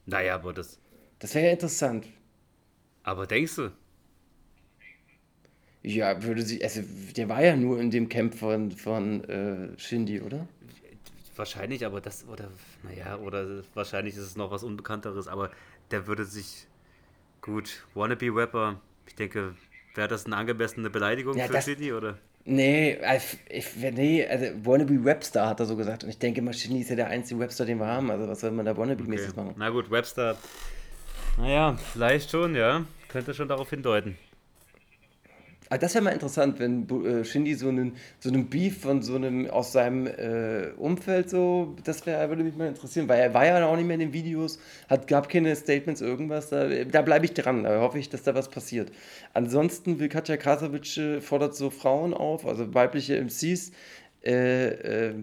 [0.07, 0.79] Naja, aber das.
[1.19, 2.07] Das wäre ja interessant.
[3.03, 3.73] Aber denkst du?
[5.83, 6.83] Ja, würde sie, also
[7.17, 10.47] der war ja nur in dem Camp von, von äh, Shindy, oder?
[11.37, 12.51] Wahrscheinlich, aber das, oder,
[12.83, 15.51] naja, oder wahrscheinlich ist es noch was Unbekannteres, aber
[15.91, 16.67] der würde sich.
[17.41, 19.55] Gut, Wannabe-Rapper, ich denke,
[19.95, 22.19] wäre das eine angemessene Beleidigung Ja, für das- City, oder?
[22.45, 22.99] Nee,
[23.51, 26.05] ich, nee, also Wannabe Webstar hat er so gesagt.
[26.05, 28.11] Und ich denke, Maschini ist ja der einzige Webstar, den wir haben.
[28.11, 29.41] Also was soll man da Wannabe-mäßig Okay.
[29.41, 29.55] machen?
[29.59, 30.39] Na gut, Webster.
[31.37, 32.87] Naja, vielleicht schon, ja.
[33.09, 34.17] Könnte schon darauf hindeuten.
[35.71, 39.17] Ah, das wäre mal interessant, wenn äh, Shindy so einen, so einen Beef von so
[39.17, 43.45] einem aus seinem äh, Umfeld so, das wär, würde mich mal interessieren, weil er war
[43.45, 44.59] ja auch nicht mehr in den Videos,
[44.89, 48.35] hat, gab keine Statements, irgendwas, da, da bleibe ich dran, da hoffe ich, dass da
[48.35, 48.91] was passiert.
[49.35, 53.73] Ansonsten will Katja Krasavic äh, fordert so Frauen auf, also weibliche MCs,
[54.25, 54.69] äh,
[55.09, 55.15] äh,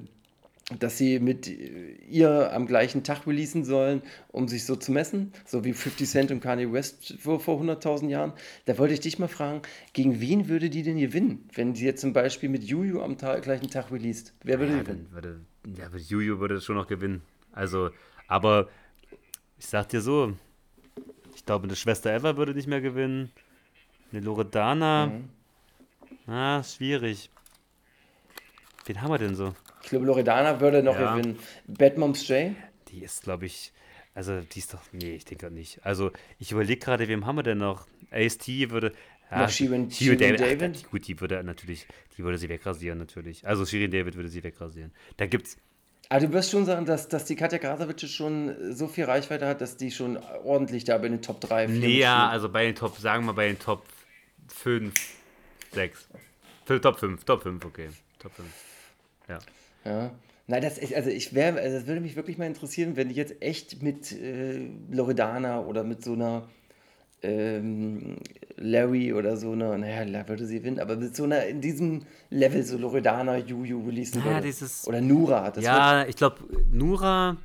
[0.80, 5.64] dass sie mit ihr am gleichen Tag releasen sollen, um sich so zu messen, so
[5.64, 8.34] wie 50 Cent und Kanye West vor, vor 100.000 Jahren.
[8.66, 9.62] Da wollte ich dich mal fragen,
[9.94, 13.38] gegen wen würde die denn gewinnen, wenn sie jetzt zum Beispiel mit Juju am Ta
[13.40, 14.34] gleichen Tag released?
[14.44, 15.08] Wer würde Ja, gewinnen?
[15.12, 15.42] würde,
[15.78, 17.22] ja, Juju würde schon noch gewinnen.
[17.52, 17.92] Also,
[18.28, 18.68] aber
[19.60, 20.34] ich sag dir so,
[21.36, 23.32] ich glaube, eine Schwester Eva würde nicht mehr gewinnen.
[24.12, 25.30] Eine Loredana, Mhm.
[26.32, 27.30] ah, schwierig.
[28.86, 29.54] Wen haben wir denn so?
[29.86, 31.16] Ich glaube, Loredana würde noch Ja.
[31.16, 31.38] gewinnen.
[31.68, 32.56] Bad Moms J?
[32.90, 33.72] Die ist, glaube ich,
[34.16, 35.86] also die ist doch, nee, ich denke nicht.
[35.86, 37.86] Also, ich überlege gerade, wem haben wir denn noch?
[38.10, 38.94] Ace-T würde,
[39.30, 40.82] ja, Noch Shirin- Shirin Shirin David, ach, David?
[40.82, 41.86] die- gut, die würde natürlich,
[42.18, 43.46] die würde sie wegrasieren, natürlich.
[43.48, 44.92] Also, Shirin David würde sie wegrasieren.
[45.18, 45.58] Da gibt's,
[46.10, 49.62] Ah, du wirst schon sagen, dass, dass die Katja Krasavic schon so viel Reichweite hat,
[49.62, 52.74] dass die schon ordentlich da bei den Top 3, 4 Nee, ja, also bei den
[52.76, 53.86] Top, sagen wir bei den Top
[54.48, 54.94] 5,
[55.74, 56.08] 6.
[56.82, 57.90] Top 5, Top 5, okay.
[58.20, 58.48] Top 5.
[59.28, 59.40] Ja.
[59.86, 60.12] Ja.
[60.48, 63.16] Nein, das ist, also ich wäre, also das würde mich wirklich mal interessieren, wenn die
[63.16, 66.48] jetzt echt mit äh, Loredana oder mit so einer
[67.24, 68.18] ähm,
[68.58, 72.04] Larry oder so einer, naja, da würde sie gewinnen, aber mit so einer in diesem
[72.30, 74.42] Level, so Loredana, Juju releasen Ja, würde.
[74.48, 75.48] dieses- Oder Nura.
[75.48, 76.38] Das wird, ja, ich glaube,
[76.72, 77.38] Nura,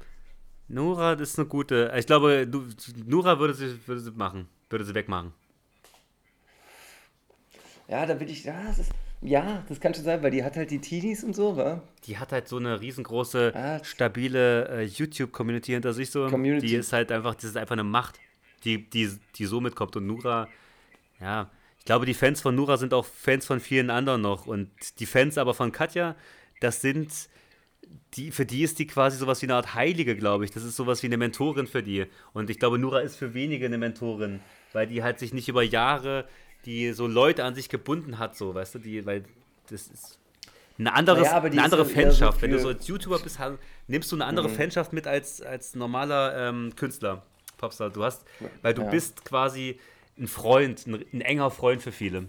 [0.68, 1.92] Nura das ist eine gute.
[1.98, 2.64] Ich glaube, du,
[3.06, 4.46] Nura würde sie, würde sie machen.
[4.68, 5.32] Würde sie wegmachen.
[7.88, 8.92] Ja, da will ich, ja, das ist,
[9.22, 11.82] ja, das kann schon sein, weil die hat halt die Teenies und so, wa?
[12.04, 13.84] Die hat halt so eine riesengroße, Ah.
[13.84, 16.26] stabile äh, YouTube-Community hinter sich so.
[16.28, 16.66] Community.
[16.68, 18.18] Die ist halt einfach, das ist einfach eine Macht,
[18.64, 19.94] die, die, die so mitkommt.
[19.96, 20.48] Und Nura,
[21.20, 24.46] ja, ich glaube, die Fans von Nura sind auch Fans von vielen anderen noch.
[24.46, 24.70] Und
[25.00, 26.14] die Fans aber von Katja,
[26.60, 27.10] das sind,
[28.14, 30.50] die, für die ist die quasi sowas wie eine Art Heilige, glaube ich.
[30.50, 32.06] Das ist sowas wie eine Mentorin für die.
[32.32, 34.40] Und ich glaube, Nura ist für wenige eine Mentorin,
[34.72, 36.26] weil die halt sich nicht über Jahre,
[36.64, 39.24] die so Leute an sich gebunden hat, so, weißt du, die, weil
[39.70, 40.18] das ist
[40.78, 42.42] eine, anderes, Naja, eine andere eher so Fanschaft.
[42.42, 43.38] Wenn du so als YouTuber bist,
[43.86, 47.22] nimmst du eine andere Fanschaft mit als, als normaler ähm, Künstler,
[47.58, 47.90] Popstar.
[47.90, 48.24] Du hast,
[48.62, 48.90] weil du Ja.
[48.90, 49.78] bist quasi
[50.18, 52.26] ein Freund, ein, ein enger Freund für viele.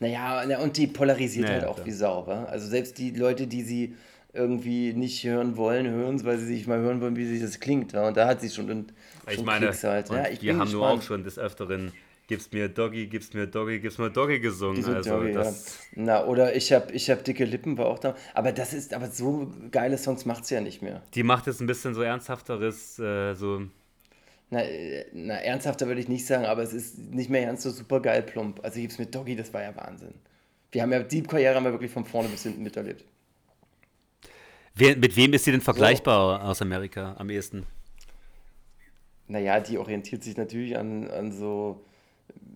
[0.00, 2.44] Naja, na, und die polarisiert Ja, halt auch wie Sau, wa?
[2.44, 3.96] Also selbst die Leute, die sie
[4.32, 7.58] irgendwie nicht hören wollen, hören es, weil sie sich mal hören wollen, wie sich das
[7.58, 7.94] klingt.
[7.94, 8.86] Und da hat sie schon, schon
[9.28, 10.10] Ich meine, Klicks halt.
[10.10, 11.04] und Ja, ich wir haben nur auch gespannt.
[11.04, 11.92] schon des Öfteren
[12.28, 14.76] Gib's mir Doggy, gib's mir Doggy, gib's mir Doggy gesungen.
[14.76, 16.02] Diese also Doggy, das, ja.
[16.02, 18.14] Na, oder ich hab, ich hab dicke Lippen, war auch da.
[18.34, 21.02] Aber das ist, aber so geile Songs macht sie ja nicht mehr.
[21.14, 23.62] die macht jetzt ein bisschen so ernsthafteres, äh, so
[24.50, 27.70] Na, äh, na, ernsthafter würde ich nicht sagen, aber es ist nicht mehr ganz so
[27.70, 28.62] super geil plump.
[28.62, 30.12] Also gib's mit Doggy, das war ja Wahnsinn.
[30.70, 33.06] Wir haben ja, die Karriere haben wir wirklich von vorne bis hinten miterlebt.
[34.74, 37.64] Wer, mit wem ist sie denn vergleichbar aus Amerika am ehesten?
[39.28, 41.84] Naja, die orientiert sich natürlich an, an so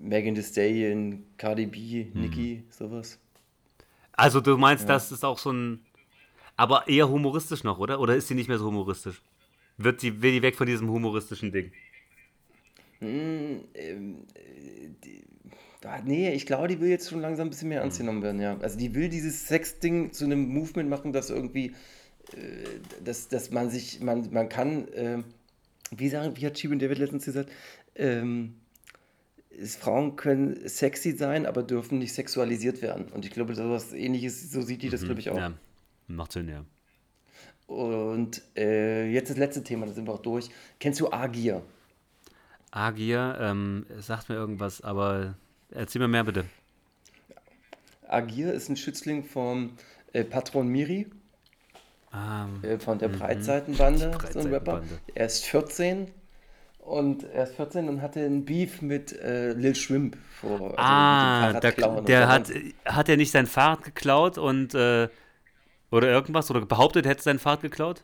[0.01, 2.21] Megan Thee Stallion, Cardi B, Hm.
[2.21, 3.19] Nicki, sowas.
[4.13, 5.81] Also du meinst, das ist auch so ein,
[6.57, 8.01] aber eher humoristisch noch, oder?
[8.01, 9.23] Oder ist sie nicht mehr so humoristisch?
[9.79, 11.73] Wird die, will die weg von diesem humoristischen Ding?
[15.85, 18.41] Ah, nee, ich glaube, die will jetzt schon langsam ein bisschen mehr ernst genommen werden,
[18.41, 18.57] ja.
[18.61, 21.75] Also die will dieses Sex-Ding zu einem Movement machen, das irgendwie,
[22.33, 25.23] äh, dass, dass man sich, man, man kann, äh,
[25.91, 27.51] wie sagen, wie hat Cheap und David letztens gesagt,
[27.97, 28.55] ähm,
[29.79, 33.07] Frauen können sexy sein, aber dürfen nicht sexualisiert werden.
[33.13, 35.37] Und ich glaube, sowas ähnliches, so sieht die das, glaube ich, auch.
[35.37, 35.53] Ja,
[36.09, 36.65] macht Sinn, ja.
[37.67, 40.49] Und äh, jetzt das letzte Thema, da sind wir auch durch.
[40.81, 41.63] Kennst du Agier?
[42.71, 45.35] Agier, ähm, sagt mir irgendwas, aber
[45.71, 46.45] erzähl mir mehr bitte.
[48.09, 49.73] Agir ist ein Schützling vom
[50.13, 51.07] äh, Patron Miri,
[52.11, 54.73] Ah, äh, von der Breitseitenbande, Die so ein Rapper.
[54.81, 54.99] Breitseitenbande.
[55.15, 56.09] Er ist 14
[56.83, 60.61] und er ist 14 und hatte einen Beef mit äh, Lil Shrimp vor.
[60.61, 62.53] Also ah der, der hat,
[62.85, 65.09] hat er nicht sein Fahrrad geklaut und, äh,
[65.91, 68.03] oder irgendwas, oder behauptet, er hätte sein Fahrrad geklaut?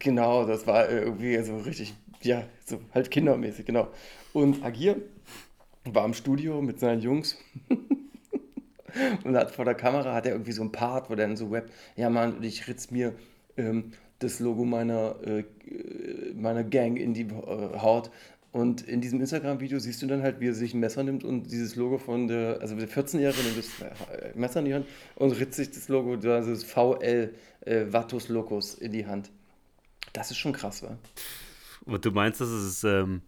[0.00, 3.88] Genau, das war irgendwie so richtig, ja, so halt kindermäßig, genau.
[4.32, 4.96] Und Agir
[5.84, 7.38] war im Studio mit seinen Jungs
[9.24, 11.48] und hat vor der Kamera hat er irgendwie so ein Part, wo der dann so
[11.48, 13.14] rappt, ja Mann, ich ritz mir
[13.56, 15.44] ähm, das Logo meiner, äh,
[16.34, 18.10] meiner Gang in die äh, Haut.
[18.52, 21.44] Und in diesem Instagram-Video siehst du dann halt, wie er sich ein Messer nimmt und
[21.52, 25.30] dieses Logo von der, also der 14-Jährige nimmt das äh, Messer in die Hand und
[25.32, 29.30] ritzt sich das Logo, also das VL äh, Vatus Locus in die Hand.
[30.12, 30.98] Das ist schon krass, wa?
[31.84, 33.22] Und du meinst, dass es ähm,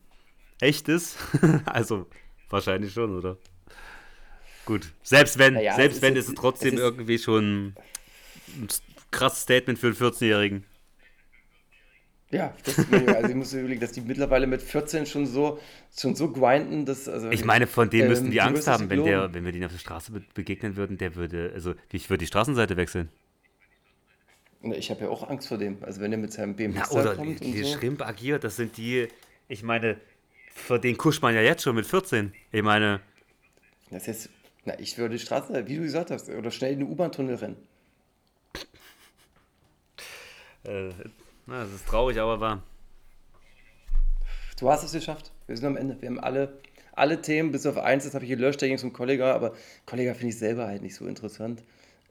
[0.60, 1.16] echt ist?
[1.66, 2.06] also,
[2.51, 3.39] wahrscheinlich schon, oder?
[4.66, 4.93] Gut.
[5.05, 7.66] Selbst wenn, Naja, es selbst ist wenn, ist es trotzdem es ist- irgendwie schon
[8.56, 8.69] ein
[9.12, 10.64] krasses Statement für einen 14-Jährigen.
[12.32, 13.12] Ja, das ist mega.
[13.12, 15.60] Also ich muss mir überlegen, dass die mittlerweile mit 14 schon so,
[15.94, 17.06] schon so grinden, dass.
[17.06, 19.52] Also, Ich meine, von dem ähm, müssten die du Angst haben, wenn, der, wenn wir
[19.52, 23.10] den auf der Straße be begegnen würden, der würde, also ich würde die Straßenseite wechseln.
[24.62, 25.76] Ich habe ja auch Angst vor dem.
[25.82, 27.76] Also wenn der mit seinem BMW Na, oder kommt die, und die so.
[27.76, 29.09] Schrimp agiert, das sind die,
[29.48, 29.98] ich meine,
[30.54, 32.32] vor den kuscht man ja jetzt schon mit 14.
[32.50, 33.00] Ich meine,
[33.90, 34.30] Das heißt,
[34.64, 37.56] na, ich würde die Straße, wie du gesagt hast, oder schnell in den U-Bahn-Tunnel rennen.
[40.64, 40.90] äh,
[41.52, 42.62] na, das ist traurig, aber wahr.
[44.58, 45.32] Du hast es geschafft.
[45.46, 46.00] Wir sind am Ende.
[46.00, 46.58] Wir haben alle,
[46.92, 49.52] alle Themen, bis auf eins, das habe ich gelöscht, da ging es um Kollega, aber
[49.86, 51.62] Kollega finde ich selber halt nicht so interessant.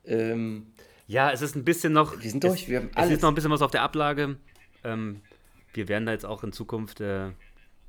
[0.05, 0.68] Ähm,
[1.07, 2.22] Ja, es ist ein bisschen noch.
[2.22, 3.11] Wir sind durch, Es, wir haben Es alles.
[3.13, 4.38] ist noch ein bisschen was auf der Ablage.
[4.84, 5.22] Ähm,
[5.73, 7.31] wir werden da jetzt auch in Zukunft äh,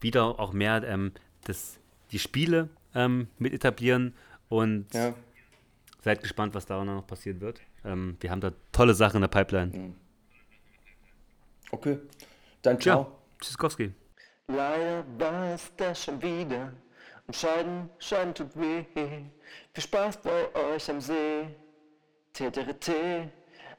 [0.00, 1.12] wieder auch mehr ähm,
[1.44, 1.78] das,
[2.12, 4.14] die Spiele ähm, mit etablieren
[4.48, 5.14] und ja.
[6.02, 7.60] seid gespannt, was da noch passieren wird.
[7.84, 9.94] Ähm, wir haben da tolle Sachen in der Pipeline.
[11.72, 11.98] Okay.
[12.62, 13.04] Dann ciao.
[13.04, 13.18] Ciao.
[13.40, 13.92] Tschüssikowski.
[14.48, 16.72] Leider war es das schon wieder.
[17.26, 18.84] Und Scheiden, Scheiden tut weh.
[18.94, 21.48] Viel Spaß bei euch am See.
[22.32, 23.30] TTRT.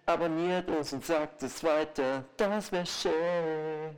[0.06, 2.26] Abonniert uns und sagt es weiter.
[2.36, 3.96] Das wär schön.